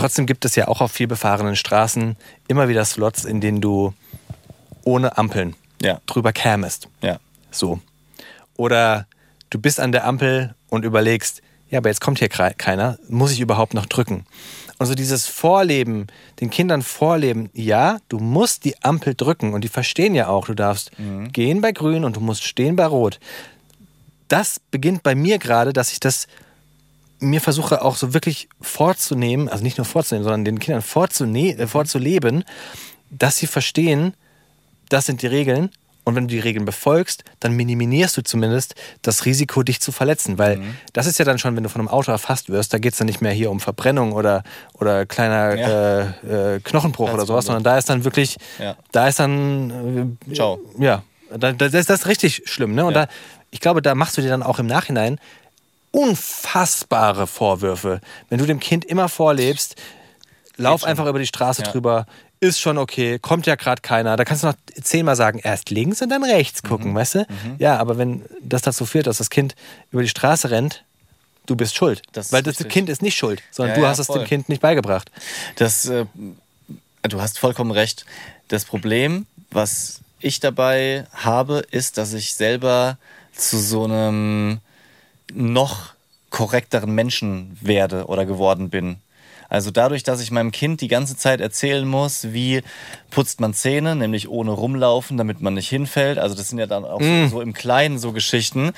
trotzdem 0.00 0.26
gibt 0.26 0.44
es 0.44 0.56
ja 0.56 0.66
auch 0.68 0.80
auf 0.80 0.92
viel 0.92 1.06
befahrenen 1.06 1.56
Straßen 1.56 2.16
immer 2.48 2.68
wieder 2.68 2.84
Slots, 2.84 3.24
in 3.24 3.40
denen 3.40 3.60
du 3.60 3.92
ohne 4.82 5.18
Ampeln 5.18 5.54
Ja. 5.82 6.00
drüber 6.06 6.32
kämest. 6.32 6.88
Ja. 7.02 7.18
So. 7.50 7.80
Oder 8.56 9.06
du 9.50 9.58
bist 9.60 9.78
an 9.78 9.92
der 9.92 10.06
Ampel 10.06 10.54
und 10.70 10.84
überlegst, 10.84 11.42
ja, 11.68 11.78
aber 11.78 11.88
jetzt 11.90 12.00
kommt 12.00 12.18
hier 12.18 12.28
keiner, 12.28 12.98
muss 13.08 13.30
ich 13.32 13.40
überhaupt 13.40 13.74
noch 13.74 13.86
drücken? 13.86 14.24
Und 14.78 14.86
so 14.86 14.94
dieses 14.94 15.26
Vorleben, 15.26 16.06
den 16.40 16.48
Kindern 16.48 16.82
vorleben, 16.82 17.50
ja, 17.52 17.98
du 18.08 18.18
musst 18.18 18.64
die 18.64 18.82
Ampel 18.82 19.14
drücken 19.14 19.52
und 19.52 19.62
die 19.62 19.68
verstehen 19.68 20.14
ja 20.14 20.28
auch, 20.28 20.46
du 20.46 20.54
darfst 20.54 20.90
gehen 21.32 21.60
bei 21.60 21.72
grün 21.72 22.04
und 22.04 22.16
du 22.16 22.20
musst 22.20 22.42
stehen 22.44 22.74
bei 22.76 22.86
rot. 22.86 23.20
Das 24.28 24.60
beginnt 24.70 25.02
bei 25.02 25.14
mir 25.14 25.38
gerade, 25.38 25.72
dass 25.74 25.92
ich 25.92 26.00
das 26.00 26.26
mir 27.20 27.40
versuche 27.40 27.82
auch 27.82 27.96
so 27.96 28.14
wirklich 28.14 28.48
vorzunehmen, 28.60 29.48
also 29.48 29.62
nicht 29.62 29.78
nur 29.78 29.84
vorzunehmen, 29.84 30.24
sondern 30.24 30.44
den 30.44 30.58
Kindern 30.58 30.82
vorzune 30.82 31.56
äh, 31.58 31.66
vorzuleben, 31.66 32.44
dass 33.10 33.36
sie 33.36 33.46
verstehen, 33.46 34.14
das 34.88 35.06
sind 35.06 35.22
die 35.22 35.26
Regeln. 35.26 35.70
Und 36.02 36.14
wenn 36.16 36.26
du 36.28 36.34
die 36.34 36.40
Regeln 36.40 36.64
befolgst, 36.64 37.24
dann 37.40 37.52
minimierst 37.52 38.16
du 38.16 38.22
zumindest 38.24 38.74
das 39.02 39.26
Risiko, 39.26 39.62
dich 39.62 39.80
zu 39.80 39.92
verletzen. 39.92 40.38
Weil 40.38 40.56
Mhm. 40.56 40.76
das 40.94 41.06
ist 41.06 41.18
ja 41.18 41.26
dann 41.26 41.38
schon, 41.38 41.54
wenn 41.56 41.62
du 41.62 41.68
von 41.68 41.80
einem 41.82 41.88
Auto 41.88 42.10
erfasst 42.10 42.48
wirst, 42.48 42.72
da 42.72 42.78
geht 42.78 42.92
es 42.94 42.98
dann 42.98 43.06
nicht 43.06 43.20
mehr 43.20 43.32
hier 43.32 43.50
um 43.50 43.60
Verbrennung 43.60 44.12
oder, 44.12 44.42
oder 44.72 45.04
kleiner 45.04 45.54
Ja. 45.56 46.00
äh, 46.24 46.54
äh, 46.56 46.60
Knochenbruch 46.60 47.12
oder 47.12 47.26
sowas, 47.26 47.44
sondern 47.44 47.62
da 47.62 47.76
ist 47.76 47.90
dann 47.90 48.04
wirklich, 48.04 48.38
Ja. 48.58 48.76
da 48.92 49.08
ist 49.08 49.20
dann, 49.20 50.16
äh, 50.30 50.34
Ciao. 50.34 50.58
ja, 50.78 51.02
da, 51.30 51.52
da, 51.52 51.68
das 51.68 51.74
ist 51.74 51.90
das 51.90 52.06
richtig 52.06 52.42
schlimm. 52.46 52.74
Ne? 52.74 52.84
Und 52.86 52.94
Ja. 52.94 53.04
da, 53.06 53.12
ich 53.50 53.60
glaube, 53.60 53.82
da 53.82 53.94
machst 53.94 54.16
du 54.16 54.22
dir 54.22 54.30
dann 54.30 54.42
auch 54.42 54.58
im 54.58 54.66
Nachhinein 54.66 55.20
unfassbare 55.92 57.26
Vorwürfe. 57.26 58.00
Wenn 58.28 58.38
du 58.38 58.46
dem 58.46 58.60
Kind 58.60 58.84
immer 58.84 59.08
vorlebst, 59.08 59.76
lauf 60.56 60.84
einfach 60.84 61.06
über 61.06 61.18
die 61.18 61.26
Straße 61.26 61.62
Ja. 61.62 61.70
drüber, 61.72 62.06
ist 62.40 62.58
schon 62.60 62.78
okay, 62.78 63.18
kommt 63.18 63.46
ja 63.46 63.54
gerade 63.54 63.82
keiner. 63.82 64.16
Da 64.16 64.24
kannst 64.24 64.42
du 64.42 64.46
noch 64.48 64.54
zehnmal 64.82 65.14
sagen, 65.16 65.40
erst 65.40 65.68
links 65.70 66.00
und 66.00 66.08
dann 66.08 66.24
rechts 66.24 66.62
gucken, 66.62 66.94
weißt 66.94 67.16
du? 67.16 67.26
Ja, 67.58 67.76
aber 67.78 67.98
wenn 67.98 68.24
das 68.40 68.62
dazu 68.62 68.86
führt, 68.86 69.06
dass 69.06 69.18
das 69.18 69.28
Kind 69.28 69.54
über 69.90 70.00
die 70.02 70.08
Straße 70.08 70.50
rennt, 70.50 70.82
du 71.46 71.54
bist 71.56 71.74
schuld. 71.76 72.00
Das 72.12 72.32
Weil 72.32 72.42
das 72.42 72.54
richtig. 72.54 72.72
Kind 72.72 72.88
ist 72.88 73.02
nicht 73.02 73.16
schuld, 73.16 73.42
sondern 73.50 73.72
Ja, 73.74 73.76
du 73.76 73.82
ja, 73.82 73.88
hast 73.90 73.98
es 73.98 74.06
dem 74.06 74.24
Kind 74.24 74.48
nicht 74.48 74.62
beigebracht. 74.62 75.10
Das, 75.56 75.84
äh, 75.86 76.06
du 77.02 77.20
hast 77.20 77.38
vollkommen 77.38 77.72
recht. 77.72 78.06
Das 78.48 78.64
Problem, 78.64 79.26
was 79.50 80.00
ich 80.20 80.40
dabei 80.40 81.06
habe, 81.12 81.58
ist, 81.70 81.98
dass 81.98 82.14
ich 82.14 82.34
selber 82.34 82.96
zu 83.34 83.58
so 83.58 83.84
einem 83.84 84.60
noch 85.34 85.94
korrekteren 86.30 86.94
Menschen 86.94 87.56
werde 87.60 88.06
oder 88.06 88.24
geworden 88.24 88.70
bin. 88.70 88.96
Also 89.50 89.72
dadurch, 89.72 90.04
dass 90.04 90.20
ich 90.20 90.30
meinem 90.30 90.52
Kind 90.52 90.80
die 90.80 90.86
ganze 90.86 91.16
Zeit 91.16 91.40
erzählen 91.40 91.86
muss, 91.86 92.32
wie 92.32 92.62
putzt 93.10 93.40
man 93.40 93.52
Zähne, 93.52 93.96
nämlich 93.96 94.28
ohne 94.28 94.52
rumlaufen, 94.52 95.16
damit 95.16 95.40
man 95.40 95.54
nicht 95.54 95.68
hinfällt. 95.68 96.18
Also 96.18 96.36
das 96.36 96.48
sind 96.48 96.60
ja 96.60 96.66
dann 96.66 96.84
auch 96.84 97.00
so, 97.02 97.28
so 97.28 97.40
im 97.40 97.52
Kleinen 97.52 97.98
so 97.98 98.12
Geschichten. 98.12 98.70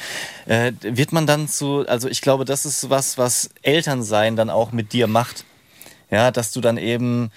Äh, 0.47 0.73
wird 0.81 1.13
man 1.13 1.27
dann 1.27 1.47
zu, 1.47 1.87
also 1.87 2.09
ich 2.09 2.23
glaube, 2.23 2.47
das 2.47 2.65
ist 2.65 2.89
was, 2.89 3.19
was 3.19 3.51
Elternsein 3.61 4.35
dann 4.35 4.49
auch 4.49 4.73
mit 4.73 4.95
dir 4.95 5.09
macht. 5.09 5.45
Ja, 6.11 6.31
dass 6.31 6.53
du 6.53 6.63
dann 6.63 6.79
eben 6.79 7.31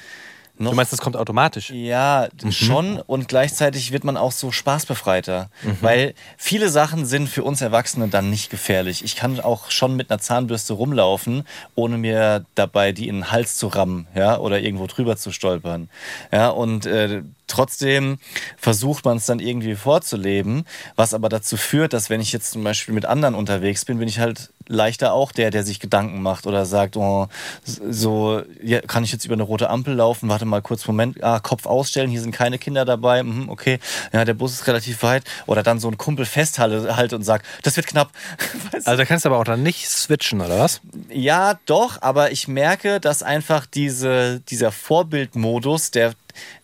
noch 0.58 0.72
Du 0.72 0.76
meinst, 0.76 0.94
das 0.94 1.02
kommt 1.02 1.16
automatisch? 1.18 1.70
ja, 1.70 2.28
schon. 2.50 3.00
Und 3.00 3.28
gleichzeitig 3.28 3.92
wird 3.92 4.04
man 4.04 4.18
auch 4.18 4.32
so 4.32 4.52
spaßbefreiter. 4.52 5.50
Weil 5.82 6.14
viele 6.38 6.70
Sachen 6.70 7.06
sind 7.06 7.28
für 7.30 7.44
uns 7.44 7.62
Erwachsene 7.62 8.08
dann 8.08 8.30
nicht 8.30 8.50
gefährlich. 8.50 9.04
Ich 9.04 9.16
kann 9.16 9.40
auch 9.40 9.70
schon 9.72 9.96
mit 9.96 10.10
einer 10.10 10.20
Zahnbürste 10.20 10.74
rumlaufen, 10.74 11.44
ohne 11.76 11.98
mir 11.98 12.46
dabei 12.56 12.92
die 12.92 13.08
in 13.08 13.16
den 13.16 13.32
Hals 13.32 13.58
zu 13.58 13.68
rammen, 13.68 14.08
ja, 14.16 14.38
oder 14.38 14.60
irgendwo 14.60 14.88
drüber 14.88 15.18
zu 15.18 15.32
stolpern. 15.32 15.90
Ja, 16.32 16.50
und 16.50 16.86
äh, 16.86 17.22
trotzdem 17.48 18.18
versucht 18.58 19.06
man 19.06 19.18
es 19.18 19.26
dann 19.26 19.40
irgendwie 19.40 19.76
vorzuleben, 19.76 20.66
was 20.96 21.14
aber 21.14 21.30
dazu 21.30 21.58
führt, 21.58 21.94
dass 21.94 22.10
wenn 22.10 22.22
ich 22.22 22.32
jetzt 22.32 22.52
zum 22.52 22.64
Beispiel 22.64 22.94
mit 22.94 23.06
anderen 23.06 23.36
unterwegs 23.36 23.86
bin, 23.86 24.00
bin 24.00 24.08
ich 24.08 24.20
halt 24.20 24.52
leichter 24.68 25.14
auch 25.14 25.32
der, 25.32 25.52
der 25.52 25.64
sich 25.64 25.80
Gedanken 25.80 26.22
macht 26.22 26.48
oder 26.48 26.66
sagt, 26.66 26.98
oh, 26.98 27.28
so, 27.64 28.42
ja, 28.62 28.82
kann 28.82 29.04
ich 29.04 29.12
jetzt 29.12 29.26
über 29.26 29.34
eine 29.34 29.44
rote 29.44 29.70
Ampel 29.70 29.96
laufen? 29.96 30.30
Warte 30.30 30.46
mal 30.46 30.62
kurz, 30.62 30.88
Moment, 30.88 31.24
ah, 31.24 31.40
Kopf 31.40 31.66
ausstellen, 31.66 32.10
hier 32.10 32.22
sind 32.22 32.32
keine 32.32 32.58
Kinder 32.58 32.86
dabei, 32.86 33.24
mhm, 33.24 33.50
okay, 33.50 33.80
ja, 34.14 34.26
der 34.26 34.34
Bus 34.34 34.54
ist 34.54 34.68
relativ 34.68 35.04
weit. 35.04 35.24
Oder 35.46 35.64
dann 35.64 35.80
so 35.80 35.88
ein 35.88 35.98
Kumpel 35.98 36.26
festhalte 36.26 36.96
halt 36.96 37.14
und 37.14 37.24
sagt, 37.24 37.46
das 37.64 37.76
wird 37.76 37.88
knapp. 37.88 38.12
Weißt 38.72 38.88
du? 38.88 38.92
Also 38.92 38.98
da 38.98 39.06
kannst 39.06 39.26
du 39.26 39.30
aber 39.30 39.40
auch 39.40 39.44
dann 39.44 39.64
nicht 39.64 39.88
switchen, 39.88 40.42
oder 40.42 40.60
was? 40.60 40.82
Ja, 41.10 41.60
doch, 41.66 42.02
aber 42.02 42.32
ich 42.32 42.48
merke, 42.48 43.00
dass 43.00 43.24
einfach 43.24 43.66
diese, 43.66 44.42
dieser 44.50 44.72
Vorbildmodus, 44.72 45.92
der, 45.92 46.14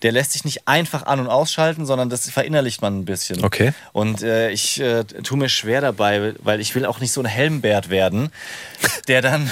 der 0.02 0.12
lässt 0.12 0.34
sich 0.34 0.46
nicht 0.46 0.68
einfach 0.68 1.06
an- 1.06 1.20
und 1.20 1.28
ausschalten, 1.28 1.86
sondern 1.86 2.10
das 2.10 2.30
verinnerlicht 2.30 2.82
man 2.82 3.00
ein 3.00 3.06
bisschen. 3.06 3.44
Okay. 3.44 3.74
Und 3.94 4.22
äh, 4.24 4.52
ich 4.52 4.80
äh, 4.80 5.04
tue 5.04 5.38
mir 5.38 5.50
schwer 5.50 5.82
dabei, 5.82 6.34
weil 6.40 6.60
ich 6.60 6.76
will 6.76 6.86
auch 6.86 7.00
nicht 7.00 7.12
so 7.12 7.22
ein 7.22 7.26
Helmbert 7.26 7.90
werden, 7.90 8.32
der 9.08 9.22
dann 9.22 9.50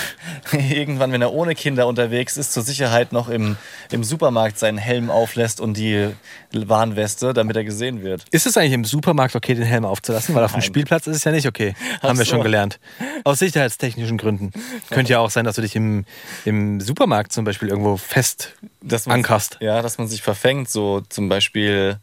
irgendwann, 0.51 1.11
wenn 1.11 1.21
er 1.21 1.33
ohne 1.33 1.55
Kinder 1.55 1.87
unterwegs 1.87 2.37
ist, 2.37 2.53
zur 2.53 2.63
Sicherheit 2.63 3.11
noch 3.11 3.29
im, 3.29 3.57
im 3.91 4.03
Supermarkt 4.03 4.59
seinen 4.59 4.77
Helm 4.77 5.09
auflässt 5.09 5.59
und 5.61 5.77
die 5.77 6.09
Warnweste, 6.51 7.33
damit 7.33 7.55
er 7.55 7.63
gesehen 7.63 8.03
wird. 8.03 8.25
Ist 8.31 8.45
es 8.45 8.57
eigentlich 8.57 8.73
im 8.73 8.85
Supermarkt 8.85 9.35
okay, 9.35 9.53
den 9.53 9.65
Helm 9.65 9.85
aufzulassen? 9.85 10.35
Weil 10.35 10.43
auf 10.43 10.51
dem 10.51 10.59
Nein. 10.59 10.67
Spielplatz 10.67 11.07
ist 11.07 11.17
es 11.17 11.23
ja 11.23 11.31
nicht 11.31 11.47
okay. 11.47 11.75
Haben 12.01 12.17
wir 12.17 12.25
so. 12.25 12.31
schon 12.31 12.43
gelernt. 12.43 12.79
Aus 13.23 13.39
sicherheitstechnischen 13.39 14.17
Gründen. 14.17 14.51
Könnte 14.89 15.13
ja 15.13 15.19
auch 15.19 15.29
sein, 15.29 15.45
dass 15.45 15.55
du 15.55 15.61
dich 15.61 15.75
im, 15.75 16.05
im 16.45 16.81
Supermarkt 16.81 17.33
zum 17.33 17.45
Beispiel 17.45 17.69
irgendwo 17.69 17.97
fest 17.97 18.53
Dass 18.81 19.07
ankerst. 19.07 19.57
Ja, 19.61 19.81
dass 19.81 19.97
man 19.97 20.07
sich 20.09 20.21
verfängt, 20.21 20.69
so 20.69 21.01
zum 21.01 21.29
Beispiel, 21.29 21.99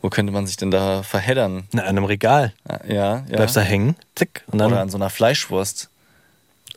wo 0.00 0.10
könnte 0.10 0.32
man 0.32 0.46
sich 0.46 0.56
denn 0.56 0.70
da 0.70 1.02
verheddern? 1.02 1.66
In 1.72 1.80
einem 1.80 2.04
Regal. 2.04 2.52
Ja, 2.86 3.22
ja. 3.26 3.36
Bleibst 3.36 3.56
da 3.56 3.60
hängen, 3.60 3.96
zick, 4.14 4.44
und 4.48 4.58
dann. 4.58 4.72
Oder 4.72 4.80
an 4.80 4.90
so 4.90 4.98
einer 4.98 5.10
Fleischwurst. 5.10 5.88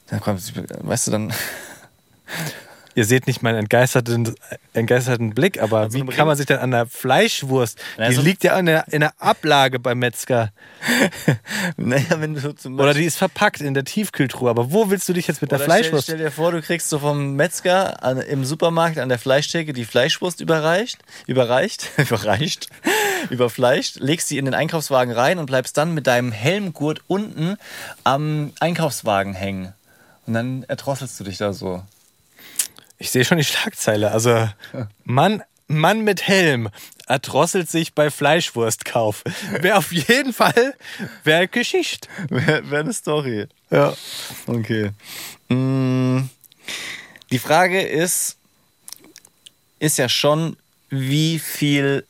Da 0.07 0.19
kommt, 0.19 0.41
weißt 0.55 1.07
du, 1.07 1.11
dann. 1.11 1.33
Ihr 2.97 3.05
seht 3.05 3.27
nicht 3.27 3.43
meinen 3.43 3.59
entgeisterten, 3.59 4.33
entgeisterten 4.73 5.35
Blick, 5.35 5.61
aber 5.61 5.91
so 5.91 5.99
wie 5.99 6.05
kann 6.07 6.25
man 6.25 6.35
sich 6.35 6.47
denn 6.47 6.57
an 6.57 6.71
der 6.71 6.87
Fleischwurst? 6.87 7.79
Na, 7.99 8.09
die 8.09 8.15
liegt 8.15 8.43
ja 8.43 8.57
in 8.57 8.65
der, 8.65 8.91
in 8.91 9.01
der 9.01 9.13
Ablage 9.19 9.77
beim 9.77 9.99
Metzger. 9.99 10.51
Naja, 11.77 12.19
wenn 12.21 12.33
du 12.33 12.55
zum 12.55 12.79
Oder 12.79 12.95
die 12.95 13.03
ist 13.03 13.17
verpackt 13.17 13.61
in 13.61 13.75
der 13.75 13.83
Tiefkühltruhe. 13.83 14.49
Aber 14.49 14.71
wo 14.71 14.89
willst 14.89 15.07
du 15.09 15.13
dich 15.13 15.27
jetzt 15.27 15.41
mit 15.41 15.51
der 15.51 15.59
Oder 15.59 15.65
stell, 15.65 15.77
Fleischwurst? 15.83 16.03
stell 16.05 16.17
dir 16.17 16.31
vor, 16.31 16.51
du 16.51 16.61
kriegst 16.61 16.89
so 16.89 16.97
vom 16.97 17.35
Metzger 17.35 18.03
an, 18.03 18.17
im 18.19 18.45
Supermarkt 18.45 18.97
an 18.97 19.09
der 19.09 19.19
Fleischtheke 19.19 19.73
die 19.73 19.85
Fleischwurst 19.85 20.41
überreicht, 20.41 20.97
überreicht, 21.27 21.91
überreicht. 21.97 22.69
überfleischt, 23.29 23.97
legst 23.99 24.27
sie 24.27 24.39
in 24.39 24.45
den 24.45 24.55
Einkaufswagen 24.55 25.13
rein 25.13 25.37
und 25.37 25.45
bleibst 25.45 25.77
dann 25.77 25.93
mit 25.93 26.07
deinem 26.07 26.31
Helmgurt 26.31 27.01
unten 27.05 27.57
am 28.03 28.53
Einkaufswagen 28.59 29.35
hängen. 29.35 29.73
Und 30.25 30.33
dann 30.33 30.63
erdrosselst 30.67 31.19
du 31.19 31.25
dich 31.25 31.37
da 31.37 31.53
so. 31.53 31.83
Ich 32.97 33.11
sehe 33.11 33.23
schon 33.25 33.37
die 33.37 33.43
Schlagzeile. 33.43 34.11
Also, 34.11 34.49
Mann, 35.03 35.43
Mann 35.67 36.01
mit 36.01 36.27
Helm 36.27 36.69
erdrosselt 37.07 37.69
sich 37.69 37.93
bei 37.93 38.09
Fleischwurstkauf. 38.09 39.23
Wäre 39.61 39.77
auf 39.77 39.91
jeden 39.91 40.33
Fall 40.33 40.73
wäre 41.23 41.47
Geschichte. 41.47 42.07
Wäre 42.29 42.69
wär 42.69 42.79
eine 42.81 42.93
Story. 42.93 43.47
Ja. 43.69 43.93
Okay. 44.47 44.91
Mm, 45.49 46.29
Die 47.31 47.39
Frage 47.39 47.81
ist, 47.81 48.37
ist 49.79 49.97
ja 49.97 50.09
schon, 50.09 50.57
wie 50.89 51.39
viel 51.39 52.05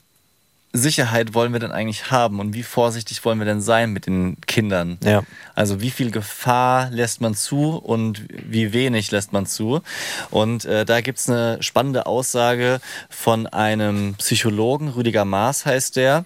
Sicherheit 0.73 1.33
wollen 1.33 1.53
wir 1.53 1.59
denn 1.59 1.71
eigentlich 1.71 2.11
haben 2.11 2.39
und 2.39 2.53
wie 2.53 2.63
vorsichtig 2.63 3.23
wollen 3.25 3.39
wir 3.39 3.45
denn 3.45 3.61
sein 3.61 3.91
mit 3.91 4.05
den 4.05 4.37
Kindern? 4.45 4.97
Ja. 5.03 5.23
Also 5.55 5.81
wie 5.81 5.89
viel 5.89 6.11
Gefahr 6.11 6.89
lässt 6.91 7.21
man 7.21 7.35
zu 7.35 7.77
und 7.77 8.23
wie 8.29 8.73
wenig 8.73 9.11
lässt 9.11 9.33
man 9.33 9.45
zu? 9.45 9.81
Und 10.29 10.65
äh, 10.65 10.85
da 10.85 11.01
gibt's 11.01 11.29
eine 11.29 11.61
spannende 11.63 12.05
Aussage 12.05 12.79
von 13.09 13.47
einem 13.47 14.15
Psychologen, 14.15 14.89
Rüdiger 14.89 15.25
Maas 15.25 15.65
heißt 15.65 15.95
der, 15.95 16.25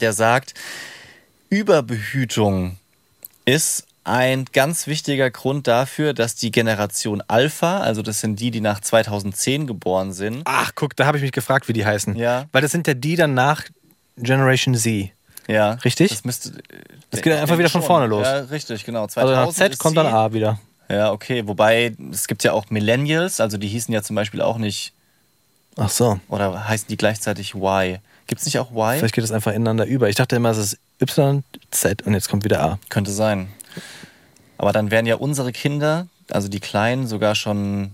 der 0.00 0.12
sagt, 0.12 0.54
Überbehütung 1.48 2.76
ist 3.44 3.86
ein 4.04 4.46
ganz 4.52 4.86
wichtiger 4.86 5.30
Grund 5.30 5.66
dafür, 5.68 6.12
dass 6.12 6.34
die 6.34 6.50
Generation 6.50 7.22
Alpha, 7.28 7.80
also 7.80 8.02
das 8.02 8.20
sind 8.20 8.40
die, 8.40 8.50
die 8.50 8.60
nach 8.60 8.80
2010 8.80 9.66
geboren 9.66 10.12
sind, 10.12 10.42
Ach, 10.44 10.72
guck, 10.74 10.96
da 10.96 11.06
habe 11.06 11.18
ich 11.18 11.22
mich 11.22 11.32
gefragt, 11.32 11.68
wie 11.68 11.72
die 11.72 11.86
heißen. 11.86 12.16
Ja. 12.16 12.46
Weil 12.52 12.62
das 12.62 12.72
sind 12.72 12.86
ja 12.86 12.94
die 12.94 13.16
dann 13.16 13.34
nach 13.34 13.64
Generation 14.16 14.74
Z. 14.74 15.10
ja, 15.46 15.72
Richtig? 15.84 16.10
Das 16.10 16.24
müsste. 16.24 16.52
Das 17.10 17.22
geht 17.22 17.32
einfach 17.32 17.58
wieder 17.58 17.68
von 17.70 17.82
vorne 17.82 18.06
los. 18.06 18.26
Ja, 18.26 18.40
richtig, 18.40 18.84
genau. 18.84 19.02
Also 19.04 19.20
nach 19.20 19.44
2000 19.50 19.56
Z 19.56 19.78
kommt 19.78 19.96
dann 19.96 20.06
A 20.06 20.32
wieder. 20.32 20.58
Ja, 20.88 21.12
okay. 21.12 21.46
Wobei 21.46 21.94
es 22.12 22.26
gibt 22.26 22.44
ja 22.44 22.52
auch 22.52 22.70
Millennials, 22.70 23.40
also 23.40 23.56
die 23.56 23.68
hießen 23.68 23.92
ja 23.94 24.02
zum 24.02 24.16
Beispiel 24.16 24.42
auch 24.42 24.58
nicht 24.58 24.92
Ach 25.76 25.88
so. 25.88 26.20
oder 26.28 26.68
heißen 26.68 26.88
die 26.88 26.96
gleichzeitig 26.96 27.54
Y? 27.54 27.98
Gibt 28.26 28.40
es 28.40 28.46
nicht 28.46 28.58
auch 28.58 28.70
Y? 28.72 28.98
Vielleicht 28.98 29.14
geht 29.14 29.24
es 29.24 29.32
einfach 29.32 29.52
ineinander 29.52 29.86
über. 29.86 30.08
Ich 30.08 30.16
dachte 30.16 30.36
immer, 30.36 30.50
es 30.50 30.58
ist 30.58 30.78
Y, 31.00 31.42
Z 31.70 32.02
und 32.02 32.14
jetzt 32.14 32.28
kommt 32.28 32.44
wieder 32.44 32.62
A. 32.62 32.78
Könnte 32.88 33.10
sein. 33.10 33.48
Aber 34.58 34.72
dann 34.72 34.90
wären 34.90 35.06
ja 35.06 35.16
unsere 35.16 35.52
Kinder, 35.52 36.06
also 36.30 36.48
die 36.48 36.60
Kleinen, 36.60 37.06
sogar 37.06 37.34
schon. 37.34 37.92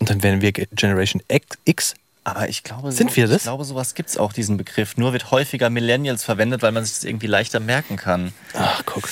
Und 0.00 0.10
dann 0.10 0.22
werden 0.22 0.40
wir 0.40 0.52
Generation 0.52 1.22
X. 1.64 1.94
Aber 2.24 2.48
ich 2.48 2.62
glaube, 2.64 2.90
Sind 2.92 3.10
so, 3.10 3.16
wir 3.16 3.26
das? 3.28 3.38
Ich 3.38 3.42
glaube, 3.42 3.64
sowas 3.64 3.94
gibt 3.94 4.08
es 4.08 4.16
auch, 4.16 4.32
diesen 4.32 4.56
Begriff. 4.56 4.96
Nur 4.96 5.12
wird 5.12 5.30
häufiger 5.30 5.68
Millennials 5.70 6.24
verwendet, 6.24 6.62
weil 6.62 6.72
man 6.72 6.84
sich 6.84 6.94
das 6.94 7.04
irgendwie 7.04 7.26
leichter 7.26 7.60
merken 7.60 7.96
kann. 7.96 8.32
Ach, 8.54 8.82
guck. 8.86 9.08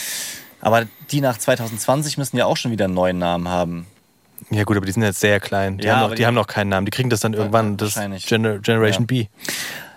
Aber 0.60 0.86
die 1.10 1.20
nach 1.20 1.36
2020 1.38 2.16
müssen 2.18 2.36
ja 2.38 2.46
auch 2.46 2.56
schon 2.56 2.70
wieder 2.70 2.86
einen 2.86 2.94
neuen 2.94 3.18
Namen 3.18 3.48
haben. 3.48 3.86
Ja 4.50 4.64
gut, 4.64 4.76
aber 4.76 4.86
die 4.86 4.92
sind 4.92 5.02
jetzt 5.02 5.20
sehr 5.20 5.40
klein. 5.40 5.78
Die, 5.78 5.84
Ja, 5.86 5.96
haben, 5.96 6.00
noch, 6.02 6.10
die, 6.10 6.16
die- 6.16 6.26
haben 6.26 6.34
noch 6.34 6.46
keinen 6.46 6.68
Namen. 6.70 6.84
Die 6.86 6.90
kriegen 6.90 7.10
das 7.10 7.20
dann 7.20 7.34
irgendwann. 7.34 7.76
Das. 7.76 7.94
Gener 8.26 8.58
Generation 8.58 9.02
Ja. 9.02 9.06
B. 9.06 9.26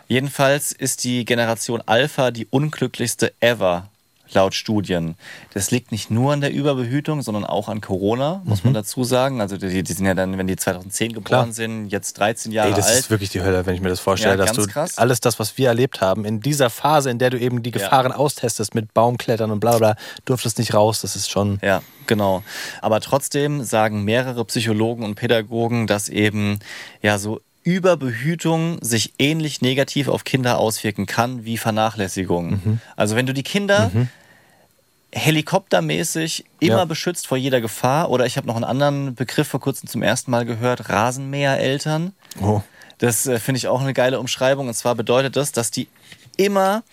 Jedenfalls 0.07 0.71
ist 0.71 1.03
die 1.03 1.25
Generation 1.25 1.81
Alpha 1.85 2.31
die 2.31 2.45
unglücklichste 2.49 3.33
ever, 3.39 3.87
laut 4.33 4.53
Studien. 4.53 5.15
Das 5.53 5.71
liegt 5.71 5.91
nicht 5.91 6.09
nur 6.11 6.33
an 6.33 6.41
der 6.41 6.51
Überbehütung, 6.53 7.21
sondern 7.21 7.45
auch 7.45 7.69
an 7.69 7.81
Corona, 7.81 8.41
muss 8.43 8.63
man 8.63 8.73
dazu 8.73 9.03
sagen. 9.03 9.41
Also 9.41 9.57
die, 9.57 9.83
die 9.83 9.93
sind 9.93 10.05
ja 10.05 10.13
dann, 10.13 10.37
wenn 10.37 10.47
die 10.47 10.55
2010 10.55 11.13
geboren 11.13 11.21
Mhm. 11.25 11.25
Klar. 11.25 11.51
sind, 11.53 11.87
jetzt 11.89 12.17
13 12.19 12.51
Jahre 12.51 12.69
Ey, 12.69 12.75
das 12.75 12.87
alt. 12.87 12.99
ist 12.99 13.09
wirklich 13.09 13.29
die 13.29 13.41
Hölle, 13.41 13.65
wenn 13.65 13.75
ich 13.75 13.81
mir 13.81 13.89
das 13.89 13.99
vorstelle, 13.99 14.37
Ja, 14.37 14.45
dass 14.45 14.55
du 14.55 14.67
krass. 14.67 14.97
alles 14.97 15.19
das, 15.21 15.39
was 15.39 15.57
wir 15.57 15.67
erlebt 15.69 16.01
haben, 16.01 16.25
in 16.25 16.39
dieser 16.39 16.69
Phase, 16.69 17.09
in 17.09 17.19
der 17.19 17.29
du 17.29 17.39
eben 17.39 17.63
die 17.63 17.71
Gefahren 17.71 18.11
austestest 18.11 18.75
mit 18.75 18.93
Baumklettern 18.93 19.51
und 19.51 19.59
bla 19.59 19.77
bla, 19.77 19.95
durftest 20.25 20.57
nicht 20.59 20.73
raus. 20.73 21.01
Das 21.01 21.15
ist 21.15 21.29
schon. 21.29 21.59
Ja, 21.63 21.81
genau. 22.07 22.43
Aber 22.81 22.99
trotzdem 23.01 23.63
sagen 23.63 24.03
mehrere 24.03 24.43
Psychologen 24.45 25.03
und 25.03 25.15
Pädagogen, 25.15 25.87
dass 25.87 26.09
eben 26.09 26.59
ja 27.01 27.17
so 27.17 27.39
Überbehütung 27.65 28.77
sich 28.81 29.13
ähnlich 29.19 29.61
negativ 29.61 30.07
auf 30.07 30.23
Kinder 30.23 30.59
auswirken 30.59 31.07
kann 31.07 31.43
wie 31.45 31.57
Vernachlässigung. 31.57 32.49
Mhm. 32.51 32.79
Also 32.95 33.15
wenn 33.17 33.25
du 33.25 33.33
die 33.33 33.43
Kinder 33.43 33.91
helikoptermäßig 35.11 36.45
immer 36.59 36.77
Ja. 36.77 36.85
beschützt 36.85 37.25
vor 37.27 37.37
jeder 37.37 37.61
Gefahr 37.61 38.09
oder 38.09 38.25
ich 38.25 38.37
habe 38.37 38.47
noch 38.47 38.55
einen 38.55 38.65
anderen 38.65 39.15
Begriff 39.15 39.47
vor 39.47 39.59
kurzem 39.59 39.89
zum 39.89 40.03
ersten 40.03 40.29
Mal 40.29 40.45
gehört, 40.45 40.89
Rasenmähereltern. 40.89 42.13
Oh. 42.41 42.61
Das 42.99 43.25
äh, 43.25 43.39
finde 43.39 43.57
ich 43.57 43.67
auch 43.67 43.81
eine 43.81 43.93
geile 43.93 44.19
Umschreibung. 44.19 44.67
Und 44.67 44.73
zwar 44.73 44.95
bedeutet 44.95 45.35
das, 45.35 45.51
dass 45.51 45.71
die 45.71 45.87
immer 46.37 46.83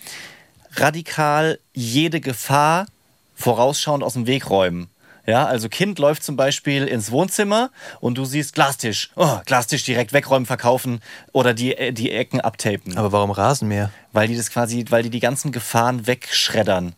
radikal 0.75 1.59
jede 1.73 2.19
Gefahr 2.19 2.87
vorausschauend 3.35 4.03
aus 4.03 4.13
dem 4.13 4.25
Weg 4.25 4.49
räumen. 4.49 4.87
Ja, 5.25 5.45
also 5.45 5.69
Kind 5.69 5.99
läuft 5.99 6.23
zum 6.23 6.35
Beispiel 6.35 6.85
ins 6.85 7.09
Wohnzimmer 7.11 7.69
und 8.01 8.17
du 8.17 8.25
siehst 8.25 8.53
Glastisch. 8.55 9.09
Oh, 9.15 9.39
Glastisch 9.45 9.83
direkt 9.83 10.11
wegräumen, 10.13 10.45
verkaufen 10.45 10.99
oder 11.31 11.53
die, 11.53 11.75
äh, 11.77 11.93
die 11.93 12.11
Ecken 12.11 12.41
abtapen. 12.41 12.97
Aber 12.97 13.11
warum 13.13 13.31
Rasenmäher? 13.31 13.89
Weil 14.11 14.27
die 14.27 14.35
das 14.35 14.49
quasi, 14.51 14.85
weil 14.89 15.03
die 15.03 15.09
die 15.09 15.21
ganzen 15.21 15.51
Gefahren 15.53 16.07
wegschreddern. 16.07 16.93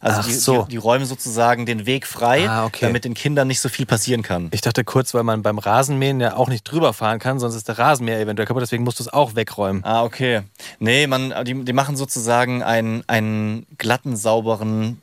Also 0.00 0.20
Ach 0.20 0.26
die, 0.26 0.34
so. 0.34 0.62
die, 0.64 0.72
die 0.72 0.76
räumen 0.76 1.06
sozusagen 1.06 1.64
den 1.64 1.86
Weg 1.86 2.06
frei, 2.06 2.46
Ah, 2.46 2.66
okay. 2.66 2.84
damit 2.84 3.06
den 3.06 3.14
Kindern 3.14 3.48
nicht 3.48 3.60
so 3.60 3.70
viel 3.70 3.86
passieren 3.86 4.20
kann. 4.22 4.50
Ich 4.52 4.60
dachte 4.60 4.84
kurz, 4.84 5.14
weil 5.14 5.22
man 5.22 5.42
beim 5.42 5.56
Rasenmähen 5.56 6.20
ja 6.20 6.36
auch 6.36 6.48
nicht 6.50 6.64
drüber 6.64 6.92
fahren 6.92 7.18
kann, 7.18 7.38
sonst 7.40 7.54
ist 7.54 7.68
der 7.68 7.78
Rasenmäher 7.78 8.20
eventuell 8.20 8.46
kaputt, 8.46 8.60
deswegen 8.62 8.84
musst 8.84 8.98
du 8.98 9.04
es 9.04 9.10
auch 9.10 9.34
wegräumen. 9.34 9.82
Ah, 9.82 10.02
okay. 10.04 10.42
Nee, 10.78 11.06
man, 11.06 11.32
die, 11.46 11.64
die 11.64 11.72
machen 11.72 11.96
sozusagen 11.96 12.62
einen, 12.62 13.02
einen 13.06 13.64
glatten, 13.78 14.14
sauberen 14.14 15.00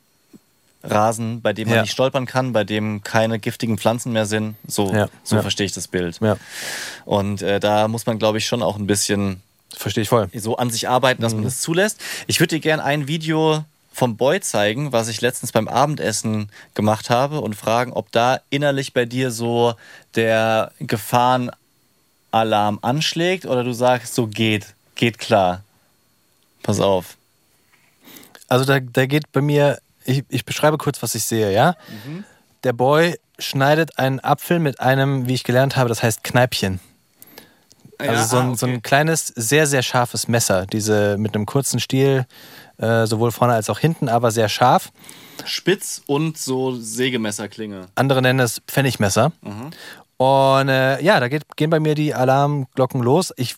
Rasen, 0.84 1.40
bei 1.42 1.52
dem 1.52 1.68
man 1.68 1.76
Ja. 1.76 1.82
nicht 1.82 1.92
stolpern 1.92 2.26
kann, 2.26 2.52
bei 2.52 2.64
dem 2.64 3.02
keine 3.02 3.38
giftigen 3.38 3.78
Pflanzen 3.78 4.12
mehr 4.12 4.26
sind. 4.26 4.56
So, 4.66 4.92
Ja, 4.92 5.08
so 5.24 5.36
ja. 5.36 5.42
verstehe 5.42 5.66
ich 5.66 5.72
das 5.72 5.88
Bild. 5.88 6.20
Und 7.04 7.42
äh, 7.42 7.60
da 7.60 7.88
muss 7.88 8.06
man, 8.06 8.18
glaube 8.18 8.38
ich, 8.38 8.46
schon 8.46 8.62
auch 8.62 8.76
ein 8.76 8.86
bisschen 8.86 9.40
verstehe 9.76 10.02
ich 10.02 10.08
voll. 10.08 10.28
so 10.34 10.56
an 10.56 10.70
sich 10.70 10.88
arbeiten, 10.88 11.22
dass 11.22 11.34
man 11.34 11.44
das 11.44 11.60
zulässt. 11.60 12.00
Ich 12.26 12.40
würde 12.40 12.56
dir 12.56 12.60
gerne 12.60 12.84
ein 12.84 13.06
Video 13.08 13.64
vom 13.94 14.16
Boy 14.16 14.40
zeigen, 14.40 14.92
was 14.92 15.08
ich 15.08 15.20
letztens 15.20 15.52
beim 15.52 15.68
Abendessen 15.68 16.48
gemacht 16.74 17.10
habe 17.10 17.40
und 17.40 17.54
fragen, 17.54 17.92
ob 17.92 18.10
da 18.12 18.40
innerlich 18.50 18.92
bei 18.94 19.04
dir 19.04 19.30
so 19.30 19.74
der 20.14 20.72
Gefahrenalarm 20.80 22.78
anschlägt 22.82 23.46
oder 23.46 23.64
du 23.64 23.72
sagst, 23.72 24.14
so 24.14 24.26
geht, 24.26 24.74
geht 24.94 25.18
klar. 25.18 25.62
Pass 26.62 26.80
auf. 26.80 27.16
Also 28.48 28.64
da, 28.64 28.80
da 28.80 29.06
geht 29.06 29.30
bei 29.32 29.40
mir, 29.40 29.78
ich, 30.04 30.24
ich 30.28 30.44
beschreibe 30.44 30.78
kurz, 30.78 31.02
was 31.02 31.14
ich 31.14 31.24
sehe, 31.24 31.52
ja? 31.52 31.74
Der 32.64 32.72
Boy 32.72 33.18
schneidet 33.38 33.98
einen 33.98 34.20
Apfel 34.20 34.58
mit 34.58 34.80
einem, 34.80 35.26
wie 35.26 35.34
ich 35.34 35.44
gelernt 35.44 35.76
habe, 35.76 35.88
das 35.88 36.02
heißt 36.02 36.22
Kneipchen. 36.22 36.80
Also 37.98 38.24
so, 38.24 38.36
ein, 38.38 38.56
so 38.56 38.66
ein 38.66 38.82
kleines, 38.82 39.28
sehr, 39.28 39.66
sehr 39.66 39.82
scharfes 39.82 40.28
Messer. 40.28 40.66
Diese 40.66 41.16
mit 41.18 41.34
einem 41.34 41.46
kurzen 41.46 41.78
Stiel, 41.78 42.26
äh, 42.78 43.06
sowohl 43.06 43.30
vorne 43.30 43.54
als 43.54 43.70
auch 43.70 43.78
hinten, 43.78 44.08
aber 44.08 44.30
sehr 44.30 44.48
scharf. 44.48 44.90
Spitz 45.44 46.02
und 46.06 46.38
so 46.38 46.76
Sägemesserklinge. 46.76 47.88
Andere 47.94 48.22
nennen 48.22 48.40
es 48.40 48.60
Pfennigmesser. 48.66 49.32
Und 50.16 50.68
äh, 50.68 51.00
ja, 51.02 51.20
da 51.20 51.28
geht, 51.28 51.56
gehen 51.56 51.70
bei 51.70 51.80
mir 51.80 51.94
die 51.94 52.14
Alarmglocken 52.14 53.02
los. 53.02 53.32
Ich, 53.36 53.56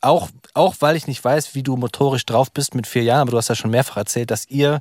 auch, 0.00 0.28
auch 0.54 0.76
weil 0.80 0.96
ich 0.96 1.06
nicht 1.06 1.24
weiß, 1.24 1.54
wie 1.54 1.62
du 1.62 1.76
motorisch 1.76 2.26
drauf 2.26 2.52
bist 2.52 2.74
mit 2.74 2.86
vier 2.86 3.02
Jahren, 3.02 3.22
aber 3.22 3.32
du 3.32 3.36
hast 3.38 3.48
ja 3.48 3.54
schon 3.54 3.70
mehrfach 3.70 3.96
erzählt, 3.96 4.30
dass 4.30 4.48
ihr 4.48 4.80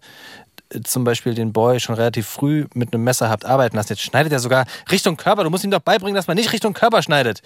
zum 0.83 1.03
Beispiel 1.03 1.33
den 1.33 1.53
Boy 1.53 1.79
schon 1.79 1.95
relativ 1.95 2.27
früh 2.27 2.65
mit 2.73 2.93
einem 2.93 3.03
Messer 3.03 3.29
habt 3.29 3.45
arbeiten 3.45 3.75
lassen. 3.75 3.93
Jetzt 3.93 4.01
schneidet 4.01 4.31
er 4.31 4.39
sogar 4.39 4.65
Richtung 4.91 5.17
Körper. 5.17 5.43
Du 5.43 5.49
musst 5.49 5.63
ihm 5.63 5.71
doch 5.71 5.79
beibringen, 5.79 6.15
dass 6.15 6.27
man 6.27 6.35
nicht 6.37 6.51
Richtung 6.53 6.73
Körper 6.73 7.01
schneidet. 7.01 7.41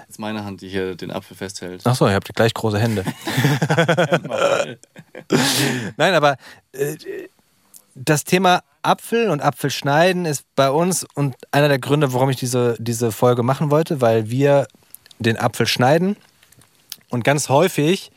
Das 0.00 0.16
ist 0.16 0.18
meine 0.18 0.44
Hand, 0.44 0.60
die 0.60 0.68
hier 0.68 0.94
den 0.94 1.10
Apfel 1.10 1.36
festhält. 1.36 1.82
Ach 1.84 1.94
so, 1.94 2.06
ihr 2.06 2.14
habt 2.14 2.32
gleich 2.34 2.52
große 2.52 2.78
Hände. 2.78 3.04
Nein, 5.96 6.14
aber 6.14 6.36
äh, 6.72 6.96
das 7.94 8.24
Thema 8.24 8.62
Apfel 8.82 9.30
und 9.30 9.40
Apfelschneiden 9.40 10.24
ist 10.26 10.44
bei 10.54 10.70
uns 10.70 11.06
und 11.14 11.36
einer 11.50 11.68
der 11.68 11.78
Gründe, 11.78 12.12
warum 12.12 12.30
ich 12.30 12.36
diese, 12.36 12.76
diese 12.78 13.12
Folge 13.12 13.42
machen 13.42 13.70
wollte, 13.70 14.00
weil 14.00 14.28
wir 14.28 14.66
den 15.18 15.38
Apfel 15.38 15.66
schneiden 15.66 16.16
und 17.08 17.24
ganz 17.24 17.48
häufig 17.48 18.10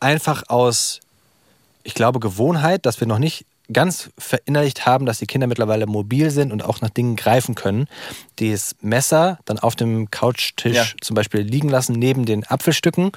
einfach 0.00 0.44
aus, 0.48 1.00
ich 1.84 1.94
glaube, 1.94 2.18
Gewohnheit, 2.18 2.86
dass 2.86 2.98
wir 3.00 3.06
noch 3.06 3.18
nicht 3.18 3.46
ganz 3.72 4.10
verinnerlicht 4.18 4.84
haben, 4.84 5.06
dass 5.06 5.18
die 5.18 5.26
Kinder 5.26 5.46
mittlerweile 5.46 5.86
mobil 5.86 6.30
sind 6.30 6.52
und 6.52 6.62
auch 6.64 6.80
nach 6.82 6.90
Dingen 6.90 7.16
greifen 7.16 7.54
können, 7.54 7.86
das 8.36 8.76
Messer 8.82 9.38
dann 9.46 9.58
auf 9.58 9.74
dem 9.76 10.10
Couchtisch 10.10 10.74
Ja. 10.76 10.84
zum 11.00 11.14
Beispiel 11.14 11.40
liegen 11.40 11.68
lassen, 11.70 11.94
neben 11.94 12.26
den 12.26 12.46
Apfelstücken. 12.46 13.12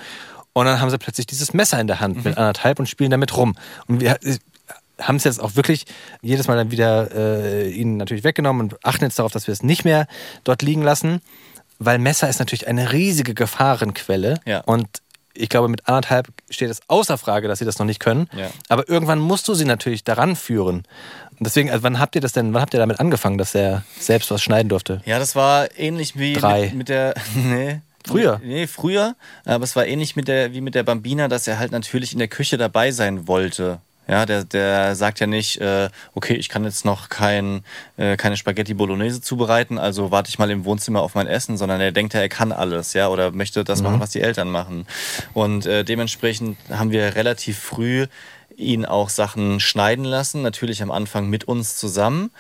Und 0.53 0.65
dann 0.65 0.79
haben 0.79 0.89
sie 0.89 0.97
plötzlich 0.97 1.27
dieses 1.27 1.53
Messer 1.53 1.79
in 1.79 1.87
der 1.87 1.99
Hand 1.99 2.23
mit 2.23 2.37
anderthalb 2.37 2.79
und 2.79 2.87
spielen 2.87 3.11
damit 3.11 3.35
rum. 3.35 3.55
Und 3.87 3.99
wir 3.99 4.17
haben 4.99 5.17
es 5.17 5.23
jetzt 5.25 5.41
auch 5.41 5.55
wirklich 5.55 5.85
jedes 6.21 6.47
Mal 6.47 6.55
dann 6.55 6.71
wieder 6.71 7.11
äh, 7.13 7.69
ihnen 7.69 7.97
natürlich 7.97 8.23
weggenommen 8.23 8.61
und 8.63 8.85
achten 8.85 9.03
jetzt 9.03 9.19
darauf, 9.19 9.31
dass 9.31 9.47
wir 9.47 9.51
es 9.51 9.63
nicht 9.63 9.83
mehr 9.85 10.07
dort 10.45 10.61
liegen 10.61 10.81
lassen, 10.81 11.21
weil 11.77 11.99
Messer 11.99 12.27
ist 12.29 12.39
natürlich 12.39 12.67
eine 12.67 12.91
riesige 12.93 13.33
Gefahrenquelle. 13.35 14.39
Ja. 14.45 14.61
Und 14.61 14.87
ich 15.35 15.49
glaube, 15.49 15.67
mit 15.67 15.87
anderthalb 15.87 16.29
steht 16.49 16.69
es 16.69 16.81
außer 16.87 17.17
Frage, 17.17 17.47
dass 17.47 17.59
sie 17.59 17.65
das 17.65 17.79
noch 17.79 17.85
nicht 17.85 17.99
können. 17.99 18.29
Ja. 18.35 18.49
Aber 18.69 18.87
irgendwann 18.89 19.19
musst 19.19 19.47
du 19.47 19.53
sie 19.53 19.65
natürlich 19.65 20.03
daran 20.03 20.35
führen. 20.35 20.83
Und 21.31 21.45
deswegen, 21.45 21.69
also 21.69 21.83
wann 21.83 21.99
habt 21.99 22.15
ihr 22.15 22.21
das 22.21 22.31
denn, 22.33 22.53
wann 22.53 22.61
habt 22.61 22.73
ihr 22.73 22.79
damit 22.79 22.99
angefangen, 22.99 23.37
dass 23.37 23.53
er 23.53 23.83
selbst 23.99 24.31
was 24.31 24.41
schneiden 24.41 24.69
durfte? 24.69 25.01
Ja, 25.05 25.19
das 25.19 25.35
war 25.35 25.67
ähnlich 25.77 26.17
wie 26.17 26.33
Drei. 26.33 26.63
Mit, 26.65 26.75
mit 26.75 26.89
der. 26.89 27.13
Nee. 27.35 27.81
Früher? 28.05 28.39
Nee, 28.41 28.67
früher. 28.67 29.15
Aber 29.43 29.65
es 29.65 29.75
war 29.75 29.85
ähnlich 29.85 30.15
mit 30.15 30.29
der, 30.29 30.53
wie 30.53 30.61
mit 30.61 30.75
der 30.75 30.83
Bambina, 30.83 31.27
dass 31.27 31.45
er 31.45 31.59
halt 31.59 31.73
natürlich 31.73 32.13
in 32.13 32.19
der 32.19 32.29
Küche 32.29 32.57
dabei 32.57 32.91
sein 32.91 33.27
wollte. 33.27 33.81
Ja, 34.07 34.25
der, 34.25 34.43
der 34.43 34.95
sagt 34.95 35.19
ja 35.19 35.27
nicht, 35.27 35.59
äh, 35.59 35.89
okay, 36.13 36.35
ich 36.35 36.49
kann 36.49 36.63
jetzt 36.63 36.85
noch 36.85 37.09
kein, 37.09 37.63
äh, 37.97 38.15
keine 38.15 38.37
Spaghetti 38.37 38.73
Bolognese 38.73 39.21
zubereiten, 39.21 39.77
also 39.77 40.11
warte 40.11 40.29
ich 40.29 40.39
mal 40.39 40.49
im 40.49 40.65
Wohnzimmer 40.65 41.01
auf 41.01 41.15
mein 41.15 41.27
Essen, 41.27 41.57
sondern 41.57 41.81
er 41.81 41.91
denkt 41.91 42.13
ja, 42.13 42.21
er 42.21 42.29
kann 42.29 42.51
alles, 42.51 42.93
ja, 42.93 43.09
oder 43.09 43.31
möchte 43.31 43.63
das 43.63 43.81
machen, 43.81 43.99
was 43.99 44.11
die 44.11 44.21
Eltern 44.21 44.49
machen. 44.49 44.87
Und 45.33 45.65
äh, 45.65 45.83
dementsprechend 45.83 46.57
haben 46.69 46.91
wir 46.91 47.15
relativ 47.15 47.59
früh 47.59 48.07
ihn 48.55 48.85
auch 48.85 49.09
Sachen 49.09 49.59
schneiden 49.59 50.03
lassen, 50.03 50.41
natürlich 50.41 50.81
am 50.81 50.91
Anfang 50.91 51.29
mit 51.29 51.43
uns 51.45 51.77
zusammen 51.77 52.31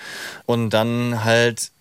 und 0.45 0.71
dann 0.71 1.23
halt 1.23 1.71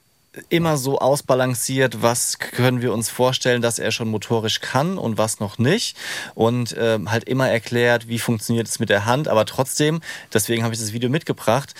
immer 0.48 0.76
so 0.76 0.98
ausbalanciert, 0.98 2.02
was 2.02 2.38
können 2.38 2.82
wir 2.82 2.92
uns 2.92 3.08
vorstellen, 3.08 3.62
dass 3.62 3.78
er 3.78 3.90
schon 3.90 4.08
motorisch 4.08 4.60
kann 4.60 4.98
und 4.98 5.18
was 5.18 5.40
noch 5.40 5.58
nicht. 5.58 5.96
Und 6.34 6.74
ähm, 6.78 7.10
halt 7.10 7.24
immer 7.24 7.48
erklärt, 7.48 8.08
wie 8.08 8.18
funktioniert 8.18 8.68
es 8.68 8.78
mit 8.78 8.88
der 8.88 9.06
Hand. 9.06 9.28
Aber 9.28 9.46
trotzdem, 9.46 10.00
deswegen 10.32 10.62
habe 10.62 10.74
ich 10.74 10.80
das 10.80 10.92
Video 10.92 11.10
mitgebracht, 11.10 11.74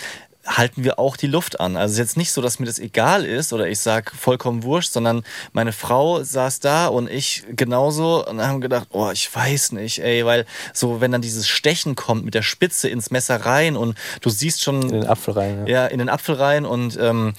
halten 0.47 0.83
wir 0.83 0.97
auch 0.97 1.17
die 1.17 1.27
Luft 1.27 1.59
an. 1.59 1.75
Also 1.75 1.91
es 1.91 1.93
ist 1.93 1.99
jetzt 1.99 2.17
nicht 2.17 2.31
so, 2.31 2.41
dass 2.41 2.57
mir 2.59 2.65
das 2.65 2.79
egal 2.79 3.25
ist 3.25 3.51
oder 3.53 3.67
ich 3.67 3.79
sag 3.79 4.13
vollkommen 4.15 4.63
wurscht, 4.63 4.93
sondern 4.93 5.23
meine 5.51 5.73
Frau 5.73 6.23
saß 6.23 6.61
da 6.61 6.87
und 6.87 7.09
ich 7.09 7.43
genauso 7.55 8.25
und 8.25 8.41
haben 8.41 8.61
gedacht, 8.61 8.87
oh, 8.91 9.09
ich 9.11 9.33
weiß 9.35 9.73
nicht, 9.73 9.99
ey, 9.99 10.25
weil 10.25 10.45
so, 10.73 11.01
wenn 11.01 11.11
dann 11.11 11.21
dieses 11.21 11.47
Stechen 11.47 11.95
kommt 11.95 12.23
mit 12.23 12.33
der 12.33 12.43
Spitze 12.43 12.87
ins 12.87 13.11
Messer 13.11 13.45
rein 13.45 13.75
und 13.75 13.97
du 14.21 14.29
siehst 14.29 14.63
schon 14.63 14.81
In 14.83 15.01
den 15.01 15.07
Apfel 15.07 15.33
rein. 15.33 15.67
Ja. 15.67 15.83
ja, 15.83 15.87
in 15.87 15.99
den 15.99 16.09
Apfel 16.09 16.35
rein 16.35 16.65
und 16.65 16.97
ähm, 16.99 17.33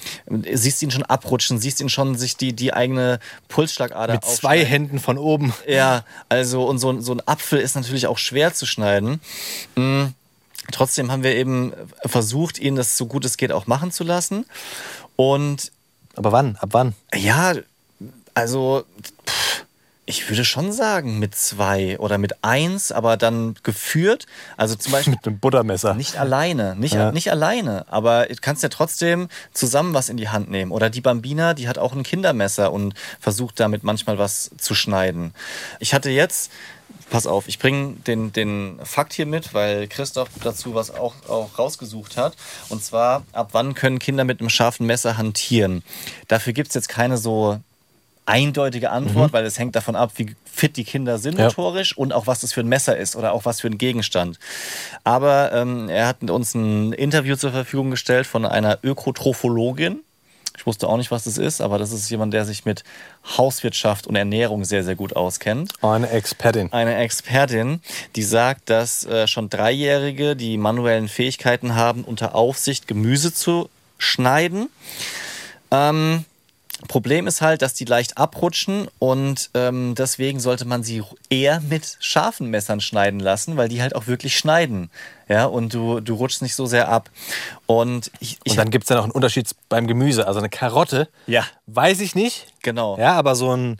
siehst 0.53 0.81
ihn 0.83 0.91
schon 0.91 1.03
abrutschen, 1.03 1.57
siehst 1.59 1.81
ihn 1.81 1.89
schon 1.89 2.15
sich 2.15 2.37
die, 2.37 2.53
die 2.53 2.73
eigene 2.73 3.19
Pulsschlagader 3.47 4.13
Mit 4.13 4.25
zwei. 4.25 4.63
Händen 4.63 4.99
von 4.99 5.17
oben. 5.17 5.53
Ja, 5.67 6.03
also 6.27 6.65
und 6.65 6.77
so, 6.77 6.91
ein- 6.91 7.01
so 7.01 7.13
ein 7.13 7.21
Apfel 7.25 7.59
ist 7.59 7.75
natürlich 7.75 8.05
auch 8.07 8.17
schwer 8.19 8.53
zu 8.53 8.65
schneiden. 8.65 9.19
Mm, 9.75 10.05
Trotzdem 10.71 11.11
haben 11.11 11.23
wir 11.23 11.35
eben 11.35 11.73
versucht, 12.05 12.59
ihn 12.59 12.75
das 12.75 12.97
so 12.97 13.05
gut 13.05 13.25
es 13.25 13.37
geht 13.37 13.51
auch 13.51 13.67
machen 13.67 13.91
zu 13.91 14.03
lassen. 14.03 14.45
Und 15.15 15.71
Aber 16.15 16.31
wann? 16.31 16.55
Ab 16.57 16.69
wann? 16.71 16.93
ja, 17.13 17.53
also 18.33 18.83
pff, 19.27 19.65
ich 20.05 20.27
würde 20.27 20.43
schon 20.43 20.71
sagen 20.71 21.19
mit 21.19 21.35
zwei 21.35 21.99
oder 21.99 22.17
mit 22.17 22.43
eins, 22.43 22.91
aber 22.91 23.15
dann 23.17 23.55
geführt. 23.61 24.25
Also 24.57 24.73
zum 24.75 24.91
Beispiel 24.93 25.13
Mit 25.13 25.27
einem 25.27 25.37
Buttermesser. 25.39 25.93
nicht 25.93 26.17
alleine, 26.17 26.75
nicht, 26.75 26.93
Ja. 26.95 27.11
nicht 27.11 27.29
alleine, 27.31 27.85
aber 27.91 28.25
du 28.25 28.35
kannst 28.41 28.63
ja 28.63 28.69
trotzdem 28.69 29.29
zusammen 29.53 29.93
was 29.93 30.09
in 30.09 30.17
die 30.17 30.29
Hand 30.29 30.49
nehmen. 30.49 30.71
Oder 30.71 30.89
die 30.89 31.01
Bambina, 31.01 31.53
die 31.53 31.67
hat 31.67 31.77
auch 31.77 31.93
ein 31.93 32.03
Kindermesser 32.03 32.71
und 32.73 32.93
versucht 33.19 33.59
damit 33.59 33.83
manchmal 33.83 34.17
was 34.17 34.49
zu 34.57 34.73
schneiden. 34.73 35.33
Ich 35.79 35.93
hatte 35.93 36.09
jetzt, 36.09 36.51
pass 37.09 37.27
auf, 37.27 37.47
ich 37.47 37.59
bringe 37.59 37.95
den, 38.07 38.31
den 38.31 38.79
Fakt 38.83 39.13
hier 39.13 39.25
mit, 39.25 39.53
weil 39.53 39.87
Christoph 39.87 40.29
dazu 40.43 40.75
was 40.75 40.91
auch, 40.91 41.13
auch 41.27 41.57
rausgesucht 41.57 42.17
hat. 42.17 42.35
Und 42.69 42.83
zwar, 42.83 43.23
ab 43.31 43.49
wann 43.51 43.73
können 43.73 43.99
Kinder 43.99 44.23
mit 44.23 44.39
einem 44.39 44.49
scharfen 44.49 44.85
Messer 44.85 45.17
hantieren? 45.17 45.83
Dafür 46.27 46.53
gibt 46.53 46.69
es 46.69 46.75
jetzt 46.75 46.89
keine 46.89 47.17
so 47.17 47.59
eindeutige 48.25 48.91
Antwort, 48.91 49.33
weil 49.33 49.43
es 49.43 49.57
hängt 49.57 49.75
davon 49.75 49.95
ab, 49.95 50.11
wie 50.17 50.35
fit 50.45 50.77
die 50.77 50.83
Kinder 50.83 51.17
sind 51.17 51.39
Ja. 51.39 51.45
motorisch 51.45 51.97
und 51.97 52.13
auch 52.13 52.27
was 52.27 52.41
das 52.41 52.53
für 52.53 52.61
ein 52.61 52.67
Messer 52.67 52.95
ist 52.95 53.15
oder 53.15 53.33
auch 53.33 53.45
was 53.45 53.61
für 53.61 53.67
ein 53.67 53.79
Gegenstand. 53.79 54.37
Aber 55.03 55.51
ähm, 55.51 55.89
er 55.89 56.05
hat 56.05 56.29
uns 56.29 56.53
ein 56.53 56.93
Interview 56.93 57.35
zur 57.35 57.51
Verfügung 57.51 57.89
gestellt 57.89 58.27
von 58.27 58.45
einer 58.45 58.77
Ökotrophologin. 58.83 60.01
Ich 60.59 60.65
wusste 60.65 60.89
auch 60.89 60.97
nicht, 60.97 61.09
was 61.09 61.23
das 61.23 61.37
ist, 61.37 61.61
aber 61.61 61.77
das 61.77 61.93
ist 61.93 62.09
jemand, 62.09 62.33
der 62.33 62.43
sich 62.43 62.65
mit 62.65 62.83
Hauswirtschaft 63.37 64.07
und 64.07 64.17
Ernährung 64.17 64.65
sehr, 64.65 64.83
sehr 64.83 64.95
gut 64.95 65.15
auskennt 65.15 65.71
eine 65.81 66.09
Expertin. 66.09 66.73
eine 66.73 66.97
Expertin, 66.97 67.79
die 68.17 68.23
sagt, 68.23 68.69
dass 68.69 69.05
äh, 69.05 69.25
schon 69.25 69.49
Dreijährige 69.49 70.35
die 70.35 70.57
manuellen 70.57 71.07
Fähigkeiten 71.07 71.75
haben, 71.75 72.03
unter 72.03 72.35
Aufsicht 72.35 72.87
Gemüse 72.87 73.33
zu 73.33 73.69
schneiden. 73.97 74.67
Ähm, 75.71 76.25
Problem 76.87 77.27
ist 77.27 77.41
halt, 77.41 77.61
dass 77.61 77.73
die 77.73 77.85
leicht 77.85 78.17
abrutschen 78.17 78.87
und 78.99 79.49
ähm, 79.53 79.95
deswegen 79.95 80.39
sollte 80.39 80.65
man 80.65 80.81
sie 80.83 81.03
eher 81.29 81.59
mit 81.61 81.97
scharfen 81.99 82.49
Messern 82.49 82.79
schneiden 82.79 83.19
lassen, 83.19 83.57
weil 83.57 83.67
die 83.69 83.81
halt 83.81 83.95
auch 83.95 84.07
wirklich 84.07 84.37
schneiden. 84.37 84.89
Ja, 85.27 85.45
und 85.45 85.73
du, 85.73 85.99
du 85.99 86.15
rutschst 86.15 86.41
nicht 86.41 86.55
so 86.55 86.65
sehr 86.65 86.89
ab. 86.89 87.09
Und 87.67 88.11
ich, 88.19 88.39
ich 88.43 88.51
Und 88.53 88.57
dann 88.57 88.69
gibt 88.71 88.85
es 88.85 88.89
ja 88.89 88.95
noch 88.95 89.03
einen 89.03 89.11
Unterschied 89.11 89.49
beim 89.67 89.87
Gemüse. 89.87 90.25
Also 90.25 90.39
eine 90.39 90.49
Karotte, 90.49 91.09
Ja. 91.27 91.45
weiß 91.67 91.99
ich 91.99 92.15
nicht. 92.15 92.47
genau. 92.63 92.97
Ja, 92.97 93.13
aber 93.13 93.35
so 93.35 93.55
ein 93.55 93.77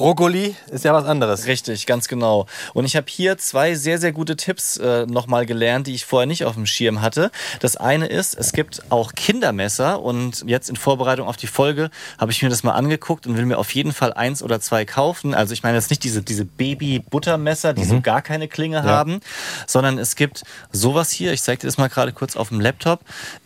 Brokkoli 0.00 0.56
ist 0.70 0.86
ja 0.86 0.94
was 0.94 1.04
anderes. 1.04 1.44
Richtig, 1.44 1.86
ganz 1.86 2.08
genau. 2.08 2.46
Und 2.72 2.86
ich 2.86 2.96
habe 2.96 3.04
hier 3.10 3.36
zwei 3.36 3.74
sehr, 3.74 3.98
sehr 3.98 4.12
gute 4.12 4.34
Tipps 4.34 4.78
äh, 4.78 5.04
nochmal 5.04 5.44
gelernt, 5.44 5.86
die 5.88 5.94
ich 5.94 6.06
vorher 6.06 6.26
nicht 6.26 6.46
auf 6.46 6.54
dem 6.54 6.64
Schirm 6.64 7.02
hatte. 7.02 7.30
Das 7.60 7.76
eine 7.76 8.06
ist, 8.06 8.34
es 8.34 8.54
gibt 8.54 8.82
auch 8.90 9.12
Kindermesser 9.12 10.00
und 10.00 10.42
jetzt 10.46 10.70
in 10.70 10.76
Vorbereitung 10.76 11.28
auf 11.28 11.36
die 11.36 11.48
Folge 11.48 11.90
habe 12.16 12.32
ich 12.32 12.42
mir 12.42 12.48
das 12.48 12.62
mal 12.62 12.72
angeguckt 12.72 13.26
und 13.26 13.36
will 13.36 13.44
mir 13.44 13.58
auf 13.58 13.74
jeden 13.74 13.92
Fall 13.92 14.14
eins 14.14 14.42
oder 14.42 14.58
zwei 14.58 14.86
kaufen. 14.86 15.34
Also 15.34 15.52
ich 15.52 15.62
meine 15.62 15.76
jetzt 15.76 15.90
nicht 15.90 16.02
diese, 16.02 16.22
diese 16.22 16.46
Baby-Buttermesser, 16.46 17.74
die 17.74 17.84
so 17.84 18.00
gar 18.00 18.22
keine 18.22 18.48
Klinge 18.48 18.82
haben, 18.84 19.20
sondern 19.66 19.98
es 19.98 20.16
gibt 20.16 20.44
sowas 20.72 21.10
hier, 21.10 21.34
ich 21.34 21.42
zeige 21.42 21.60
dir 21.60 21.66
das 21.66 21.76
mal 21.76 21.88
gerade 21.88 22.12
kurz 22.14 22.36
auf 22.36 22.48
dem 22.48 22.60
Laptop, 22.62 23.00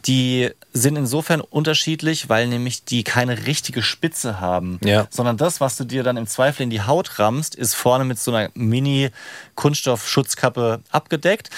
die 0.07 0.51
sind 0.73 0.95
insofern 0.97 1.41
unterschiedlich, 1.41 2.29
weil 2.29 2.47
nämlich 2.47 2.85
die 2.85 3.03
keine 3.03 3.47
richtige 3.47 3.83
Spitze 3.83 4.41
haben, 4.41 4.79
Ja. 4.85 5.07
sondern 5.11 5.37
das, 5.37 5.61
was 5.61 5.77
du 5.77 5.85
dir 5.85 6.05
dann 6.05 6.17
im 6.17 6.27
Zweifel 6.45 6.65
in 6.65 6.71
die 6.71 6.83
Haut 6.83 7.19
rammst, 7.19 7.55
ist 7.55 7.73
vorne 7.75 8.05
mit 8.05 8.19
so 8.19 8.31
einer 8.35 8.51
Mini-Kunststoff-Schutzkappe 8.53 10.83
abgedeckt. 10.91 11.49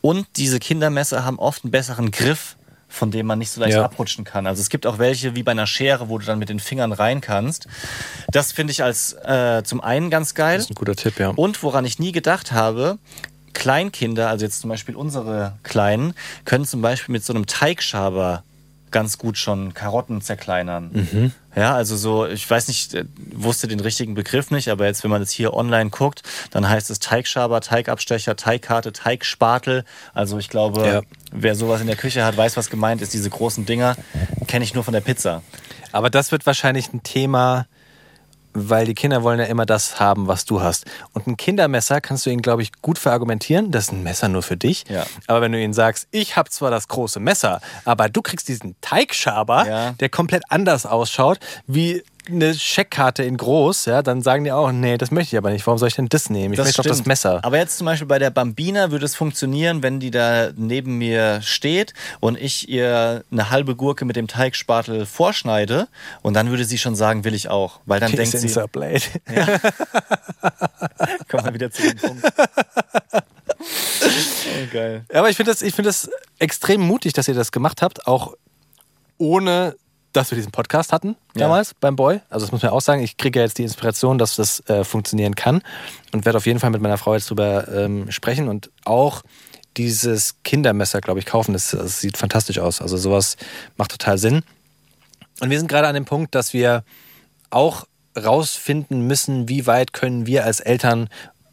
Und 0.00 0.28
diese 0.36 0.60
Kindermesser 0.60 1.24
haben 1.24 1.40
oft 1.40 1.64
einen 1.64 1.72
besseren 1.72 2.12
Griff, 2.12 2.54
von 2.88 3.10
dem 3.10 3.26
man 3.26 3.40
nicht 3.40 3.50
so 3.50 3.60
leicht 3.60 3.74
Ja. 3.74 3.84
abrutschen 3.84 4.22
kann. 4.24 4.46
Also 4.46 4.60
es 4.62 4.68
gibt 4.70 4.86
auch 4.86 5.00
welche 5.00 5.34
wie 5.34 5.42
bei 5.42 5.50
einer 5.50 5.66
Schere, 5.66 6.08
wo 6.08 6.18
du 6.18 6.26
dann 6.26 6.38
mit 6.38 6.48
den 6.48 6.60
Fingern 6.60 6.92
rein 6.92 7.20
kannst. 7.20 7.66
Das 8.30 8.52
finde 8.52 8.70
ich 8.70 8.84
als 8.84 9.14
äh, 9.14 9.64
zum 9.64 9.80
einen 9.80 10.10
ganz 10.10 10.36
geil. 10.36 10.58
Das 10.58 10.66
ist 10.66 10.70
ein 10.70 10.74
guter 10.76 10.94
Tipp, 10.94 11.18
ja. 11.18 11.30
Und 11.30 11.60
woran 11.64 11.84
ich 11.84 11.98
nie 11.98 12.12
gedacht 12.12 12.52
habe, 12.52 12.98
Kleinkinder, 13.52 14.28
also 14.28 14.44
jetzt 14.44 14.60
zum 14.60 14.70
Beispiel 14.70 14.94
unsere 14.94 15.58
Kleinen, 15.64 16.14
können 16.44 16.66
zum 16.66 16.82
Beispiel 16.82 17.12
mit 17.14 17.24
so 17.24 17.32
einem 17.32 17.46
Teigschaber 17.46 18.44
ganz 18.96 19.18
gut 19.18 19.36
schon 19.36 19.74
Karotten 19.74 20.22
zerkleinern. 20.22 21.30
Ja, 21.54 21.74
also 21.74 21.98
so, 21.98 22.26
ich 22.26 22.48
weiß 22.48 22.68
nicht, 22.68 22.94
äh, 22.94 23.04
wusste 23.30 23.68
den 23.68 23.80
richtigen 23.80 24.14
Begriff 24.14 24.50
nicht, 24.50 24.68
aber 24.70 24.86
jetzt, 24.86 25.04
wenn 25.04 25.10
man 25.10 25.20
das 25.20 25.30
hier 25.30 25.52
online 25.52 25.90
guckt, 25.90 26.22
dann 26.50 26.66
heißt 26.66 26.88
es 26.88 26.98
Teigschaber, 26.98 27.60
Teigabstecher, 27.60 28.36
Teigkarte, 28.36 28.92
Teigspatel. 28.94 29.84
Also 30.14 30.38
ich 30.38 30.48
glaube, 30.48 30.86
Ja. 30.86 31.00
wer 31.30 31.54
sowas 31.54 31.82
in 31.82 31.88
der 31.88 31.96
Küche 31.96 32.24
hat, 32.24 32.38
weiß, 32.38 32.56
was 32.56 32.70
gemeint 32.70 33.02
ist. 33.02 33.12
Diese 33.12 33.28
großen 33.28 33.66
Dinger 33.66 33.96
kenne 34.46 34.64
ich 34.64 34.72
nur 34.72 34.82
von 34.82 34.94
der 34.94 35.02
Pizza. 35.02 35.42
Aber 35.92 36.08
das 36.08 36.32
wird 36.32 36.46
wahrscheinlich 36.46 36.90
ein 36.94 37.02
Thema, 37.02 37.66
weil 38.58 38.86
die 38.86 38.94
Kinder 38.94 39.22
wollen 39.22 39.38
ja 39.38 39.44
immer 39.46 39.66
das 39.66 40.00
haben, 40.00 40.26
was 40.28 40.44
du 40.46 40.62
hast. 40.62 40.86
Und 41.12 41.26
ein 41.26 41.36
Kindermesser 41.36 42.00
kannst 42.00 42.24
du 42.26 42.30
ihnen, 42.30 42.42
glaube 42.42 42.62
ich, 42.62 42.72
gut 42.80 42.98
verargumentieren. 42.98 43.70
Das 43.70 43.84
ist 43.84 43.92
ein 43.92 44.02
Messer 44.02 44.28
nur 44.28 44.42
für 44.42 44.56
dich. 44.56 44.84
Ja. 44.88 45.04
Aber 45.26 45.42
wenn 45.42 45.52
du 45.52 45.60
ihnen 45.60 45.74
sagst, 45.74 46.08
ich 46.10 46.36
habe 46.36 46.48
zwar 46.50 46.70
das 46.70 46.88
große 46.88 47.20
Messer, 47.20 47.60
aber 47.84 48.08
du 48.08 48.22
kriegst 48.22 48.48
diesen 48.48 48.74
Teigschaber, 48.80 49.66
Ja. 49.66 49.90
der 49.92 50.08
komplett 50.08 50.42
anders 50.48 50.86
ausschaut, 50.86 51.38
wie 51.66 52.02
eine 52.28 52.54
Scheckkarte 52.54 53.22
in 53.22 53.36
groß, 53.36 53.86
ja, 53.86 54.02
dann 54.02 54.22
sagen 54.22 54.44
die 54.44 54.52
auch, 54.52 54.72
nee, 54.72 54.98
das 54.98 55.10
möchte 55.10 55.34
ich 55.34 55.38
aber 55.38 55.50
nicht. 55.50 55.66
Warum 55.66 55.78
soll 55.78 55.88
ich 55.88 55.94
denn 55.94 56.08
das 56.08 56.30
nehmen? 56.30 56.54
Ich 56.54 56.58
möchte 56.58 56.74
doch 56.74 56.84
das 56.84 56.98
stimmt. 56.98 57.06
Messer. 57.08 57.40
Aber 57.44 57.58
jetzt 57.58 57.78
zum 57.78 57.84
Beispiel 57.86 58.06
bei 58.06 58.18
der 58.18 58.30
Bambina 58.30 58.90
würde 58.90 59.04
es 59.04 59.14
funktionieren, 59.14 59.82
wenn 59.82 60.00
die 60.00 60.10
da 60.10 60.50
neben 60.56 60.98
mir 60.98 61.40
steht 61.42 61.94
und 62.20 62.38
ich 62.40 62.68
ihr 62.68 63.24
eine 63.30 63.50
halbe 63.50 63.76
Gurke 63.76 64.04
mit 64.04 64.16
dem 64.16 64.26
Teigspatel 64.28 65.06
vorschneide 65.06 65.88
und 66.22 66.34
dann 66.34 66.50
würde 66.50 66.64
sie 66.64 66.78
schon 66.78 66.96
sagen, 66.96 67.24
will 67.24 67.34
ich 67.34 67.48
auch. 67.48 67.80
Weil 67.86 68.00
dann 68.00 68.12
denkt 68.12 68.36
sie, 68.36 68.66
Blade. 68.72 69.02
komm 71.28 71.42
mal 71.42 71.54
wieder 71.54 71.70
zu 71.70 71.82
dem 71.82 71.96
Punkt. 71.96 72.24
oh, 73.60 74.72
geil. 74.72 75.04
Ja, 75.12 75.20
aber 75.20 75.30
ich 75.30 75.36
finde 75.36 75.52
das, 75.52 75.62
ich 75.62 75.74
finde 75.74 75.88
das 75.88 76.10
extrem 76.38 76.80
mutig, 76.80 77.12
dass 77.12 77.28
ihr 77.28 77.34
das 77.34 77.52
gemacht 77.52 77.82
habt, 77.82 78.06
auch 78.06 78.34
ohne, 79.18 79.76
dass 80.16 80.30
wir 80.30 80.36
diesen 80.36 80.52
Podcast 80.52 80.92
hatten 80.92 81.16
Ja. 81.34 81.42
damals 81.42 81.74
beim 81.74 81.94
Boy. 81.96 82.20
Also 82.30 82.46
das 82.46 82.52
muss 82.52 82.62
man 82.62 82.72
auch 82.72 82.80
sagen. 82.80 83.02
Ich 83.02 83.16
kriege 83.16 83.38
ja 83.38 83.44
jetzt 83.44 83.58
die 83.58 83.62
Inspiration, 83.62 84.18
dass 84.18 84.36
das 84.36 84.60
äh, 84.68 84.82
funktionieren 84.84 85.34
kann 85.34 85.62
und 86.12 86.24
werde 86.24 86.38
auf 86.38 86.46
jeden 86.46 86.58
Fall 86.58 86.70
mit 86.70 86.80
meiner 86.80 86.98
Frau 86.98 87.14
jetzt 87.14 87.28
drüber 87.30 87.68
ähm, 87.68 88.10
sprechen 88.10 88.48
und 88.48 88.70
auch 88.84 89.22
dieses 89.76 90.36
Kindermesser, 90.42 91.00
glaube 91.00 91.20
ich, 91.20 91.26
kaufen. 91.26 91.52
Das, 91.52 91.70
das 91.70 92.00
sieht 92.00 92.16
fantastisch 92.16 92.58
aus. 92.58 92.80
Also 92.80 92.96
sowas 92.96 93.36
macht 93.76 93.90
total 93.90 94.16
Sinn. 94.18 94.42
Und 95.40 95.50
wir 95.50 95.58
sind 95.58 95.68
gerade 95.68 95.86
an 95.86 95.94
dem 95.94 96.06
Punkt, 96.06 96.34
dass 96.34 96.54
wir 96.54 96.82
auch 97.50 97.84
rausfinden 98.18 99.06
müssen, 99.06 99.48
wie 99.50 99.66
weit 99.66 99.92
können 99.92 100.26
wir 100.26 100.44
als 100.44 100.60
Eltern 100.60 101.08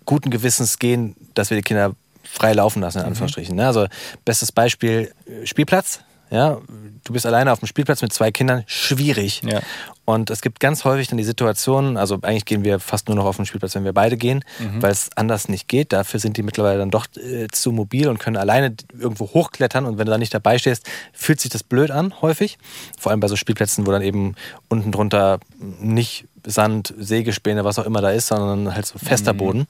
guten 0.05 0.29
Gewissens 0.29 0.79
gehen, 0.79 1.15
dass 1.33 1.49
wir 1.49 1.57
die 1.57 1.63
Kinder 1.63 1.95
frei 2.23 2.53
laufen 2.53 2.81
lassen, 2.81 2.99
in 2.99 3.05
Anführungsstrichen. 3.05 3.55
Ne? 3.55 3.67
Also 3.67 3.87
bestes 4.23 4.51
Beispiel, 4.53 5.11
äh, 5.25 5.45
Spielplatz. 5.45 5.99
Ja, 6.33 6.57
du 7.03 7.13
bist 7.13 7.27
alleine 7.27 7.51
auf 7.51 7.59
dem 7.59 7.67
Spielplatz 7.67 8.01
mit 8.01 8.11
zwei 8.11 8.31
Kindern, 8.31 8.63
schwierig. 8.65 9.43
Ja. 9.43 9.61
Und 10.03 10.31
es 10.31 10.41
gibt 10.41 10.59
ganz 10.59 10.83
häufig 10.83 11.07
dann 11.07 11.19
die 11.19 11.23
Situation, 11.23 11.95
also 11.95 12.17
eigentlich 12.23 12.45
gehen 12.45 12.63
wir 12.63 12.79
fast 12.79 13.07
nur 13.07 13.15
noch 13.15 13.25
auf 13.25 13.35
den 13.35 13.45
Spielplatz, 13.45 13.75
wenn 13.75 13.85
wir 13.85 13.93
beide 13.93 14.17
gehen, 14.17 14.43
weil 14.81 14.91
es 14.91 15.11
anders 15.15 15.47
nicht 15.47 15.67
geht. 15.67 15.93
Dafür 15.93 16.19
sind 16.19 16.35
die 16.35 16.41
mittlerweile 16.41 16.79
dann 16.79 16.89
doch 16.89 17.05
äh, 17.17 17.47
zu 17.49 17.71
mobil 17.71 18.07
und 18.07 18.17
können 18.17 18.35
alleine 18.35 18.75
irgendwo 18.99 19.27
hochklettern. 19.27 19.85
Und 19.85 19.99
wenn 19.99 20.07
du 20.07 20.11
da 20.11 20.17
nicht 20.17 20.33
dabei 20.33 20.57
stehst, 20.57 20.89
fühlt 21.13 21.39
sich 21.39 21.51
das 21.51 21.61
blöd 21.61 21.91
an, 21.91 22.19
häufig. 22.23 22.57
Vor 22.99 23.11
allem 23.11 23.19
bei 23.19 23.27
so 23.27 23.35
Spielplätzen, 23.35 23.85
wo 23.85 23.91
dann 23.91 24.01
eben 24.01 24.33
unten 24.69 24.91
drunter 24.91 25.39
nicht 25.59 26.25
Sand, 26.43 26.95
Sägespäne, 26.97 27.63
was 27.63 27.77
auch 27.77 27.85
immer 27.85 28.01
da 28.01 28.09
ist, 28.09 28.27
sondern 28.27 28.73
halt 28.73 28.87
so 28.87 28.97
fester 28.97 29.35
Boden. 29.35 29.67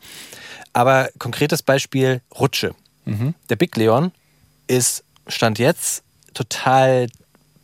Aber 0.72 1.10
konkretes 1.20 1.62
Beispiel, 1.62 2.22
Rutsche. 2.40 2.74
Der 3.50 3.58
Big 3.58 3.76
Leon 3.76 4.14
ist, 4.68 5.04
stand 5.28 5.60
jetzt, 5.60 6.04
total 6.34 7.08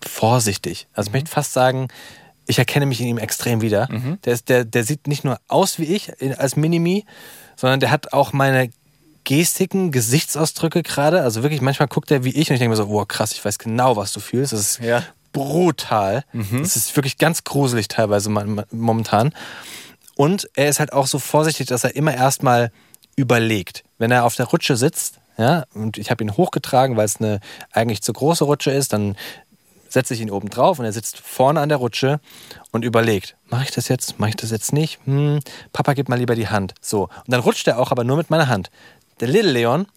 vorsichtig. 0.05 0.87
Also 0.93 1.09
ich 1.09 1.13
möchte 1.13 1.29
fast 1.31 1.53
sagen, 1.53 1.87
ich 2.47 2.57
erkenne 2.57 2.85
mich 2.85 2.99
in 3.01 3.07
ihm 3.07 3.17
extrem 3.17 3.61
wieder. 3.61 3.87
Der, 4.25 4.33
ist, 4.33 4.49
der, 4.49 4.65
der 4.65 4.83
sieht 4.83 5.07
nicht 5.07 5.23
nur 5.23 5.39
aus 5.47 5.77
wie 5.79 5.83
ich 5.85 6.11
als 6.39 6.55
Minimi, 6.55 7.05
sondern 7.55 7.79
der 7.79 7.91
hat 7.91 8.13
auch 8.13 8.33
meine 8.33 8.69
Gestiken, 9.23 9.91
Gesichtsausdrücke 9.91 10.81
gerade. 10.81 11.21
Also 11.21 11.43
wirklich, 11.43 11.61
manchmal 11.61 11.87
guckt 11.87 12.09
er 12.09 12.23
wie 12.23 12.29
ich 12.29 12.49
und 12.49 12.55
ich 12.55 12.59
denke 12.59 12.69
mir 12.69 12.75
so, 12.75 12.89
wow, 12.89 13.07
krass, 13.07 13.33
ich 13.33 13.43
weiß 13.45 13.59
genau, 13.59 13.95
was 13.97 14.11
du 14.13 14.19
fühlst. 14.19 14.53
Das 14.53 14.59
ist 14.61 14.79
Ja. 14.79 15.03
brutal. 15.33 16.23
Das 16.33 16.75
ist 16.75 16.95
wirklich 16.95 17.17
ganz 17.17 17.43
gruselig 17.43 17.87
teilweise 17.87 18.29
momentan. 18.71 19.33
Und 20.15 20.49
er 20.55 20.69
ist 20.69 20.79
halt 20.79 20.91
auch 20.91 21.05
so 21.07 21.19
vorsichtig, 21.19 21.67
dass 21.67 21.83
er 21.83 21.95
immer 21.95 22.13
erstmal 22.15 22.71
überlegt. 23.15 23.83
Wenn 23.99 24.09
er 24.11 24.25
auf 24.25 24.35
der 24.35 24.47
Rutsche 24.47 24.75
sitzt, 24.75 25.19
ja, 25.39 25.63
und 25.73 25.97
ich 25.97 26.11
habe 26.11 26.23
ihn 26.23 26.35
hochgetragen, 26.35 26.97
weil 26.97 27.05
es 27.05 27.17
eine 27.17 27.39
eigentlich 27.71 28.01
zu 28.01 28.11
große 28.11 28.43
Rutsche 28.43 28.71
ist, 28.71 28.91
dann 28.91 29.15
setze 29.87 30.13
ich 30.13 30.19
ihn 30.19 30.29
oben 30.29 30.49
drauf 30.49 30.79
und 30.79 30.85
er 30.85 30.91
sitzt 30.91 31.17
vorne 31.17 31.61
an 31.61 31.69
der 31.69 31.77
Rutsche 31.77 32.19
und 32.71 32.83
überlegt, 32.83 33.37
mache 33.47 33.63
ich 33.63 33.71
das 33.71 33.87
jetzt, 33.87 34.19
mache 34.19 34.31
ich 34.31 34.35
das 34.35 34.51
jetzt 34.51 34.73
nicht? 34.73 34.99
Hm, 35.05 35.39
Papa, 35.71 35.93
gib 35.93 36.09
mal 36.09 36.19
lieber 36.19 36.35
die 36.35 36.49
Hand. 36.49 36.75
So. 36.81 37.03
Und 37.03 37.29
dann 37.29 37.39
rutscht 37.39 37.67
er 37.67 37.79
auch, 37.79 37.91
aber 37.91 38.03
nur 38.03 38.17
mit 38.17 38.29
meiner 38.29 38.49
Hand. 38.49 38.69
Der 39.21 39.29
Little 39.29 39.51
Leon 39.51 39.87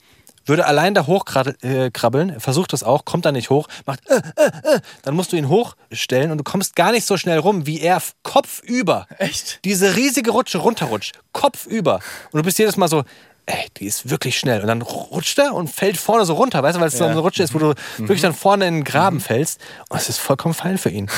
würde 0.47 0.67
allein 0.67 0.95
da 0.95 1.07
hochkrabbeln, 1.07 2.31
äh, 2.31 2.41
versucht 2.41 2.73
das 2.73 2.83
auch, 2.83 3.05
kommt 3.05 3.25
da 3.25 3.33
nicht 3.33 3.51
hoch, 3.51 3.69
macht 3.87 4.09
äh, 4.09 4.23
äh, 4.37 4.77
äh, 4.77 4.81
dann 5.03 5.15
musst 5.15 5.33
du 5.33 5.37
ihn 5.37 5.49
hochstellen 5.49 6.31
und 6.31 6.39
du 6.39 6.45
kommst 6.45 6.75
gar 6.77 6.93
nicht 6.93 7.07
so 7.07 7.17
schnell 7.17 7.39
rum, 7.39 7.67
wie 7.67 7.81
er 7.81 8.01
kopfüber 8.23 9.07
Echt? 9.19 9.61
diese 9.65 9.97
riesige 9.97 10.31
Rutsche 10.31 10.59
runterrutscht, 10.59 11.19
kopfüber. 11.33 12.01
Und 12.33 12.39
du 12.39 12.43
bist 12.43 12.59
jedes 12.59 12.77
Mal 12.77 12.89
so, 12.89 13.05
ey, 13.47 13.67
die 13.77 13.87
ist 13.87 14.09
wirklich 14.11 14.39
schnell. 14.39 14.61
Und 14.61 14.69
dann 14.69 14.83
rutscht 14.83 15.39
er 15.39 15.55
und 15.55 15.69
fällt 15.69 15.97
vorne 15.97 16.25
so 16.25 16.35
runter, 16.35 16.63
weißt 16.63 16.77
du, 16.77 16.81
weil 16.81 16.89
es 16.89 16.99
so 16.99 17.05
eine 17.05 17.19
Rutsche 17.19 17.43
ist, 17.43 17.55
wo 17.55 17.59
du 17.59 17.75
wirklich 17.99 18.21
dann 18.21 18.35
vorne 18.35 18.67
in 18.67 18.75
den 18.75 18.85
Graben 18.85 19.21
fällst. 19.21 19.61
Und 19.89 19.99
es 20.01 20.09
ist 20.09 20.19
vollkommen 20.19 20.55
fein 20.55 20.79
für 20.79 20.91
ihn. 20.91 21.11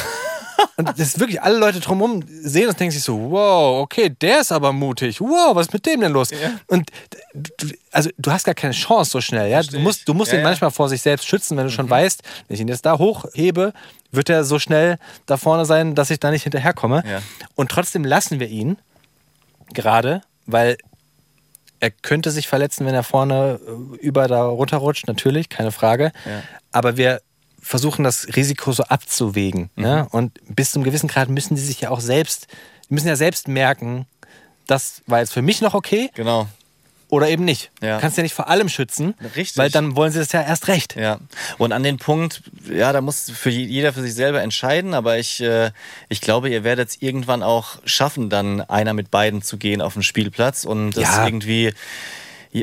Und 0.76 0.88
das 0.88 0.98
ist 1.00 1.20
wirklich, 1.20 1.42
alle 1.42 1.58
Leute 1.58 1.80
drumherum 1.80 2.24
sehen 2.28 2.68
und 2.68 2.78
denken 2.78 2.92
sich 2.92 3.02
so, 3.02 3.30
wow, 3.30 3.82
okay, 3.82 4.08
der 4.08 4.40
ist 4.40 4.52
aber 4.52 4.72
mutig. 4.72 5.20
Wow, 5.20 5.54
was 5.54 5.66
ist 5.66 5.72
mit 5.72 5.84
dem 5.84 6.00
denn 6.00 6.12
los? 6.12 6.30
Und 6.68 6.90
du, 7.34 7.68
also 7.90 8.10
du 8.18 8.30
hast 8.30 8.44
gar 8.44 8.54
keine 8.54 8.72
Chance 8.72 9.10
so 9.10 9.20
schnell. 9.20 9.50
Ja? 9.50 9.62
Du 9.62 9.78
musst, 9.80 10.08
du 10.08 10.14
musst 10.14 10.32
Ja, 10.32 10.38
ihn 10.38 10.42
ja. 10.42 10.48
manchmal 10.48 10.70
vor 10.70 10.88
sich 10.88 11.02
selbst 11.02 11.26
schützen, 11.26 11.56
wenn 11.56 11.64
du 11.64 11.72
schon 11.72 11.90
weißt, 11.90 12.22
wenn 12.48 12.54
ich 12.54 12.60
ihn 12.60 12.68
jetzt 12.68 12.86
da 12.86 12.98
hochhebe, 12.98 13.72
wird 14.12 14.30
er 14.30 14.44
so 14.44 14.58
schnell 14.58 14.98
da 15.26 15.36
vorne 15.36 15.64
sein, 15.64 15.94
dass 15.94 16.10
ich 16.10 16.20
da 16.20 16.30
nicht 16.30 16.44
hinterherkomme. 16.44 17.02
Ja. 17.08 17.20
Und 17.56 17.70
trotzdem 17.70 18.04
lassen 18.04 18.38
wir 18.40 18.48
ihn 18.48 18.78
gerade, 19.72 20.22
weil 20.46 20.76
er 21.84 21.90
könnte 21.90 22.30
sich 22.30 22.48
verletzen, 22.48 22.86
wenn 22.86 22.94
er 22.94 23.02
vorne 23.02 23.60
äh, 23.66 23.96
über 23.98 24.26
da 24.26 24.46
runterrutscht, 24.46 25.06
natürlich, 25.06 25.50
keine 25.50 25.70
Frage. 25.70 26.12
Ja. 26.24 26.42
Aber 26.72 26.96
wir 26.96 27.20
versuchen 27.60 28.04
das 28.04 28.26
Risiko 28.36 28.72
so 28.72 28.84
abzuwägen. 28.84 29.68
Mhm. 29.76 29.84
Ja? 29.84 30.00
Und 30.10 30.38
bis 30.48 30.72
zum 30.72 30.82
gewissen 30.82 31.08
Grad 31.08 31.28
müssen 31.28 31.56
die 31.56 31.60
sich 31.60 31.82
ja 31.82 31.90
auch 31.90 32.00
selbst, 32.00 32.46
die 32.88 32.94
müssen 32.94 33.08
ja 33.08 33.16
selbst 33.16 33.48
merken, 33.48 34.06
das 34.66 35.02
war 35.06 35.20
jetzt 35.20 35.34
für 35.34 35.42
mich 35.42 35.60
noch 35.60 35.74
okay 35.74 36.10
Genau. 36.14 36.48
Oder 37.14 37.28
eben 37.28 37.44
nicht. 37.44 37.70
Ja. 37.82 37.96
Du 37.96 38.00
kannst 38.02 38.16
ja 38.16 38.22
nicht 38.22 38.34
vor 38.34 38.48
allem 38.48 38.68
schützen, 38.68 39.14
Richtig. 39.36 39.56
weil 39.56 39.70
dann 39.70 39.96
wollen 39.96 40.12
sie 40.12 40.18
das 40.18 40.32
ja 40.32 40.42
erst 40.42 40.68
recht. 40.68 40.96
Ja, 40.96 41.18
und 41.58 41.72
an 41.72 41.82
den 41.82 41.96
Punkt, 41.98 42.42
ja, 42.70 42.92
da 42.92 43.00
muss 43.00 43.30
für 43.30 43.50
je- 43.50 43.64
jeder 43.64 43.92
für 43.92 44.02
sich 44.02 44.14
selber 44.14 44.42
entscheiden, 44.42 44.94
aber 44.94 45.18
ich, 45.18 45.40
äh, 45.40 45.70
ich 46.08 46.20
glaube, 46.20 46.50
ihr 46.50 46.64
werdet 46.64 46.90
es 46.90 47.02
irgendwann 47.02 47.42
auch 47.42 47.78
schaffen, 47.84 48.30
dann 48.30 48.60
einer 48.60 48.92
mit 48.94 49.10
beiden 49.10 49.42
zu 49.42 49.56
gehen 49.56 49.80
auf 49.80 49.94
den 49.94 50.02
Spielplatz 50.02 50.64
und 50.64 50.92
das 50.96 51.04
Ja. 51.04 51.24
irgendwie, 51.26 51.72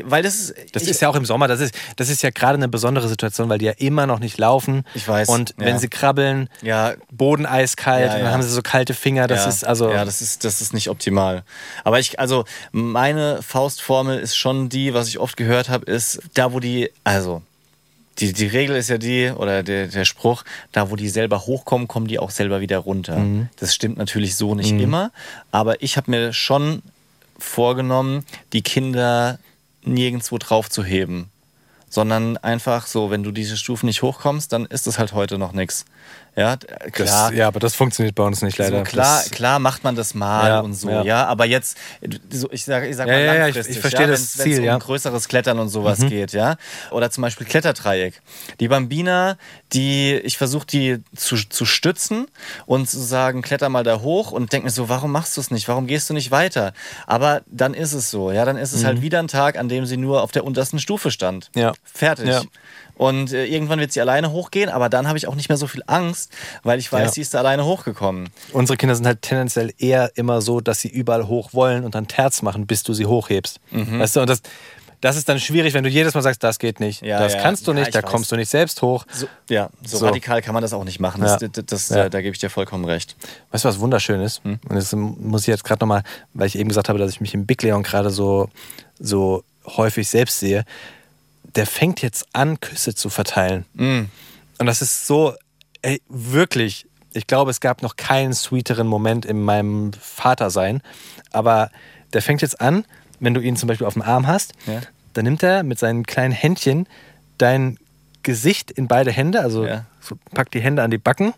weil 0.04 0.22
das 0.22 0.36
ist, 0.36 0.54
Das 0.72 0.84
ist 0.84 1.00
ja 1.00 1.08
auch 1.08 1.16
im 1.16 1.24
Sommer, 1.24 1.48
das 1.48 1.60
ist, 1.60 1.74
das 1.96 2.08
ist 2.08 2.22
ja 2.22 2.30
gerade 2.30 2.54
eine 2.54 2.68
besondere 2.68 3.08
Situation, 3.08 3.48
weil 3.48 3.58
die 3.58 3.66
ja 3.66 3.72
immer 3.76 4.06
noch 4.06 4.18
nicht 4.18 4.38
laufen. 4.38 4.84
Ich 4.94 5.06
weiß, 5.06 5.28
Und 5.28 5.54
wenn 5.58 5.74
ja. 5.74 5.78
sie 5.78 5.88
krabbeln, 5.88 6.48
ja, 6.62 6.94
Boden 7.10 7.44
eiskalt, 7.46 8.06
Ja, 8.06 8.12
dann 8.14 8.24
ja. 8.24 8.32
haben 8.32 8.42
sie 8.42 8.48
so 8.48 8.62
kalte 8.62 8.94
Finger. 8.94 9.26
Das 9.26 9.44
ja, 9.44 9.48
ist 9.48 9.64
also. 9.64 9.90
ja, 9.90 10.04
das 10.04 10.22
ist, 10.22 10.44
das 10.44 10.62
ist 10.62 10.72
nicht 10.72 10.88
optimal. 10.88 11.42
Aber 11.84 11.98
ich, 12.00 12.18
also 12.18 12.44
meine 12.72 13.42
Faustformel 13.42 14.18
ist 14.18 14.36
schon 14.36 14.68
die, 14.68 14.94
was 14.94 15.08
ich 15.08 15.18
oft 15.18 15.36
gehört 15.36 15.68
habe, 15.68 15.84
ist 15.84 16.20
da, 16.34 16.52
wo 16.52 16.60
die, 16.60 16.90
also 17.04 17.42
die, 18.18 18.32
die 18.32 18.46
Regel 18.46 18.76
ist 18.76 18.88
ja 18.88 18.98
die, 18.98 19.30
oder 19.30 19.62
der, 19.62 19.88
der 19.88 20.04
Spruch, 20.04 20.44
da 20.70 20.90
wo 20.90 20.96
die 20.96 21.08
selber 21.08 21.46
hochkommen, 21.46 21.88
kommen 21.88 22.06
die 22.06 22.18
auch 22.18 22.30
selber 22.30 22.60
wieder 22.60 22.78
runter. 22.78 23.18
Mhm. 23.18 23.48
Das 23.56 23.74
stimmt 23.74 23.98
natürlich 23.98 24.36
so 24.36 24.54
nicht 24.54 24.72
immer, 24.72 25.10
aber 25.50 25.82
ich 25.82 25.96
habe 25.96 26.10
mir 26.10 26.32
schon 26.32 26.82
vorgenommen, 27.38 28.24
die 28.52 28.62
Kinder 28.62 29.38
nirgendwo 29.84 30.38
drauf 30.38 30.70
zu 30.70 30.84
heben. 30.84 31.30
Sondern 31.88 32.38
einfach 32.38 32.86
so, 32.86 33.10
wenn 33.10 33.22
du 33.22 33.32
diese 33.32 33.56
Stufen 33.56 33.86
nicht 33.86 34.02
hochkommst, 34.02 34.52
dann 34.52 34.64
ist 34.66 34.86
das 34.86 34.98
halt 34.98 35.12
heute 35.12 35.38
noch 35.38 35.52
nichts. 35.52 35.84
Ja, 36.34 36.56
d- 36.56 36.66
das, 36.66 36.92
klar. 36.92 37.32
ja, 37.34 37.46
aber 37.46 37.60
das 37.60 37.74
funktioniert 37.74 38.14
bei 38.14 38.22
uns 38.22 38.40
nicht 38.40 38.56
leider. 38.56 38.78
So, 38.78 38.84
klar, 38.84 39.18
Das, 39.22 39.30
klar 39.30 39.58
macht 39.58 39.84
man 39.84 39.94
das 39.96 40.14
mal 40.14 40.48
Ja, 40.48 40.60
und 40.60 40.72
so, 40.72 40.88
ja. 40.88 41.02
ja. 41.02 41.26
aber 41.26 41.44
jetzt, 41.44 41.76
so, 42.30 42.48
ich 42.50 42.64
sage 42.64 42.88
ich 42.88 42.96
sag 42.96 43.06
mal 43.06 43.12
ja, 43.12 43.18
ja, 43.18 43.32
ich- 43.34 43.38
langfristig, 43.54 43.76
ich 43.76 43.80
verstehe 43.80 44.06
ja, 44.06 44.06
das 44.06 44.32
Ziel, 44.32 44.44
wenn's 44.46 44.58
um 44.60 44.64
ja. 44.64 44.74
Mhm. 44.76 44.80
größeres 44.80 45.28
Klettern 45.28 45.58
und 45.58 45.68
sowas 45.68 45.98
geht, 46.00 46.32
ja. 46.32 46.56
Oder 46.90 47.10
zum 47.10 47.20
Beispiel 47.22 47.46
Kletterdreieck. 47.46 48.22
Die 48.60 48.68
Bambina, 48.68 49.36
die, 49.74 50.14
ich 50.24 50.38
versuche 50.38 50.66
die 50.66 51.02
zu, 51.14 51.36
zu 51.36 51.66
stützen 51.66 52.26
und 52.64 52.88
zu 52.88 52.98
sagen, 53.00 53.42
kletter 53.42 53.68
mal 53.68 53.84
da 53.84 54.00
hoch 54.00 54.32
und 54.32 54.52
denke 54.54 54.64
mir 54.66 54.70
so, 54.70 54.88
warum 54.88 55.12
machst 55.12 55.36
du 55.36 55.40
es 55.42 55.50
nicht? 55.50 55.68
Warum 55.68 55.86
gehst 55.86 56.08
du 56.08 56.14
nicht 56.14 56.30
weiter? 56.30 56.72
Aber 57.06 57.42
dann 57.46 57.74
ist 57.74 57.92
es 57.92 58.10
so, 58.10 58.32
ja, 58.32 58.46
dann 58.46 58.56
ist 58.56 58.72
es 58.72 58.84
halt 58.84 59.02
wieder 59.02 59.18
ein 59.18 59.28
Tag, 59.28 59.58
an 59.58 59.68
dem 59.68 59.84
sie 59.84 59.98
nur 59.98 60.22
auf 60.22 60.32
der 60.32 60.44
untersten 60.44 60.78
Stufe 60.78 61.10
stand. 61.10 61.50
Mhm. 61.54 61.60
Ja. 61.60 61.72
Fertig. 61.84 62.28
Und 63.02 63.32
äh, 63.32 63.46
irgendwann 63.46 63.80
wird 63.80 63.92
sie 63.92 64.00
alleine 64.00 64.30
hochgehen, 64.32 64.70
aber 64.70 64.88
dann 64.88 65.08
habe 65.08 65.18
ich 65.18 65.26
auch 65.26 65.34
nicht 65.34 65.48
mehr 65.48 65.58
so 65.58 65.66
viel 65.66 65.82
Angst, 65.86 66.30
weil 66.62 66.78
ich 66.78 66.92
weiß, 66.92 67.06
Ja. 67.06 67.12
sie 67.12 67.20
ist 67.22 67.34
da 67.34 67.38
alleine 67.38 67.64
hochgekommen. 67.64 68.28
unsere 68.52 68.76
Kinder 68.76 68.94
sind 68.94 69.06
halt 69.06 69.22
tendenziell 69.22 69.72
eher 69.78 70.10
immer 70.14 70.40
so, 70.40 70.60
dass 70.60 70.80
sie 70.80 70.88
überall 70.88 71.26
hoch 71.26 71.52
wollen 71.52 71.84
und 71.84 71.94
dann 71.94 72.06
Terz 72.06 72.42
machen, 72.42 72.66
bis 72.66 72.82
du 72.82 72.94
sie 72.94 73.06
hochhebst. 73.06 73.58
Mhm. 73.70 73.98
Weißt 73.98 74.16
du, 74.16 74.20
und 74.20 74.30
das, 74.30 74.40
das 75.00 75.16
ist 75.16 75.28
dann 75.28 75.40
schwierig, 75.40 75.74
wenn 75.74 75.82
du 75.82 75.90
jedes 75.90 76.14
Mal 76.14 76.22
sagst, 76.22 76.44
das 76.44 76.60
geht 76.60 76.78
nicht, 76.78 77.02
Ja, 77.02 77.18
das 77.18 77.32
ja. 77.34 77.40
kannst 77.42 77.66
du 77.66 77.72
nicht, 77.72 77.88
ich 77.88 77.92
da 77.92 78.04
weiß. 78.04 78.08
kommst 78.10 78.30
du 78.30 78.36
nicht 78.36 78.48
selbst 78.48 78.82
hoch. 78.82 79.04
So, 79.12 79.26
ja, 79.50 79.68
so, 79.84 79.98
So. 79.98 80.06
radikal 80.06 80.40
kann 80.42 80.54
man 80.54 80.62
das 80.62 80.72
auch 80.72 80.84
nicht 80.84 81.00
machen. 81.00 81.22
Das, 81.22 81.38
das, 81.40 81.50
das. 81.66 81.88
Da, 81.88 82.08
da 82.08 82.20
gebe 82.22 82.32
ich 82.34 82.38
dir 82.38 82.50
vollkommen 82.50 82.84
recht. 82.84 83.16
Weißt 83.50 83.64
du, 83.64 83.68
was 83.68 83.80
wunderschön 83.80 84.20
ist? 84.20 84.44
Hm? 84.44 84.60
Und 84.68 84.76
das 84.76 84.92
muss 84.94 85.40
ich 85.42 85.48
jetzt 85.48 85.64
gerade 85.64 85.80
nochmal, 85.80 86.04
weil 86.34 86.46
ich 86.46 86.56
eben 86.56 86.68
gesagt 86.68 86.88
habe, 86.88 87.00
dass 87.00 87.10
ich 87.10 87.20
mich 87.20 87.34
im 87.34 87.46
Big 87.46 87.62
Leon 87.62 87.82
gerade 87.82 88.10
so, 88.10 88.48
so 89.00 89.42
häufig 89.66 90.08
selbst 90.08 90.38
sehe. 90.38 90.64
Der 91.54 91.66
fängt 91.66 92.00
jetzt 92.02 92.26
an, 92.32 92.60
Küsse 92.60 92.94
zu 92.94 93.10
verteilen. 93.10 93.64
Hm. 93.76 94.08
Und 94.58 94.66
das 94.66 94.80
ist 94.82 95.06
so, 95.06 95.34
ey, 95.82 96.00
wirklich. 96.08 96.86
Ich 97.12 97.26
glaube, 97.26 97.50
es 97.50 97.60
gab 97.60 97.82
noch 97.82 97.96
keinen 97.96 98.32
sweeteren 98.32 98.86
Moment 98.86 99.26
in 99.26 99.42
meinem 99.42 99.92
Vatersein. 100.00 100.82
Aber 101.30 101.70
der 102.14 102.22
fängt 102.22 102.40
jetzt 102.42 102.60
an, 102.60 102.84
wenn 103.20 103.34
du 103.34 103.40
ihn 103.40 103.56
zum 103.56 103.66
Beispiel 103.66 103.86
auf 103.86 103.92
dem 103.94 104.02
Arm 104.02 104.26
hast, 104.26 104.52
Ja. 104.66 104.80
dann 105.12 105.24
nimmt 105.24 105.42
er 105.42 105.62
mit 105.62 105.78
seinen 105.78 106.06
kleinen 106.06 106.32
Händchen 106.32 106.86
dein 107.38 107.78
Gesicht 108.22 108.70
in 108.70 108.88
beide 108.88 109.10
Hände, 109.10 109.40
also 109.40 109.66
Ja. 109.66 109.84
so 110.00 110.16
packt 110.32 110.54
die 110.54 110.60
Hände 110.60 110.82
an 110.82 110.90
die 110.90 110.98
Backen 110.98 111.34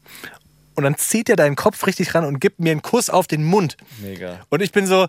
und 0.76 0.84
dann 0.84 0.96
zieht 0.96 1.28
er 1.28 1.36
deinen 1.36 1.56
Kopf 1.56 1.86
richtig 1.86 2.14
ran 2.14 2.24
und 2.24 2.40
gibt 2.40 2.60
mir 2.60 2.72
einen 2.72 2.82
Kuss 2.82 3.10
auf 3.10 3.26
den 3.26 3.42
Mund. 3.44 3.76
Mega. 4.00 4.40
Und 4.50 4.60
ich 4.62 4.70
bin 4.70 4.86
so, 4.86 5.06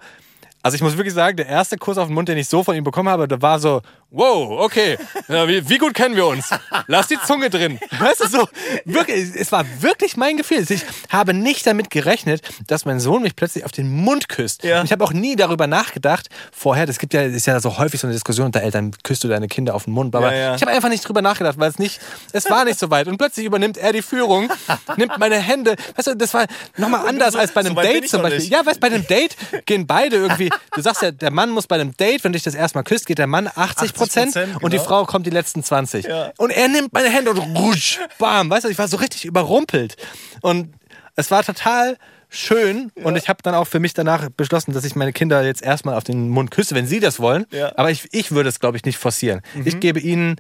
also 0.64 0.76
ich 0.76 0.82
muss 0.82 0.97
wirklich 0.97 1.14
sagen, 1.14 1.38
der 1.38 1.47
erste 1.47 1.78
Kuss 1.78 1.97
auf 1.97 2.08
den 2.08 2.14
Mund, 2.16 2.28
den 2.30 2.38
ich 2.38 2.47
so 2.47 2.64
von 2.64 2.76
ihm 2.76 2.84
bekommen 2.84 3.10
habe, 3.10 3.28
da 3.28 3.41
war 3.41 3.60
so, 3.60 3.82
wow, 4.16 4.61
okay, 4.61 4.97
ja, 5.28 5.47
wie, 5.47 5.68
wie 5.70 5.78
gut 5.78 5.93
kennen 5.93 6.16
wir 6.16 6.26
uns? 6.26 6.49
Lass 6.88 7.07
die 7.07 7.18
Zunge 7.26 7.49
drin. 7.49 7.80
Weißt 7.99 8.24
du, 8.24 8.28
so, 8.28 8.47
wirklich, 8.86 9.36
es 9.36 9.51
war 9.51 9.66
wirklich 9.82 10.16
mein 10.16 10.38
Gefühl. 10.38 10.66
Ich 10.68 10.86
habe 11.09 11.34
nicht 11.34 11.68
damit 11.68 11.89
gerechnet, 11.89 12.41
dass 12.68 12.86
mein 12.86 12.99
Sohn 12.99 13.24
mich 13.24 13.36
plötzlich 13.36 13.66
auf 13.66 13.72
den 13.72 13.91
Mund 13.91 14.30
küsst. 14.30 14.63
Ja. 14.63 14.84
Ich 14.84 14.91
habe 14.91 15.03
auch 15.03 15.11
nie 15.11 15.36
darüber 15.36 15.68
nachgedacht, 15.68 16.30
vorher, 16.51 16.86
das 16.86 16.97
gibt 16.97 17.13
ja, 17.13 17.24
ist 17.24 17.45
ja 17.45 17.59
so 17.59 17.78
häufig 17.78 17.99
so 17.99 18.07
eine 18.07 18.13
Diskussion 18.13 18.45
unter 18.47 18.61
Eltern, 18.61 18.91
küsst 19.03 19.24
du 19.24 19.28
deine 19.28 19.47
Kinder 19.47 19.76
auf 19.76 19.84
den 19.84 19.93
Mund, 19.93 20.16
aber 20.16 20.34
Ja, 20.34 20.55
ich 20.55 20.61
habe 20.61 20.72
einfach 20.72 20.89
nicht 20.89 21.05
drüber 21.07 21.22
nachgedacht, 21.22 21.59
weil 21.59 21.70
es 21.70 21.78
nicht, 21.78 21.99
es 22.32 22.49
war 22.49 22.63
nicht 22.63 22.80
so 22.80 22.89
weit. 22.89 23.07
Und 23.07 23.18
plötzlich 23.18 23.45
übernimmt 23.45 23.78
er 23.78 23.91
die 23.91 24.01
Führung, 24.01 24.49
nimmt 24.95 25.18
meine 25.18 25.38
Hände, 25.38 25.76
weißt 25.95 26.07
du, 26.07 26.16
das 26.16 26.34
war 26.34 26.45
nochmal 26.78 27.07
anders 27.07 27.36
als 27.36 27.51
bei 27.51 27.61
einem 27.61 27.76
so 27.76 27.82
Date 27.82 28.09
zum 28.09 28.22
Beispiel. 28.22 28.45
Ja, 28.45 28.66
weißt 28.66 28.78
du, 28.78 28.80
bei 28.82 28.88
einem 28.88 29.05
Date 29.05 29.36
gehen 29.66 29.86
beide 29.86 30.16
irgendwie, 30.16 30.49
du 30.74 30.82
sagst 30.82 31.01
ja, 31.01 31.11
der 31.11 31.32
Mann 31.32 31.49
muss 31.49 31.68
bei 31.68 31.76
einem 31.76 31.95
Date, 31.97 32.24
wenn 32.24 32.32
dich 32.32 32.43
das 32.43 32.55
erstmal 32.55 32.84
küsst, 32.86 33.05
geht 33.05 33.18
der 33.18 33.28
Mann 33.28 33.49
80 33.53 33.93
Prozent 33.93 34.05
80%, 34.06 34.62
und 34.62 34.74
die 34.74 34.78
genau. 34.78 34.84
Frau 34.84 35.06
kommt 35.06 35.26
die 35.26 35.32
letzten 35.32 35.64
20. 35.64 36.06
Ja. 36.06 36.32
Und 36.38 36.51
er 36.51 36.68
nimmt 36.68 36.93
meine 36.93 37.10
Hände 37.10 37.32
und 37.32 37.38
rutsch, 37.58 37.99
bam, 38.18 38.49
weißt 38.49 38.66
du, 38.66 38.70
ich 38.70 38.78
war 38.78 38.88
so 38.88 38.97
richtig 38.97 39.26
überrumpelt. 39.26 39.97
Und 40.41 40.74
es 41.16 41.32
war 41.32 41.43
total 41.43 41.97
schön 42.30 42.91
und 42.95 43.16
ich 43.16 43.30
habe 43.30 43.39
dann 43.43 43.56
auch 43.56 43.66
für 43.68 43.80
mich 43.80 43.93
danach 43.93 44.30
beschlossen, 44.30 44.74
dass 44.74 44.84
ich 44.84 44.95
meine 44.95 45.14
Kinder 45.14 45.43
jetzt 45.43 45.62
erstmal 45.62 45.95
auf 45.95 46.03
den 46.03 46.30
Mund 46.30 46.51
küsse, 46.51 46.76
wenn 46.76 46.88
sie 46.88 46.99
das 46.99 47.20
wollen. 47.20 47.45
Ja. 47.51 47.72
Aber 47.78 47.91
ich, 47.91 48.08
ich 48.12 48.32
würde 48.32 48.49
es, 48.49 48.60
glaube 48.60 48.78
ich, 48.78 48.84
nicht 48.84 48.97
forcieren. 48.97 49.41
Ich 49.64 49.80
gebe 49.80 49.99
ihnen 49.99 50.36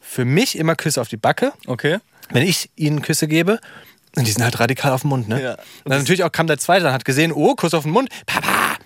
für 0.00 0.24
mich 0.24 0.58
immer 0.58 0.74
Küsse 0.74 1.00
auf 1.00 1.08
die 1.08 1.16
Backe 1.16 1.52
Okay. 1.66 1.98
wenn 2.30 2.46
ich 2.46 2.70
ihnen 2.76 3.02
Küsse 3.02 3.28
gebe, 3.28 3.60
und 4.14 4.26
die 4.26 4.32
sind 4.32 4.44
halt 4.44 4.60
radikal 4.60 4.92
auf 4.92 5.02
den 5.02 5.08
Mund, 5.08 5.28
ne? 5.28 5.42
Ja. 5.42 5.52
Und 5.84 5.90
dann 5.90 6.00
natürlich 6.00 6.22
auch 6.22 6.32
kam 6.32 6.46
der 6.46 6.58
Zweite, 6.58 6.84
dann 6.84 6.92
hat 6.92 7.06
gesehen, 7.06 7.32
oh, 7.32 7.54
Kuss 7.54 7.72
auf 7.72 7.84
den 7.84 7.92
Mund, 7.92 8.10
Papa! 8.26 8.76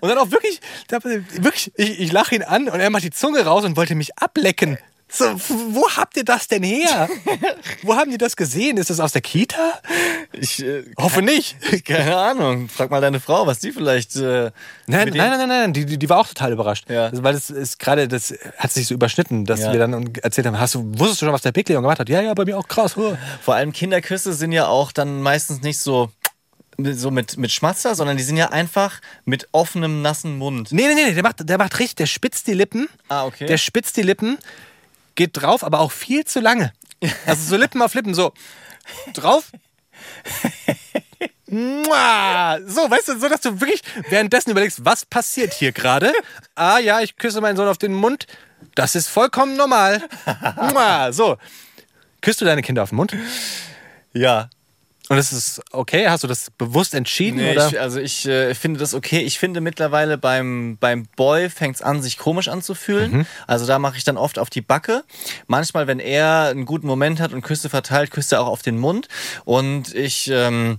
Und 0.00 0.08
dann 0.08 0.18
auch 0.18 0.30
wirklich, 0.30 0.60
wirklich, 0.88 1.72
ich, 1.76 2.00
ich 2.00 2.12
lache 2.12 2.34
ihn 2.34 2.42
an 2.42 2.68
und 2.68 2.80
er 2.80 2.90
macht 2.90 3.04
die 3.04 3.10
Zunge 3.10 3.44
raus 3.44 3.64
und 3.64 3.76
wollte 3.76 3.94
mich 3.94 4.16
ablecken. 4.18 4.78
So, 5.14 5.26
wo 5.72 5.86
habt 5.90 6.16
ihr 6.16 6.24
das 6.24 6.48
denn 6.48 6.62
her? 6.62 7.06
wo 7.82 7.96
haben 7.96 8.10
die 8.10 8.16
das 8.16 8.34
gesehen? 8.34 8.78
Ist 8.78 8.88
das 8.88 8.98
aus 8.98 9.12
der 9.12 9.20
Kita? 9.20 9.78
Ich 10.32 10.64
äh, 10.64 10.84
Hoffe 10.96 11.20
nicht. 11.20 11.56
keine 11.84 12.16
Ahnung. 12.16 12.70
Frag 12.70 12.90
mal 12.90 13.02
deine 13.02 13.20
Frau, 13.20 13.46
was 13.46 13.58
die 13.58 13.72
vielleicht. 13.72 14.16
Äh, 14.16 14.52
Nein, 14.86 15.08
nein, 15.10 15.12
nein, 15.14 15.38
nein, 15.38 15.48
nein, 15.48 15.72
die, 15.74 15.84
die 15.98 16.08
war 16.08 16.18
auch 16.18 16.26
total 16.28 16.52
überrascht. 16.52 16.88
Ja. 16.88 17.08
Also, 17.08 17.22
weil 17.22 17.34
das 17.34 17.50
ist 17.50 17.78
gerade, 17.78 18.08
das 18.08 18.32
hat 18.56 18.72
sich 18.72 18.86
so 18.86 18.94
überschnitten, 18.94 19.44
dass 19.44 19.60
Ja. 19.60 19.72
wir 19.72 19.78
dann 19.80 20.14
erzählt 20.22 20.46
haben, 20.46 20.58
hast 20.58 20.74
du, 20.76 20.82
wusstest 20.98 21.20
du 21.20 21.26
schon, 21.26 21.34
was 21.34 21.42
der 21.42 21.52
Big 21.52 21.68
Leon 21.68 21.82
gemacht 21.82 21.98
hat? 21.98 22.08
Ja, 22.08 22.22
ja, 22.22 22.32
bei 22.32 22.46
mir 22.46 22.56
auch 22.56 22.66
krass. 22.66 22.96
huh. 22.96 23.14
Vor 23.42 23.54
allem 23.54 23.74
Kinderküsse 23.74 24.32
sind 24.32 24.52
ja 24.52 24.66
auch 24.68 24.92
dann 24.92 25.20
meistens 25.20 25.60
nicht 25.60 25.78
so. 25.78 26.10
So 26.78 27.10
mit, 27.10 27.36
mit 27.36 27.52
Schmatzer, 27.52 27.94
sondern 27.94 28.16
die 28.16 28.22
sind 28.22 28.36
ja 28.36 28.50
einfach 28.50 29.00
mit 29.24 29.48
offenem, 29.52 30.02
nassen 30.02 30.38
Mund. 30.38 30.72
Nee, 30.72 30.86
nee, 30.88 30.94
nee, 30.94 31.12
der 31.12 31.22
macht, 31.22 31.48
der 31.48 31.58
macht 31.58 31.78
richtig, 31.78 31.96
der 31.96 32.06
spitzt 32.06 32.46
die 32.46 32.54
Lippen. 32.54 32.88
Ah, 33.08 33.26
okay. 33.26 33.46
Der 33.46 33.58
spitzt 33.58 33.96
die 33.96 34.02
Lippen, 34.02 34.38
geht 35.14 35.30
drauf, 35.34 35.64
aber 35.64 35.80
auch 35.80 35.92
viel 35.92 36.24
zu 36.24 36.40
lange. 36.40 36.72
Also 37.26 37.42
so 37.50 37.56
Lippen 37.56 37.82
auf 37.82 37.94
Lippen, 37.94 38.14
so 38.14 38.32
drauf. 39.12 39.52
Mua. 41.46 42.58
So, 42.66 42.90
weißt 42.90 43.08
du, 43.08 43.18
so 43.18 43.28
dass 43.28 43.42
du 43.42 43.60
wirklich 43.60 43.82
währenddessen 44.08 44.50
überlegst, 44.50 44.84
was 44.84 45.04
passiert 45.04 45.52
hier 45.52 45.72
gerade? 45.72 46.12
Ah 46.54 46.78
ja, 46.78 47.00
ich 47.00 47.16
küsse 47.16 47.42
meinen 47.42 47.56
Sohn 47.56 47.68
auf 47.68 47.76
den 47.76 47.92
Mund. 47.92 48.26
Das 48.74 48.94
ist 48.94 49.08
vollkommen 49.08 49.56
normal. 49.56 50.02
Mua. 50.72 51.12
So. 51.12 51.36
Küsst 52.22 52.40
du 52.40 52.44
deine 52.46 52.62
Kinder 52.62 52.82
auf 52.82 52.88
den 52.88 52.96
Mund? 52.96 53.14
Ja. 54.14 54.48
Und 55.12 55.18
es 55.18 55.32
ist 55.32 55.60
okay? 55.72 56.08
Hast 56.08 56.24
du 56.24 56.28
das 56.28 56.50
bewusst 56.50 56.94
entschieden? 56.94 57.36
Nee, 57.36 57.52
oder? 57.52 57.68
ich, 57.68 57.80
also 57.80 58.00
ich 58.00 58.26
äh, 58.26 58.54
finde 58.54 58.80
das 58.80 58.94
okay. 58.94 59.20
Ich 59.20 59.38
finde 59.38 59.60
mittlerweile 59.60 60.18
beim, 60.18 60.78
beim 60.80 61.06
Boy 61.16 61.50
fängt 61.50 61.76
es 61.76 61.82
an, 61.82 62.02
sich 62.02 62.18
komisch 62.18 62.48
anzufühlen. 62.48 63.18
Mhm. 63.18 63.26
Also 63.46 63.66
da 63.66 63.78
mache 63.78 63.96
ich 63.98 64.04
dann 64.04 64.16
oft 64.16 64.38
auf 64.38 64.50
die 64.50 64.62
Backe. 64.62 65.04
Manchmal, 65.46 65.86
wenn 65.86 66.00
er 66.00 66.48
einen 66.50 66.64
guten 66.64 66.86
Moment 66.86 67.20
hat 67.20 67.32
und 67.32 67.42
Küsse 67.42 67.68
verteilt, 67.68 68.10
küsst 68.10 68.32
er 68.32 68.40
auch 68.40 68.48
auf 68.48 68.62
den 68.62 68.78
Mund. 68.78 69.08
Und 69.44 69.94
ich 69.94 70.28
ähm, 70.32 70.78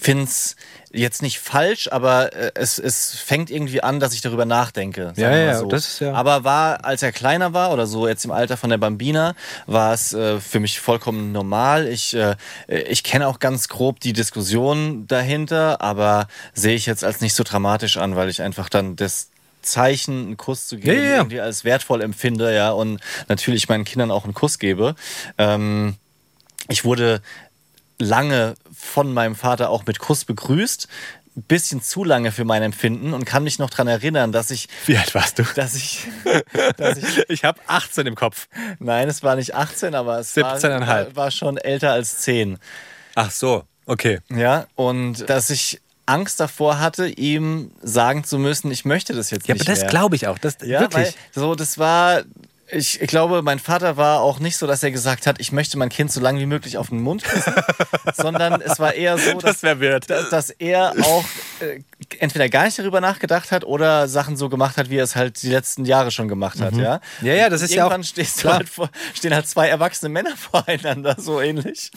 finde 0.00 0.24
es 0.24 0.56
jetzt 0.92 1.22
nicht 1.22 1.40
falsch, 1.40 1.88
aber 1.90 2.32
äh, 2.34 2.52
es, 2.54 2.78
es 2.78 3.16
fängt 3.16 3.50
irgendwie 3.50 3.82
an, 3.82 3.98
dass 4.00 4.14
ich 4.14 4.20
darüber 4.20 4.44
nachdenke. 4.44 5.06
sagen 5.06 5.20
Ja, 5.20 5.30
wir 5.30 5.38
ja, 5.44 5.58
so. 5.58 5.66
das 5.66 5.88
ist 5.88 6.00
ja- 6.00 6.12
Aber 6.14 6.44
war, 6.44 6.84
als 6.84 7.02
er 7.02 7.10
kleiner 7.12 7.52
war 7.52 7.72
oder 7.72 7.86
so 7.86 8.06
jetzt 8.06 8.24
im 8.24 8.30
Alter 8.30 8.56
von 8.56 8.70
der 8.70 8.78
Bambina, 8.78 9.34
war 9.66 9.92
es 9.92 10.12
äh, 10.12 10.38
für 10.40 10.60
mich 10.60 10.78
vollkommen 10.78 11.32
normal. 11.32 11.88
Ich, 11.88 12.14
äh, 12.14 12.36
ich 12.68 13.02
kenne 13.02 13.26
auch 13.26 13.38
ganz 13.40 13.68
grob 13.68 13.98
die 14.00 14.12
Diskussion 14.12 15.06
dahinter, 15.08 15.80
aber 15.80 16.28
sehe 16.54 16.76
ich 16.76 16.86
jetzt 16.86 17.02
als 17.04 17.20
nicht 17.20 17.34
so 17.34 17.42
dramatisch 17.42 17.96
an, 17.96 18.14
weil 18.14 18.28
ich 18.28 18.40
einfach 18.42 18.68
dann 18.68 18.94
das 18.96 19.30
Zeichen, 19.62 20.26
einen 20.26 20.36
Kuss 20.36 20.68
zu 20.68 20.76
geben, 20.76 21.02
ja, 21.02 21.08
ja. 21.10 21.16
irgendwie 21.16 21.40
als 21.40 21.64
wertvoll 21.64 22.02
empfinde, 22.02 22.54
ja, 22.54 22.70
und 22.70 23.00
natürlich 23.28 23.68
meinen 23.68 23.84
Kindern 23.84 24.10
auch 24.10 24.24
einen 24.24 24.34
Kuss 24.34 24.58
gebe. 24.58 24.94
Ähm, 25.38 25.96
ich 26.68 26.84
wurde 26.84 27.20
lange 27.98 28.54
von 28.72 29.12
meinem 29.12 29.34
Vater 29.34 29.70
auch 29.70 29.86
mit 29.86 29.98
Kuss 29.98 30.24
begrüßt. 30.24 30.88
Ein 31.36 31.42
bisschen 31.42 31.82
zu 31.82 32.04
lange 32.04 32.30
für 32.30 32.44
mein 32.44 32.62
Empfinden 32.62 33.12
und 33.12 33.24
kann 33.24 33.42
mich 33.42 33.58
noch 33.58 33.68
daran 33.68 33.88
erinnern, 33.88 34.30
dass 34.30 34.52
ich, 34.52 34.68
Wie 34.86 34.96
alt 34.96 35.14
warst 35.16 35.38
du? 35.40 35.42
dass 35.56 35.74
ich, 35.74 36.06
dass 36.76 36.98
ich 36.98 37.24
Ich 37.28 37.44
habe 37.44 37.60
18 37.66 38.06
im 38.06 38.14
Kopf. 38.14 38.46
Nein, 38.78 39.08
es 39.08 39.22
war 39.24 39.34
nicht 39.34 39.54
18, 39.54 39.96
aber 39.96 40.20
es 40.20 40.36
war, 40.36 40.56
17,5. 40.56 41.16
war, 41.16 41.30
schon 41.32 41.56
älter 41.56 41.90
als 41.92 42.18
10. 42.18 42.58
Ach 43.16 43.32
so, 43.32 43.64
okay. 43.86 44.20
Ja, 44.30 44.66
und 44.76 45.28
dass 45.28 45.50
ich 45.50 45.80
Angst 46.06 46.38
davor 46.38 46.78
hatte, 46.78 47.08
ihm 47.08 47.72
sagen 47.82 48.22
zu 48.24 48.38
müssen, 48.38 48.70
ich 48.70 48.84
möchte 48.84 49.12
das 49.14 49.30
jetzt 49.30 49.48
Ja, 49.48 49.54
nicht 49.54 49.68
aber 49.68 49.74
das 49.80 49.88
glaube 49.88 50.16
ich 50.16 50.28
auch. 50.28 50.38
Das, 50.38 50.58
ja, 50.62 50.80
wirklich. 50.80 51.06
Weil, 51.06 51.14
so, 51.32 51.54
das 51.54 51.78
war. 51.78 52.22
Ich, 52.76 52.98
glaube, 53.00 53.42
mein 53.42 53.58
Vater 53.58 53.96
war 53.96 54.20
auch 54.20 54.38
nicht 54.40 54.56
so, 54.56 54.66
dass 54.66 54.82
er 54.82 54.90
gesagt 54.90 55.26
hat, 55.26 55.38
ich 55.40 55.52
möchte 55.52 55.78
mein 55.78 55.88
Kind 55.90 56.10
so 56.12 56.20
lange 56.20 56.40
wie 56.40 56.46
möglich 56.46 56.76
auf 56.78 56.88
den 56.88 57.00
Mund 57.00 57.22
küssen, 57.24 57.52
sondern 58.14 58.60
es 58.60 58.78
war 58.80 58.94
eher 58.94 59.16
so, 59.18 59.38
dass, 59.38 59.60
dass, 60.06 60.30
dass 60.30 60.50
er 60.50 60.92
auch 61.02 61.24
äh, 61.60 61.80
entweder 62.18 62.48
gar 62.48 62.64
nicht 62.64 62.78
darüber 62.78 63.00
nachgedacht 63.00 63.50
hat 63.52 63.64
oder 63.64 64.08
Sachen 64.08 64.36
so 64.36 64.48
gemacht 64.48 64.76
hat, 64.76 64.90
wie 64.90 64.96
er 64.96 65.04
es 65.04 65.14
halt 65.16 65.42
die 65.42 65.50
letzten 65.50 65.84
Jahre 65.84 66.10
schon 66.10 66.28
gemacht 66.28 66.60
hat. 66.60 66.74
Ja, 66.76 67.00
Mhm. 67.20 67.26
Ja, 67.26 67.34
ja, 67.34 67.48
das 67.48 67.62
ist 67.62 67.72
ja 67.74 67.84
auch- 67.84 67.90
Irgendwann 67.90 68.04
stehst 68.04 68.44
halt 68.44 68.68
vor, 68.68 68.90
stehen 69.14 69.34
halt 69.34 69.46
zwei 69.48 69.68
erwachsene 69.68 70.08
Männer 70.08 70.36
voreinander, 70.36 71.16
so 71.18 71.40
ähnlich. 71.40 71.90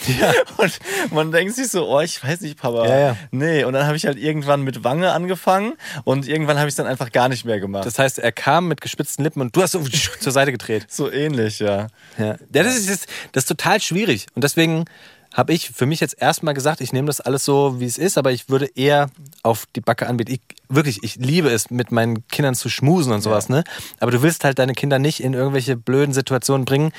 Und 0.57 0.79
man 1.11 1.31
denkt 1.31 1.55
sich 1.55 1.69
so, 1.69 1.87
oh, 1.87 1.99
ich 2.01 2.23
weiß 2.23 2.41
nicht, 2.41 2.59
Papa. 2.59 2.87
Ja, 2.87 2.99
ja. 2.99 3.17
Nee, 3.31 3.63
und 3.63 3.73
dann 3.73 3.85
habe 3.85 3.95
ich 3.97 4.05
halt 4.05 4.17
irgendwann 4.17 4.61
mit 4.61 4.83
Wange 4.83 5.11
angefangen 5.11 5.73
und 6.03 6.27
irgendwann 6.27 6.57
habe 6.57 6.67
ich 6.67 6.73
es 6.73 6.75
dann 6.75 6.87
einfach 6.87 7.11
gar 7.11 7.29
nicht 7.29 7.45
mehr 7.45 7.59
gemacht. 7.59 7.85
Das 7.85 7.97
heißt, 7.99 8.19
er 8.19 8.31
kam 8.31 8.67
mit 8.67 8.81
gespitzten 8.81 9.23
Lippen 9.23 9.41
und 9.41 9.55
du 9.55 9.61
hast 9.61 9.71
so 9.71 9.83
zur 10.19 10.31
Seite 10.31 10.51
gedreht. 10.67 10.91
so 10.91 11.11
ähnlich, 11.11 11.59
ja. 11.59 11.87
Ja, 12.17 12.25
ja 12.25 12.37
das, 12.49 12.77
ist, 12.77 12.89
das, 12.89 13.05
das 13.31 13.43
ist 13.43 13.47
total 13.47 13.81
schwierig. 13.81 14.27
Und 14.35 14.43
deswegen 14.43 14.85
habe 15.33 15.53
ich 15.53 15.69
für 15.69 15.85
mich 15.85 15.99
jetzt 15.99 16.19
erstmal 16.21 16.53
gesagt, 16.53 16.81
ich 16.81 16.93
nehme 16.93 17.07
das 17.07 17.21
alles 17.21 17.45
so, 17.45 17.79
wie 17.79 17.85
es 17.85 17.97
ist, 17.97 18.17
aber 18.17 18.31
ich 18.31 18.49
würde 18.49 18.69
eher 18.75 19.09
auf 19.43 19.67
die 19.75 19.81
Backe 19.81 20.07
anbieten. 20.07 20.31
Ich, 20.31 20.41
wirklich, 20.69 21.03
ich 21.03 21.15
liebe 21.17 21.49
es, 21.49 21.69
mit 21.69 21.91
meinen 21.91 22.27
Kindern 22.27 22.55
zu 22.55 22.69
schmusen 22.69 23.11
und 23.13 23.21
sowas, 23.21 23.49
ne? 23.49 23.63
Aber 23.99 24.11
du 24.11 24.21
willst 24.21 24.43
halt 24.43 24.57
deine 24.57 24.73
Kinder 24.73 24.99
nicht 24.99 25.21
in 25.21 25.33
irgendwelche 25.33 25.75
blöden 25.75 26.13
Situationen 26.13 26.65
bringen. 26.65 26.91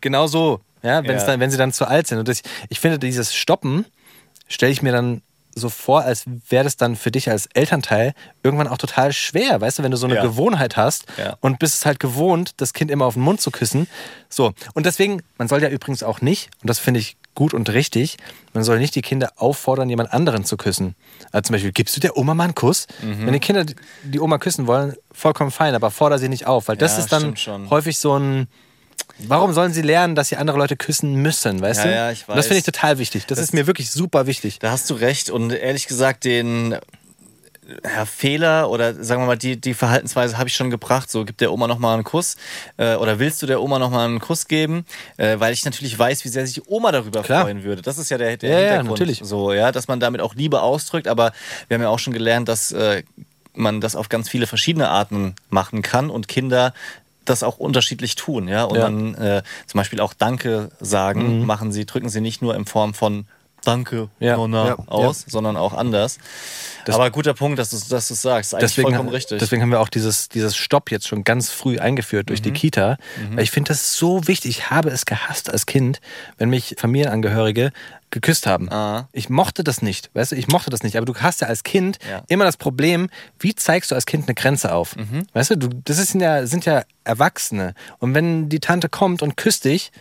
Genau 0.00 0.26
so, 0.26 0.60
ja, 0.82 1.02
wenn, 1.04 1.16
Ja. 1.16 1.26
dann, 1.26 1.40
wenn 1.40 1.50
sie 1.50 1.58
dann 1.58 1.72
zu 1.72 1.86
alt 1.86 2.06
sind. 2.06 2.18
Und 2.18 2.28
das, 2.28 2.42
ich 2.68 2.80
finde, 2.80 2.98
dieses 2.98 3.34
Stoppen 3.34 3.84
stelle 4.48 4.72
ich 4.72 4.82
mir 4.82 4.92
dann 4.92 5.22
so 5.58 5.70
vor, 5.70 6.02
als 6.02 6.24
wäre 6.48 6.64
das 6.64 6.76
dann 6.76 6.96
für 6.96 7.10
dich 7.10 7.30
als 7.30 7.46
Elternteil 7.54 8.12
irgendwann 8.42 8.68
auch 8.68 8.76
total 8.76 9.12
schwer, 9.14 9.60
weißt 9.60 9.78
du, 9.78 9.82
wenn 9.82 9.90
du 9.90 9.96
so 9.96 10.06
eine 10.06 10.16
Ja. 10.16 10.22
Gewohnheit 10.22 10.76
hast 10.76 11.06
Ja. 11.16 11.36
und 11.40 11.58
bist 11.58 11.74
es 11.74 11.86
halt 11.86 11.98
gewohnt, 11.98 12.52
das 12.58 12.74
Kind 12.74 12.90
immer 12.90 13.06
auf 13.06 13.14
den 13.14 13.22
Mund 13.22 13.40
zu 13.40 13.50
küssen. 13.50 13.88
So. 14.28 14.52
Und 14.74 14.84
deswegen, 14.84 15.22
man 15.38 15.48
soll 15.48 15.62
ja 15.62 15.70
übrigens 15.70 16.02
auch 16.02 16.20
nicht, 16.20 16.50
und 16.60 16.68
das 16.68 16.78
finde 16.78 17.00
ich 17.00 17.16
gut 17.34 17.54
und 17.54 17.70
richtig, 17.70 18.18
man 18.52 18.64
soll 18.64 18.78
nicht 18.78 18.94
die 18.94 19.02
Kinder 19.02 19.32
auffordern, 19.36 19.88
jemand 19.88 20.12
anderen 20.12 20.44
zu 20.44 20.56
küssen. 20.58 20.94
Also 21.32 21.48
zum 21.48 21.54
Beispiel, 21.54 21.72
gibst 21.72 21.96
du 21.96 22.00
der 22.00 22.16
Oma 22.18 22.34
mal 22.34 22.44
einen 22.44 22.54
Kuss? 22.54 22.86
Mhm. 23.02 23.24
Wenn 23.26 23.32
die 23.32 23.40
Kinder 23.40 23.64
die 24.04 24.20
Oma 24.20 24.36
küssen 24.38 24.66
wollen, 24.66 24.94
vollkommen 25.12 25.50
fein, 25.50 25.74
aber 25.74 25.90
forder 25.90 26.18
sie 26.18 26.28
nicht 26.28 26.46
auf, 26.46 26.68
weil 26.68 26.76
das 26.76 26.92
Ja, 26.92 26.98
ist 26.98 27.12
dann 27.12 27.34
häufig 27.70 27.98
so 27.98 28.18
ein. 28.18 28.46
Warum 29.18 29.52
sollen 29.52 29.72
sie 29.72 29.82
lernen, 29.82 30.14
dass 30.14 30.28
sie 30.28 30.36
andere 30.36 30.58
Leute 30.58 30.76
küssen 30.76 31.14
müssen, 31.14 31.60
weißt 31.62 31.80
Ja, 31.80 31.86
du? 31.86 31.94
ja, 31.94 32.10
ich 32.10 32.28
Und 32.28 32.36
Das 32.36 32.46
finde 32.46 32.58
ich 32.60 32.66
weiß. 32.66 32.72
total 32.74 32.98
wichtig. 32.98 33.26
Das, 33.26 33.38
Das- 33.38 33.46
ist 33.48 33.52
mir 33.54 33.66
wirklich 33.66 33.90
super 33.90 34.26
wichtig. 34.26 34.58
Da 34.58 34.70
hast 34.70 34.88
du 34.90 34.94
recht. 34.94 35.30
Und 35.30 35.52
ehrlich 35.52 35.86
gesagt, 35.86 36.24
den 36.24 36.76
ja, 37.82 38.04
Fehler 38.04 38.70
oder 38.70 38.94
sagen 39.02 39.22
wir 39.22 39.26
mal, 39.26 39.36
die, 39.36 39.60
die 39.60 39.74
Verhaltensweise 39.74 40.38
habe 40.38 40.48
ich 40.48 40.54
schon 40.54 40.70
gebracht. 40.70 41.10
So, 41.10 41.24
gib 41.24 41.38
der 41.38 41.50
Oma 41.52 41.66
nochmal 41.66 41.94
einen 41.94 42.04
Kuss. 42.04 42.36
Äh, 42.76 42.94
oder 42.94 43.18
willst 43.18 43.42
du 43.42 43.46
der 43.46 43.60
Oma 43.60 43.78
nochmal 43.80 44.06
einen 44.06 44.20
Kuss 44.20 44.46
geben? 44.46 44.84
Äh, 45.16 45.40
weil 45.40 45.52
ich 45.52 45.64
natürlich 45.64 45.98
weiß, 45.98 46.24
wie 46.24 46.28
sehr 46.28 46.46
sich 46.46 46.54
die 46.54 46.62
Oma 46.66 46.92
darüber 46.92 47.22
Klar. 47.22 47.42
freuen 47.42 47.64
würde. 47.64 47.82
Das 47.82 47.98
ist 47.98 48.08
ja 48.10 48.18
der, 48.18 48.36
der 48.36 48.50
Ja, 48.50 48.56
ja, 48.56 48.62
Hintergrund. 48.74 48.90
natürlich. 49.00 49.20
So, 49.24 49.52
ja, 49.52 49.72
dass 49.72 49.88
man 49.88 49.98
damit 49.98 50.20
auch 50.20 50.34
Liebe 50.34 50.62
ausdrückt. 50.62 51.08
Aber 51.08 51.32
wir 51.66 51.74
haben 51.76 51.82
ja 51.82 51.88
auch 51.88 51.98
schon 51.98 52.12
gelernt, 52.12 52.48
dass 52.48 52.70
äh, 52.70 53.02
man 53.54 53.80
das 53.80 53.96
auf 53.96 54.08
ganz 54.10 54.28
viele 54.28 54.46
verschiedene 54.46 54.88
Arten 54.90 55.34
machen 55.50 55.82
kann 55.82 56.10
und 56.10 56.28
Kinder 56.28 56.72
das 57.28 57.42
auch 57.42 57.58
unterschiedlich 57.58 58.14
tun, 58.14 58.48
ja. 58.48 58.64
Und 58.64 58.76
Ja. 58.76 58.82
dann 58.82 59.14
äh, 59.14 59.42
zum 59.66 59.78
Beispiel 59.78 60.00
auch 60.00 60.14
Danke 60.14 60.70
sagen, 60.80 61.44
machen 61.46 61.72
sie, 61.72 61.84
drücken 61.86 62.08
sie 62.08 62.20
nicht 62.20 62.42
nur 62.42 62.54
in 62.54 62.64
Form 62.66 62.94
von 62.94 63.26
Danke, 63.64 64.10
Ja, 64.20 64.36
Nonna 64.36 64.66
ja, 64.68 64.76
aus, 64.86 65.24
sondern 65.26 65.56
auch 65.56 65.72
anders. 65.72 66.18
Aber 66.86 67.10
guter 67.10 67.34
Punkt, 67.34 67.58
dass 67.58 67.70
du 67.70 67.78
dass 67.88 68.06
du's 68.06 68.22
sagst. 68.22 68.54
Eigentlich 68.54 68.62
deswegen, 68.70 68.90
vollkommen 68.90 69.08
richtig. 69.08 69.40
deswegen 69.40 69.60
haben 69.60 69.70
wir 69.72 69.80
auch 69.80 69.88
dieses, 69.88 70.28
dieses 70.28 70.54
Stopp 70.54 70.92
jetzt 70.92 71.08
schon 71.08 71.24
ganz 71.24 71.50
früh 71.50 71.80
eingeführt 71.80 72.28
durch 72.28 72.40
die 72.40 72.50
Mhm. 72.50 72.54
Kita. 72.54 72.96
Weil 73.32 73.42
ich 73.42 73.50
finde 73.50 73.70
das 73.70 73.96
so 73.96 74.28
wichtig. 74.28 74.50
Ich 74.58 74.70
habe 74.70 74.90
es 74.90 75.04
gehasst 75.04 75.50
als 75.50 75.66
Kind, 75.66 76.00
wenn 76.38 76.48
mich 76.48 76.76
Familienangehörige 76.78 77.72
geküsst 78.10 78.46
haben. 78.46 78.70
Ah. 78.70 79.08
Ich 79.12 79.28
mochte 79.28 79.64
das 79.64 79.82
nicht. 79.82 80.10
Weißt 80.14 80.32
du, 80.32 80.36
ich 80.36 80.48
mochte 80.48 80.70
das 80.70 80.82
nicht. 80.82 80.96
Aber 80.96 81.06
du 81.06 81.14
hast 81.16 81.40
ja 81.40 81.48
als 81.48 81.62
Kind 81.64 81.98
Ja. 82.08 82.22
immer 82.28 82.44
das 82.44 82.56
Problem, 82.56 83.10
wie 83.40 83.54
zeigst 83.54 83.90
du 83.90 83.94
als 83.94 84.06
Kind 84.06 84.26
eine 84.26 84.34
Grenze 84.34 84.72
auf? 84.72 84.96
Mhm. 84.96 85.26
Weißt 85.32 85.50
du, 85.50 85.56
du, 85.56 85.68
das 85.84 85.98
ist 85.98 86.14
ja, 86.14 86.46
sind 86.46 86.64
ja 86.64 86.82
Erwachsene. 87.04 87.74
Und 87.98 88.14
wenn 88.14 88.48
die 88.48 88.60
Tante 88.60 88.88
kommt 88.88 89.22
und 89.22 89.36
küsst 89.36 89.64
dich, 89.64 89.92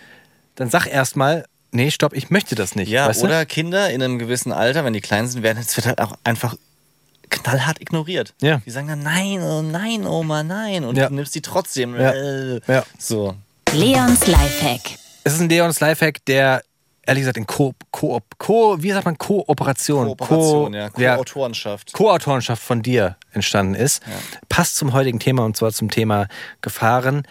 dann 0.56 0.70
sag 0.70 0.86
erstmal, 0.88 1.45
nee, 1.72 1.91
stopp, 1.91 2.14
ich 2.14 2.30
möchte 2.30 2.56
das 2.56 2.76
nicht. 2.76 2.89
Ja, 2.89 3.08
weißt 3.08 3.22
du? 3.22 3.26
oder 3.26 3.45
Kinder 3.45 3.89
in 3.89 4.01
einem 4.01 4.20
gewissen 4.20 4.51
Alter, 4.51 4.86
wenn 4.86 4.93
die 4.93 5.01
klein 5.01 5.28
sind, 5.28 5.43
werden, 5.43 5.58
es 5.62 5.76
wird 5.76 5.88
halt 5.88 5.99
auch 5.99 6.14
einfach 6.24 6.56
knallhart 7.30 7.82
ignoriert. 7.82 8.34
Ja. 8.41 8.62
Die 8.66 8.70
sagen 8.72 8.88
dann, 8.88 9.01
nein, 9.03 9.41
oh 9.41 9.62
nein, 9.64 10.06
Oma, 10.06 10.43
nein. 10.43 10.84
Und 10.86 10.95
Ja. 10.97 11.10
du 11.10 11.16
nimmst 11.16 11.34
die 11.36 11.41
trotzdem. 11.41 11.95
Ja. 11.99 12.12
Äh, 12.12 12.62
Ja. 12.68 12.84
So. 12.99 13.36
Leons 13.74 14.28
Lifehack. 14.28 14.82
Es 15.24 15.34
ist 15.34 15.41
ein 15.41 15.49
Leons 15.49 15.80
Lifehack, 15.80 16.24
der 16.26 16.62
ehrlich 17.06 17.22
gesagt 17.22 17.38
in 17.38 17.45
Ko, 17.45 17.74
Ko, 17.91 18.20
Ko 18.38 18.78
wie 18.80 18.91
sagt 18.91 19.06
man, 19.06 19.18
Kooperation, 19.18 20.08
Kooperation, 20.08 20.72
Ko, 20.72 20.78
ja. 20.78 20.89
ja, 20.97 21.16
Co-Autorenschaft. 21.16 21.93
Co-Autorenschaft 21.93 22.62
von 22.62 22.82
dir 22.82 23.18
entstanden 23.34 23.76
ist. 23.76 24.01
Passt 24.49 24.76
zum 24.76 24.93
heutigen 24.93 25.20
Thema 25.20 25.45
und 25.45 25.56
zwar 25.56 25.72
zum 25.72 25.89
Thema 25.89 26.28
Gefahren. 26.62 27.24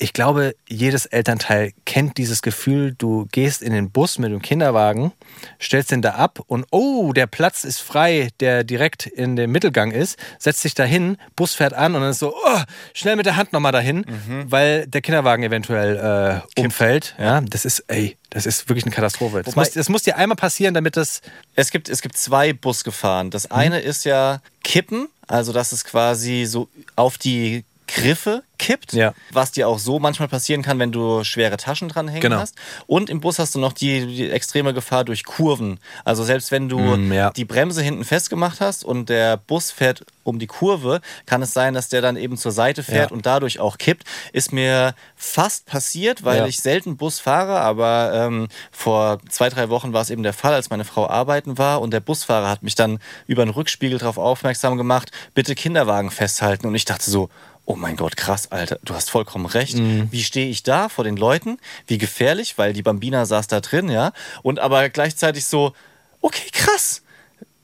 Ich 0.00 0.12
glaube, 0.12 0.54
jedes 0.68 1.06
Elternteil 1.06 1.72
kennt 1.84 2.18
dieses 2.18 2.40
Gefühl, 2.40 2.94
du 2.96 3.26
gehst 3.32 3.62
in 3.62 3.72
den 3.72 3.90
Bus 3.90 4.18
mit 4.18 4.30
dem 4.30 4.40
Kinderwagen, 4.40 5.12
stellst 5.60 5.90
den 5.90 6.02
da 6.02 6.12
ab 6.12 6.38
und 6.46 6.66
oh, 6.70 7.12
der 7.12 7.26
Platz 7.26 7.64
ist 7.64 7.80
frei, 7.80 8.28
der 8.38 8.62
direkt 8.62 9.06
in 9.06 9.34
dem 9.34 9.50
Mittelgang 9.50 9.90
ist, 9.90 10.16
setzt 10.38 10.62
dich 10.62 10.74
dahin, 10.74 11.16
Bus 11.34 11.54
fährt 11.54 11.74
an 11.74 11.96
und 11.96 12.02
dann 12.02 12.10
ist 12.12 12.20
so, 12.20 12.32
oh, 12.32 12.60
schnell 12.94 13.16
mit 13.16 13.26
der 13.26 13.34
Hand 13.34 13.52
nochmal 13.52 13.72
dahin, 13.72 14.04
weil 14.48 14.86
der 14.86 15.00
Kinderwagen 15.00 15.42
eventuell 15.42 16.44
äh, 16.56 16.60
umfällt. 16.60 17.16
Ja, 17.18 17.40
das 17.40 17.64
ist, 17.64 17.80
ey, 17.88 18.16
das 18.30 18.46
ist 18.46 18.68
wirklich 18.68 18.84
eine 18.84 18.94
Katastrophe. 18.94 19.42
Das 19.42 19.56
muss, 19.56 19.70
das 19.70 19.88
muss 19.88 20.02
dir 20.04 20.16
einmal 20.16 20.36
passieren, 20.36 20.74
damit 20.74 20.96
das 20.96 21.22
Es 21.56 21.72
gibt, 21.72 21.88
es 21.88 22.02
gibt 22.02 22.16
zwei 22.16 22.52
Busgefahren. 22.52 23.30
Das 23.30 23.50
eine 23.50 23.80
ist 23.80 24.04
ja 24.04 24.40
Kippen, 24.62 25.08
also 25.26 25.52
dass 25.52 25.72
es 25.72 25.84
quasi 25.84 26.44
so 26.44 26.68
auf 26.94 27.18
die 27.18 27.64
Griffe 27.88 28.42
kippt, 28.58 28.92
Ja. 28.92 29.14
was 29.30 29.52
dir 29.52 29.68
auch 29.68 29.78
so 29.78 29.98
manchmal 30.00 30.28
passieren 30.28 30.62
kann, 30.62 30.78
wenn 30.80 30.90
du 30.92 31.22
schwere 31.24 31.56
Taschen 31.56 31.88
dranhängen 31.88 32.20
Genau. 32.22 32.38
hast. 32.38 32.56
Und 32.86 33.08
im 33.08 33.20
Bus 33.20 33.38
hast 33.38 33.54
du 33.54 33.58
noch 33.60 33.72
die, 33.72 34.06
die 34.06 34.30
extreme 34.30 34.74
Gefahr 34.74 35.04
durch 35.04 35.24
Kurven. 35.24 35.78
Also 36.04 36.24
selbst 36.24 36.50
wenn 36.50 36.68
du 36.68 36.78
Mm, 36.78 37.12
ja. 37.12 37.30
die 37.30 37.44
Bremse 37.44 37.82
hinten 37.82 38.04
festgemacht 38.04 38.60
hast 38.60 38.84
und 38.84 39.08
der 39.08 39.36
Bus 39.36 39.70
fährt 39.70 40.04
um 40.24 40.38
die 40.40 40.48
Kurve, 40.48 41.00
kann 41.24 41.40
es 41.40 41.52
sein, 41.54 41.72
dass 41.74 41.88
der 41.88 42.02
dann 42.02 42.16
eben 42.16 42.36
zur 42.36 42.52
Seite 42.52 42.82
fährt 42.82 43.10
Ja. 43.10 43.16
und 43.16 43.24
dadurch 43.26 43.60
auch 43.60 43.78
kippt. 43.78 44.04
Ist 44.32 44.52
mir 44.52 44.94
fast 45.16 45.66
passiert, 45.66 46.24
weil 46.24 46.46
ich 46.48 46.60
selten 46.60 46.96
Bus 46.96 47.20
fahre, 47.20 47.60
aber 47.60 48.10
ähm, 48.12 48.48
vor 48.72 49.18
zwei, 49.30 49.48
drei 49.50 49.68
Wochen 49.70 49.92
war 49.92 50.02
es 50.02 50.10
eben 50.10 50.22
der 50.24 50.32
Fall, 50.34 50.52
als 50.54 50.68
meine 50.70 50.84
Frau 50.84 51.08
arbeiten 51.08 51.58
war 51.58 51.80
und 51.80 51.92
der 51.92 52.00
Busfahrer 52.00 52.50
hat 52.50 52.62
mich 52.64 52.74
dann 52.74 52.98
über 53.28 53.44
den 53.44 53.50
Rückspiegel 53.50 53.98
darauf 53.98 54.18
aufmerksam 54.18 54.76
gemacht, 54.76 55.12
bitte 55.34 55.54
Kinderwagen 55.54 56.10
festhalten. 56.10 56.66
Und 56.66 56.74
ich 56.74 56.84
dachte 56.84 57.08
so, 57.10 57.30
oh 57.68 57.76
mein 57.76 57.96
Gott, 57.96 58.16
krass, 58.16 58.50
Alter, 58.50 58.78
du 58.82 58.94
hast 58.94 59.10
vollkommen 59.10 59.44
recht. 59.44 59.76
Wie 59.76 60.22
stehe 60.22 60.48
ich 60.48 60.62
da 60.62 60.88
vor 60.88 61.04
den 61.04 61.18
Leuten? 61.18 61.58
Wie 61.86 61.98
gefährlich, 61.98 62.56
weil 62.56 62.72
die 62.72 62.82
Bambina 62.82 63.26
saß 63.26 63.46
da 63.46 63.60
drin, 63.60 63.90
ja. 63.90 64.12
Und 64.42 64.58
aber 64.58 64.88
gleichzeitig 64.88 65.44
so, 65.44 65.74
okay, 66.22 66.48
krass. 66.52 67.02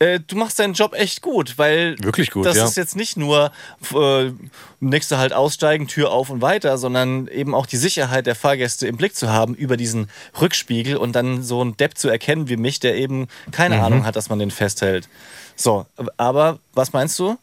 Äh, 0.01 0.21
Du 0.27 0.37
machst 0.37 0.59
deinen 0.59 0.75
Job 0.75 0.93
echt 0.93 1.23
gut, 1.23 1.57
weil 1.57 1.97
Wirklich 2.01 2.31
gut, 2.31 2.45
das 2.45 2.57
ja. 2.59 2.67
ist 2.67 2.77
jetzt 2.77 2.97
nicht 2.97 3.17
nur 3.17 3.51
äh, 3.95 4.31
nächste 4.79 5.17
halt 5.17 5.33
aussteigen, 5.33 5.89
Tür 5.89 6.11
auf 6.11 6.29
und 6.29 6.43
weiter, 6.43 6.77
sondern 6.77 7.27
eben 7.29 7.55
auch 7.55 7.65
die 7.65 7.79
Sicherheit 7.79 8.27
der 8.27 8.35
Fahrgäste 8.35 8.87
im 8.87 8.99
Blick 8.99 9.17
zu 9.17 9.31
haben 9.31 9.55
über 9.55 9.79
diesen 9.79 10.11
Rückspiegel 10.39 10.99
und 10.99 11.13
dann 11.13 11.43
so 11.43 11.63
einen 11.63 11.79
Depp 11.79 11.97
zu 11.97 12.11
erkennen 12.11 12.51
wie 12.51 12.59
mich, 12.59 12.79
der 12.79 12.97
eben 12.97 13.29
keine 13.53 13.77
Mhm. 13.77 13.83
Ahnung 13.85 14.05
hat, 14.05 14.17
dass 14.17 14.29
man 14.29 14.39
den 14.39 14.51
festhält. 14.51 15.09
So, 15.57 15.87
aber 16.19 16.59
was 16.75 16.93
meinst 16.93 17.19
du? 17.19 17.39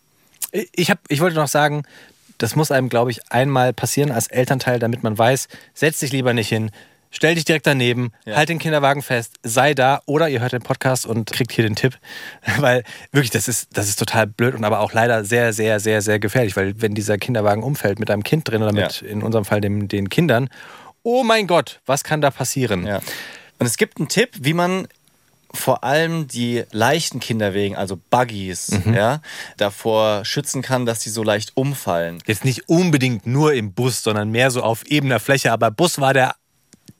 ich, 0.51 0.91
hab, 0.91 0.99
ich 1.07 1.21
wollte 1.21 1.37
noch 1.37 1.47
sagen, 1.47 1.83
das 2.41 2.55
muss 2.55 2.71
einem, 2.71 2.89
glaube 2.89 3.11
ich, 3.11 3.19
einmal 3.31 3.73
passieren 3.73 4.11
als 4.11 4.27
Elternteil, 4.27 4.79
damit 4.79 5.03
man 5.03 5.17
weiß, 5.17 5.47
setz 5.73 5.99
dich 5.99 6.11
lieber 6.11 6.33
nicht 6.33 6.49
hin, 6.49 6.71
stell 7.11 7.35
dich 7.35 7.45
direkt 7.45 7.67
daneben, 7.67 8.11
Ja. 8.25 8.37
halt 8.37 8.49
den 8.49 8.57
Kinderwagen 8.59 9.01
fest, 9.01 9.33
sei 9.43 9.73
da 9.73 10.01
oder 10.05 10.29
ihr 10.29 10.39
hört 10.41 10.53
den 10.53 10.61
Podcast 10.61 11.05
und 11.05 11.29
kriegt 11.31 11.51
hier 11.51 11.63
den 11.63 11.75
Tipp. 11.75 11.97
Weil 12.59 12.83
wirklich, 13.11 13.31
das 13.31 13.47
ist, 13.47 13.69
das 13.77 13.89
ist 13.89 13.99
total 13.99 14.27
blöd 14.27 14.55
und 14.55 14.63
aber 14.63 14.79
auch 14.79 14.93
leider 14.93 15.23
sehr, 15.25 15.53
sehr, 15.53 15.79
sehr, 15.79 16.01
sehr 16.01 16.19
gefährlich, 16.19 16.55
weil 16.55 16.81
wenn 16.81 16.93
dieser 16.95 17.17
Kinderwagen 17.17 17.63
umfällt 17.63 17.99
mit 17.99 18.09
einem 18.09 18.23
Kind 18.23 18.47
drin 18.49 18.63
oder 18.63 18.71
mit, 18.73 19.01
Ja. 19.01 19.07
in 19.07 19.23
unserem 19.23 19.45
Fall 19.45 19.61
dem, 19.61 19.87
den 19.87 20.09
Kindern, 20.09 20.49
oh 21.03 21.23
mein 21.23 21.47
Gott, 21.47 21.81
was 21.85 22.03
kann 22.03 22.21
da 22.21 22.31
passieren? 22.31 22.85
Ja. 22.87 22.97
Und 23.59 23.65
es 23.67 23.77
gibt 23.77 23.99
einen 23.99 24.07
Tipp, 24.07 24.29
wie 24.39 24.53
man 24.53 24.87
vor 25.53 25.83
allem 25.83 26.27
die 26.27 26.63
leichten 26.71 27.19
Kinderwegen, 27.19 27.75
also 27.75 27.99
Buggies, 28.09 28.69
Mhm. 28.69 28.93
ja, 28.93 29.21
davor 29.57 30.23
schützen 30.25 30.61
kann, 30.61 30.85
dass 30.85 30.99
die 30.99 31.09
so 31.09 31.23
leicht 31.23 31.51
umfallen. 31.55 32.19
Jetzt 32.25 32.45
nicht 32.45 32.69
unbedingt 32.69 33.27
nur 33.27 33.53
im 33.53 33.73
Bus, 33.73 34.03
sondern 34.03 34.29
mehr 34.29 34.49
so 34.51 34.61
auf 34.63 34.85
ebener 34.85 35.19
Fläche, 35.19 35.51
aber 35.51 35.69
Bus 35.71 35.99
war 35.99 36.13
der 36.13 36.35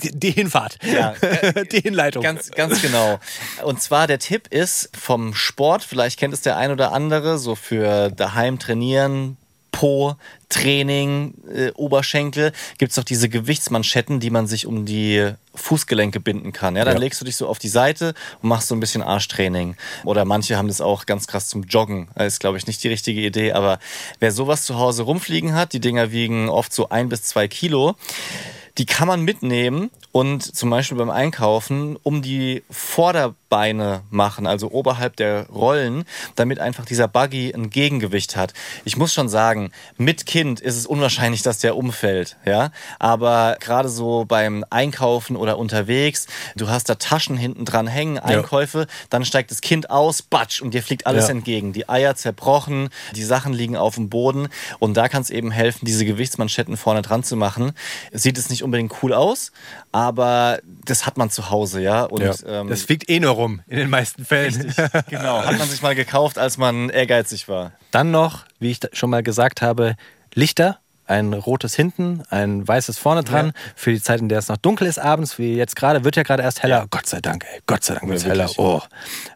die, 0.04 0.12
die 0.18 0.32
Hinfahrt, 0.32 0.80
Ja. 0.84 1.14
die 1.72 1.80
Hinleitung. 1.82 2.24
Ganz, 2.24 2.50
ganz 2.52 2.82
genau. 2.82 3.20
Und 3.64 3.82
zwar 3.82 4.08
der 4.08 4.20
Tipp 4.20 4.48
ist 4.50 4.90
vom 4.98 5.34
Sport, 5.36 5.84
vielleicht 5.84 6.20
kennt 6.20 6.34
es 6.34 6.42
der 6.42 6.58
ein 6.58 6.72
oder 6.72 6.92
andere, 6.92 7.38
so 7.38 7.56
für 7.56 8.10
daheim 8.10 8.58
trainieren, 8.58 9.38
Po, 9.72 10.16
Training, 10.50 11.34
äh, 11.54 11.72
Oberschenkel, 11.72 12.52
gibt 12.78 12.92
es 12.92 12.96
doch 12.98 13.04
diese 13.04 13.30
Gewichtsmanschetten, 13.30 14.20
die 14.20 14.30
man 14.30 14.46
sich 14.48 14.66
um 14.66 14.86
die 14.86 15.32
Fußgelenke 15.56 16.20
binden 16.20 16.52
kann. 16.52 16.76
Ja, 16.76 16.84
dann 16.86 16.96
Ja. 16.96 17.00
legst 17.00 17.22
du 17.22 17.26
dich 17.26 17.36
so 17.38 17.48
auf 17.48 17.58
die 17.58 17.70
Seite 17.70 18.14
und 18.42 18.50
machst 18.50 18.68
so 18.68 18.76
ein 18.76 18.80
bisschen 18.80 19.02
Arschtraining. 19.02 19.76
Oder 20.04 20.26
manche 20.26 20.58
haben 20.58 20.68
das 20.68 20.82
auch 20.82 21.06
ganz 21.06 21.26
krass 21.28 21.48
zum 21.48 21.64
Joggen. 21.64 22.10
Das 22.16 22.34
ist, 22.34 22.40
glaube 22.40 22.58
ich, 22.58 22.68
nicht 22.68 22.84
die 22.84 22.90
richtige 22.90 23.22
Idee. 23.22 23.54
Aber 23.54 23.80
wer 24.20 24.32
sowas 24.32 24.64
zu 24.66 24.78
Hause 24.78 25.04
rumfliegen 25.04 25.54
hat, 25.54 25.74
die 25.74 25.80
Dinger 25.80 26.12
wiegen 26.12 26.50
oft 26.50 26.74
so 26.74 26.90
ein 26.90 27.10
bis 27.10 27.24
zwei 27.24 27.48
Kilo, 27.48 27.96
die 28.78 28.86
kann 28.86 29.08
man 29.08 29.22
mitnehmen 29.22 29.90
und 30.12 30.44
zum 30.44 30.70
Beispiel 30.70 30.98
beim 30.98 31.10
Einkaufen 31.10 31.98
um 32.04 32.22
die 32.22 32.64
Vorderbeine 32.70 34.02
machen, 34.10 34.46
also 34.48 34.70
oberhalb 34.72 35.16
der 35.16 35.48
Rollen, 35.48 36.04
damit 36.36 36.60
einfach 36.60 36.86
dieser 36.86 37.08
Buggy 37.08 37.54
ein 37.54 37.70
Gegengewicht 37.70 38.36
hat. 38.36 38.54
Ich 38.84 38.98
muss 38.98 39.14
schon 39.14 39.30
sagen, 39.30 39.72
mit 39.98 40.26
Kind 40.26 40.60
ist 40.60 40.76
es 40.78 40.86
unwahrscheinlich, 40.86 41.44
dass 41.44 41.60
der 41.60 41.78
umfällt, 41.78 42.36
ja. 42.46 42.72
Aber 43.00 43.56
gerade 43.62 43.88
so 43.88 44.26
beim 44.26 44.66
Einkaufen 44.70 45.38
oder 45.38 45.58
unterwegs, 45.58 46.28
du 46.58 46.70
hast 46.70 46.90
da 46.90 46.96
Taschen 46.96 47.38
hinten 47.38 47.64
dran 47.64 47.88
hängen, 47.88 48.20
Einkäufe, 48.20 48.88
dann 49.10 49.24
steigt 49.24 49.52
das 49.52 49.62
Kind 49.62 49.90
aus, 49.90 50.22
batsch, 50.22 50.62
und 50.62 50.74
dir 50.74 50.84
fliegt 50.84 51.08
alles 51.08 51.26
Ja. 51.28 51.32
entgegen. 51.32 51.72
Die 51.72 51.88
Eier 51.88 52.16
zerbrochen, 52.16 52.90
die 53.16 53.24
Sachen 53.24 53.54
liegen 53.54 53.78
auf 53.78 53.96
dem 53.96 54.10
Boden 54.10 54.50
und 54.80 54.96
da 54.98 55.08
kann 55.08 55.22
es 55.22 55.30
eben 55.30 55.52
helfen, 55.52 55.86
diese 55.86 56.04
Gewichtsmanschetten 56.06 56.76
vorne 56.76 57.02
dran 57.02 57.24
zu 57.24 57.38
machen. 57.38 57.72
Sieht 58.12 58.38
es 58.38 58.50
nicht 58.50 58.64
unbedingt 58.64 58.94
cool 59.02 59.14
aus, 59.14 59.52
aber 59.94 60.01
das 60.86 61.06
hat 61.06 61.18
man 61.18 61.30
zu 61.30 61.50
Hause, 61.50 61.82
ja. 61.82 62.04
Und 62.04 62.22
Ja. 62.24 62.34
ähm, 62.62 62.68
das 62.70 62.84
fliegt 62.84 63.10
eh 63.10 63.20
nur 63.20 63.32
rum, 63.32 63.62
in 63.68 63.78
den 63.78 63.90
meisten 63.90 64.26
Fällen. 64.26 64.74
genau, 65.10 65.44
hat 65.44 65.58
man 65.60 65.68
sich 65.70 65.82
mal 65.82 65.94
gekauft, 65.96 66.38
als 66.40 66.58
man 66.58 66.90
ehrgeizig 66.90 67.48
war. 67.48 67.74
Dann 67.92 68.10
noch, 68.12 68.46
wie 68.60 68.72
ich 68.72 68.80
schon 68.94 69.10
mal 69.10 69.22
gesagt 69.24 69.62
habe, 69.62 69.96
Lichter. 70.34 70.78
Ein 71.08 71.34
rotes 71.34 71.76
hinten, 71.76 72.24
ein 72.30 72.66
weißes 72.66 72.98
vorne 72.98 73.26
dran. 73.26 73.48
Ja. 73.48 73.54
Für 73.76 73.92
die 73.92 74.02
Zeit, 74.02 74.22
in 74.22 74.30
der 74.30 74.40
es 74.40 74.48
noch 74.48 74.56
dunkel 74.56 74.88
ist 74.88 74.98
abends, 74.98 75.38
wie 75.38 75.56
jetzt 75.56 75.76
gerade, 75.76 76.06
wird 76.06 76.16
ja 76.16 76.24
gerade 76.24 76.42
erst 76.42 76.64
heller. 76.64 76.86
Gott 76.90 77.06
sei 77.06 77.20
Dank, 77.20 77.44
ey. 77.54 77.60
Gott 77.66 77.84
sei 77.84 77.96
Dank 77.96 78.08
wird 78.08 78.20
es 78.20 78.24
Ja, 78.24 78.30
heller. 78.30 78.50
Oh. 78.56 78.82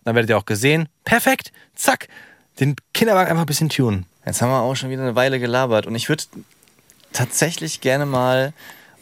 Dann 0.05 0.15
werdet 0.15 0.29
ihr 0.29 0.37
auch 0.37 0.45
gesehen. 0.45 0.87
Perfekt. 1.03 1.51
Zack. 1.75 2.07
Den 2.61 2.77
Kinderwagen 2.93 3.29
einfach 3.29 3.43
ein 3.43 3.47
bisschen 3.47 3.67
tunen. 3.67 4.05
Jetzt 4.25 4.41
haben 4.41 4.51
wir 4.51 4.61
auch 4.61 4.75
schon 4.75 4.89
wieder 4.89 5.01
eine 5.01 5.15
Weile 5.15 5.37
gelabert 5.37 5.85
und 5.85 5.95
ich 5.95 6.07
würde 6.07 6.23
tatsächlich 7.11 7.81
gerne 7.81 8.05
mal 8.05 8.53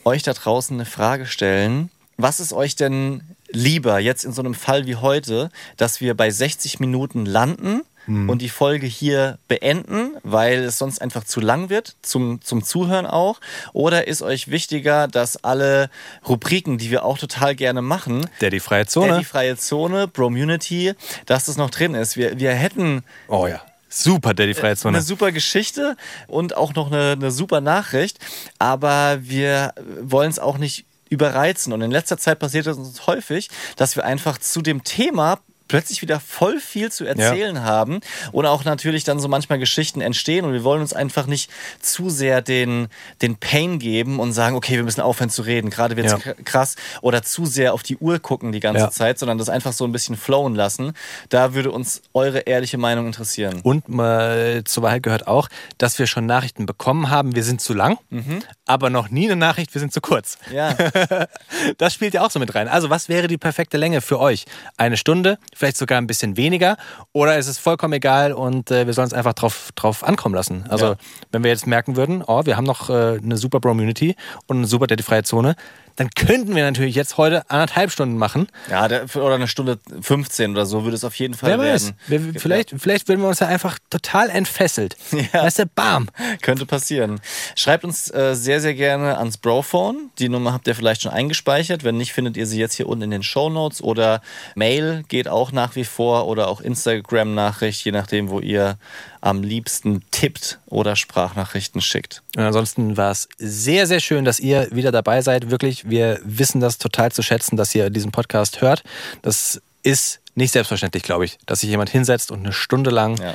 euch 0.06 0.24
da 0.24 0.34
draußen 0.34 0.76
eine 0.76 0.86
Frage 0.86 1.26
stellen. 1.26 1.90
Was 2.18 2.40
ist 2.40 2.54
euch 2.54 2.76
denn 2.76 3.22
lieber 3.50 4.00
jetzt 4.00 4.24
in 4.24 4.34
so 4.34 4.42
einem 4.42 4.54
Fall 4.54 4.86
wie 4.86 4.96
heute, 4.96 5.50
dass 5.78 6.02
wir 6.02 6.16
bei 6.16 6.30
60 6.30 6.80
Minuten 6.80 7.26
landen 7.26 7.82
und 8.06 8.42
die 8.42 8.50
Folge 8.50 8.86
hier 8.86 9.38
beenden, 9.48 10.18
weil 10.24 10.60
es 10.66 10.78
sonst 10.78 11.02
einfach 11.02 11.24
zu 11.24 11.40
lang 11.40 11.70
wird, 11.70 11.96
zum, 12.02 12.42
zum 12.42 12.62
Zuhören 12.62 13.06
auch? 13.06 13.40
Oder 13.72 14.08
ist 14.10 14.22
euch 14.22 14.52
wichtiger, 14.52 15.08
dass 15.08 15.42
alle 15.42 15.90
Rubriken, 16.28 16.78
die 16.78 16.92
wir 16.92 17.06
auch 17.06 17.18
total 17.18 17.56
gerne 17.56 17.82
machen, 17.82 18.30
Der 18.42 18.50
die 18.50 18.60
freie 18.60 18.86
Zone. 18.88 19.08
der 19.08 19.18
die 19.20 19.24
freie 19.24 19.56
Zone, 19.56 20.10
Bromunity, 20.10 20.96
dass 21.28 21.46
das 21.46 21.56
noch 21.56 21.70
drin 21.70 21.96
ist? 21.96 22.18
Wir, 22.18 22.38
wir 22.38 22.52
hätten 22.54 23.04
oh 23.30 23.48
ja. 23.48 23.62
Super, 23.96 24.34
der 24.34 24.48
die 24.48 24.54
freie 24.54 24.76
Zone. 24.76 24.98
eine 24.98 25.06
super 25.06 25.32
Geschichte 25.32 25.96
und 26.28 26.58
auch 26.58 26.74
noch 26.74 26.88
eine, 26.92 27.12
eine 27.12 27.32
super 27.32 27.62
Nachricht, 27.62 28.18
aber 28.58 29.20
wir 29.22 29.74
wollen 30.02 30.32
es 30.32 30.40
auch 30.40 30.58
nicht 30.58 30.86
überreizen. 31.10 31.74
Und 31.74 31.82
in 31.82 31.92
letzter 31.92 32.18
Zeit 32.18 32.40
passiert 32.40 32.66
es 32.66 32.78
uns 32.78 33.06
häufig, 33.06 33.50
dass 33.76 33.96
wir 33.96 34.04
einfach 34.04 34.40
zu 34.40 34.62
dem 34.62 34.84
Thema 34.84 35.40
plötzlich 35.68 36.02
wieder 36.02 36.20
voll 36.20 36.60
viel 36.60 36.92
zu 36.92 37.06
erzählen 37.06 37.56
ja. 37.56 37.64
haben 37.64 38.00
und 38.32 38.46
auch 38.46 38.64
natürlich 38.66 39.04
dann 39.04 39.20
so 39.20 39.28
manchmal 39.28 39.60
Geschichten 39.60 40.02
entstehen 40.02 40.46
und 40.46 40.54
wir 40.54 40.64
wollen 40.64 40.82
uns 40.82 40.94
einfach 40.94 41.26
nicht 41.26 41.50
zu 41.80 42.10
sehr 42.10 42.42
den, 42.42 42.88
den 43.22 43.38
Pain 43.38 43.80
geben 43.80 44.20
und 44.20 44.34
sagen, 44.34 44.56
okay, 44.56 44.76
wir 44.76 44.84
müssen 44.84 45.02
aufhören 45.02 45.30
zu 45.30 45.42
reden, 45.44 45.70
gerade 45.70 45.96
wird 45.96 46.08
es 46.08 46.26
ja. 46.26 46.34
krass 46.46 46.76
oder 47.02 47.24
zu 47.24 47.46
sehr 47.46 47.74
auf 47.74 47.84
die 47.84 47.98
Uhr 47.98 48.20
gucken 48.20 48.52
die 48.52 48.60
ganze 48.60 48.84
ja. 48.84 48.92
Zeit, 48.92 49.20
sondern 49.20 49.38
das 49.38 49.50
einfach 49.50 49.74
so 49.74 49.86
ein 49.86 49.92
bisschen 49.92 50.18
flowen 50.18 50.56
lassen. 50.56 50.94
Da 51.30 51.54
würde 51.54 51.72
uns 51.72 52.02
eure 52.14 52.40
ehrliche 52.40 52.78
Meinung 52.78 53.08
interessieren. 53.08 53.62
Und 53.64 53.90
mal 53.90 54.64
zur 54.66 54.84
Wahrheit 54.84 55.04
gehört 55.04 55.28
auch, 55.28 55.50
dass 55.78 56.00
wir 56.00 56.08
schon 56.08 56.26
Nachrichten 56.26 56.66
bekommen 56.66 57.10
haben, 57.10 57.36
wir 57.36 57.44
sind 57.44 57.62
zu 57.62 57.74
lang, 57.74 57.98
mhm. 58.10 58.42
aber 58.66 58.90
noch 58.90 59.10
nie 59.10 59.26
eine 59.26 59.36
Nachricht, 59.36 59.74
wir 59.74 59.80
sind 59.80 59.94
zu 59.94 60.02
kurz. 60.02 60.38
Ja. 60.52 60.74
das 61.78 61.94
spielt 61.94 62.14
ja 62.14 62.26
auch 62.26 62.32
so 62.32 62.40
mit 62.40 62.54
rein. 62.56 62.68
Also 62.68 62.90
was 62.90 63.10
wäre 63.10 63.28
die 63.28 63.38
perfekte 63.38 63.78
Länge 63.78 64.02
für 64.02 64.20
euch? 64.20 64.46
Eine 64.78 64.98
Stunde, 64.98 65.38
vielleicht 65.64 65.78
sogar 65.78 65.98
ein 65.98 66.08
bisschen 66.08 66.36
weniger 66.36 66.76
oder 67.14 67.38
ist 67.38 67.48
es 67.48 67.58
vollkommen 67.58 67.94
egal 67.94 68.34
und 68.34 68.70
äh, 68.70 68.86
wir 68.86 68.94
sollen 68.94 69.08
es 69.08 69.14
einfach 69.14 69.32
drauf, 69.32 69.70
drauf 69.76 70.04
ankommen 70.04 70.36
lassen. 70.36 70.66
Also 70.68 70.88
ja. 70.88 70.96
wenn 71.32 71.42
wir 71.44 71.52
jetzt 71.52 71.68
merken 71.68 71.96
würden, 71.96 72.22
oh, 72.22 72.46
wir 72.46 72.58
haben 72.58 72.66
noch 72.66 72.90
äh, 72.90 73.18
eine 73.24 73.38
super 73.38 73.62
Community 73.62 74.18
und 74.48 74.58
eine 74.58 74.68
super 74.68 74.88
Daddy-freie 74.88 75.24
Zone, 75.24 75.56
dann 75.96 76.10
könnten 76.10 76.56
wir 76.56 76.64
natürlich 76.64 76.96
jetzt 76.96 77.18
heute 77.18 77.50
anderthalb 77.50 77.92
Stunden 77.92 78.18
machen. 78.18 78.48
Ja, 78.70 78.86
oder 78.86 79.36
eine 79.36 79.48
Stunde 79.48 79.80
15 80.02 80.52
oder 80.52 80.66
so 80.66 80.84
würde 80.84 80.96
es 80.96 81.04
auf 81.04 81.16
jeden 81.16 81.34
Fall 81.34 81.52
Wer 81.52 81.60
weiß. 81.60 81.94
werden. 82.08 82.36
Vielleicht, 82.38 82.72
ja. 82.72 82.78
vielleicht 82.78 83.08
würden 83.08 83.22
wir 83.22 83.28
uns 83.30 83.40
ja 83.40 83.48
einfach 83.48 83.80
total 83.90 84.30
entfesselt. 84.30 84.98
Ja. 85.34 85.44
Weißt 85.44 85.60
du, 85.60 85.66
bam. 85.68 86.10
Könnte 86.42 86.66
passieren. 86.66 87.22
Schreibt 87.56 87.86
uns 87.86 88.12
äh, 88.14 88.36
sehr, 88.36 88.60
sehr 88.60 88.74
gerne 88.74 89.18
ans 89.18 89.38
Brophone. 89.38 90.10
Die 90.20 90.28
Nummer 90.28 90.54
habt 90.54 90.68
ihr 90.68 90.76
vielleicht 90.76 91.04
schon 91.04 91.12
eingespeichert. 91.12 91.84
Wenn 91.84 91.98
nicht, 91.98 92.14
findet 92.14 92.36
ihr 92.36 92.46
sie 92.46 92.60
jetzt 92.60 92.76
hier 92.76 92.88
unten 92.90 93.04
in 93.04 93.12
den 93.12 93.24
Show 93.24 93.50
Notes 93.50 93.82
oder 93.82 94.22
Mail 94.56 95.04
geht 95.08 95.28
auch 95.28 95.52
nach 95.52 95.76
wie 95.76 95.86
vor 95.86 96.28
oder 96.28 96.48
auch 96.50 96.62
Instagram-Nachricht, 96.62 97.86
je 97.86 97.92
nachdem, 97.92 98.30
wo 98.30 98.40
ihr 98.40 98.78
am 99.24 99.42
liebsten 99.42 100.04
tippt 100.12 100.60
oder 100.66 100.98
Sprachnachrichten 100.98 101.80
schickt. 101.80 102.22
Und 102.36 102.44
ansonsten 102.44 102.98
war 102.98 103.10
es 103.10 103.30
sehr, 103.38 103.88
sehr 103.88 104.02
schön, 104.02 104.26
dass 104.26 104.38
ihr 104.38 104.68
wieder 104.72 104.92
dabei 104.92 105.22
seid. 105.22 105.50
Wirklich, 105.50 105.90
wir 105.90 106.20
wissen 106.26 106.60
das 106.60 106.78
total 106.78 107.14
zu 107.14 107.22
schätzen, 107.22 107.56
dass 107.56 107.74
ihr 107.74 107.90
diesen 107.90 108.12
Podcast 108.12 108.60
hört. 108.60 108.84
Das 109.22 109.62
ist 109.82 110.20
nicht 110.36 110.52
selbstverständlich, 110.52 111.04
glaube 111.04 111.24
ich, 111.24 111.38
dass 111.46 111.62
sich 111.62 111.70
jemand 111.70 111.90
hinsetzt 111.90 112.32
und 112.32 112.40
eine 112.40 112.52
Stunde 112.52 112.90
lang 112.90 113.18
ja. 113.18 113.34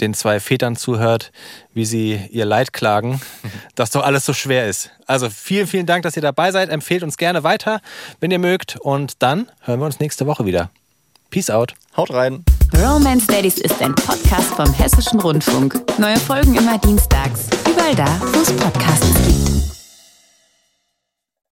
den 0.00 0.12
zwei 0.12 0.38
Vätern 0.38 0.76
zuhört, 0.76 1.32
wie 1.72 1.86
sie 1.86 2.20
ihr 2.30 2.44
Leid 2.44 2.74
klagen, 2.74 3.22
dass 3.74 3.90
doch 3.90 4.04
alles 4.04 4.26
so 4.26 4.34
schwer 4.34 4.68
ist. 4.68 4.90
Also 5.06 5.30
vielen, 5.30 5.66
vielen 5.66 5.86
Dank, 5.86 6.02
dass 6.02 6.14
ihr 6.14 6.22
dabei 6.22 6.52
seid. 6.52 6.68
Empfehlt 6.68 7.02
uns 7.02 7.16
gerne 7.16 7.42
weiter, 7.42 7.80
wenn 8.20 8.30
ihr 8.30 8.38
mögt. 8.38 8.76
Und 8.76 9.22
dann 9.22 9.50
hören 9.62 9.80
wir 9.80 9.86
uns 9.86 9.98
nächste 9.98 10.26
Woche 10.26 10.44
wieder. 10.44 10.70
Peace 11.32 11.50
out. 11.50 11.74
Haut 11.96 12.12
rein. 12.12 12.44
Romance 12.76 13.26
Daddies 13.26 13.56
ist 13.58 13.80
ein 13.82 13.94
Podcast 13.94 14.54
vom 14.54 14.70
Hessischen 14.72 15.18
Rundfunk. 15.18 15.80
Neue 15.98 16.18
Folgen 16.18 16.54
immer 16.54 16.76
dienstags. 16.78 17.46
Überall 17.68 17.94
da, 17.94 18.20
wo 18.20 18.40
es 18.40 18.52
Podcasts 18.52 19.14
gibt. 19.26 19.81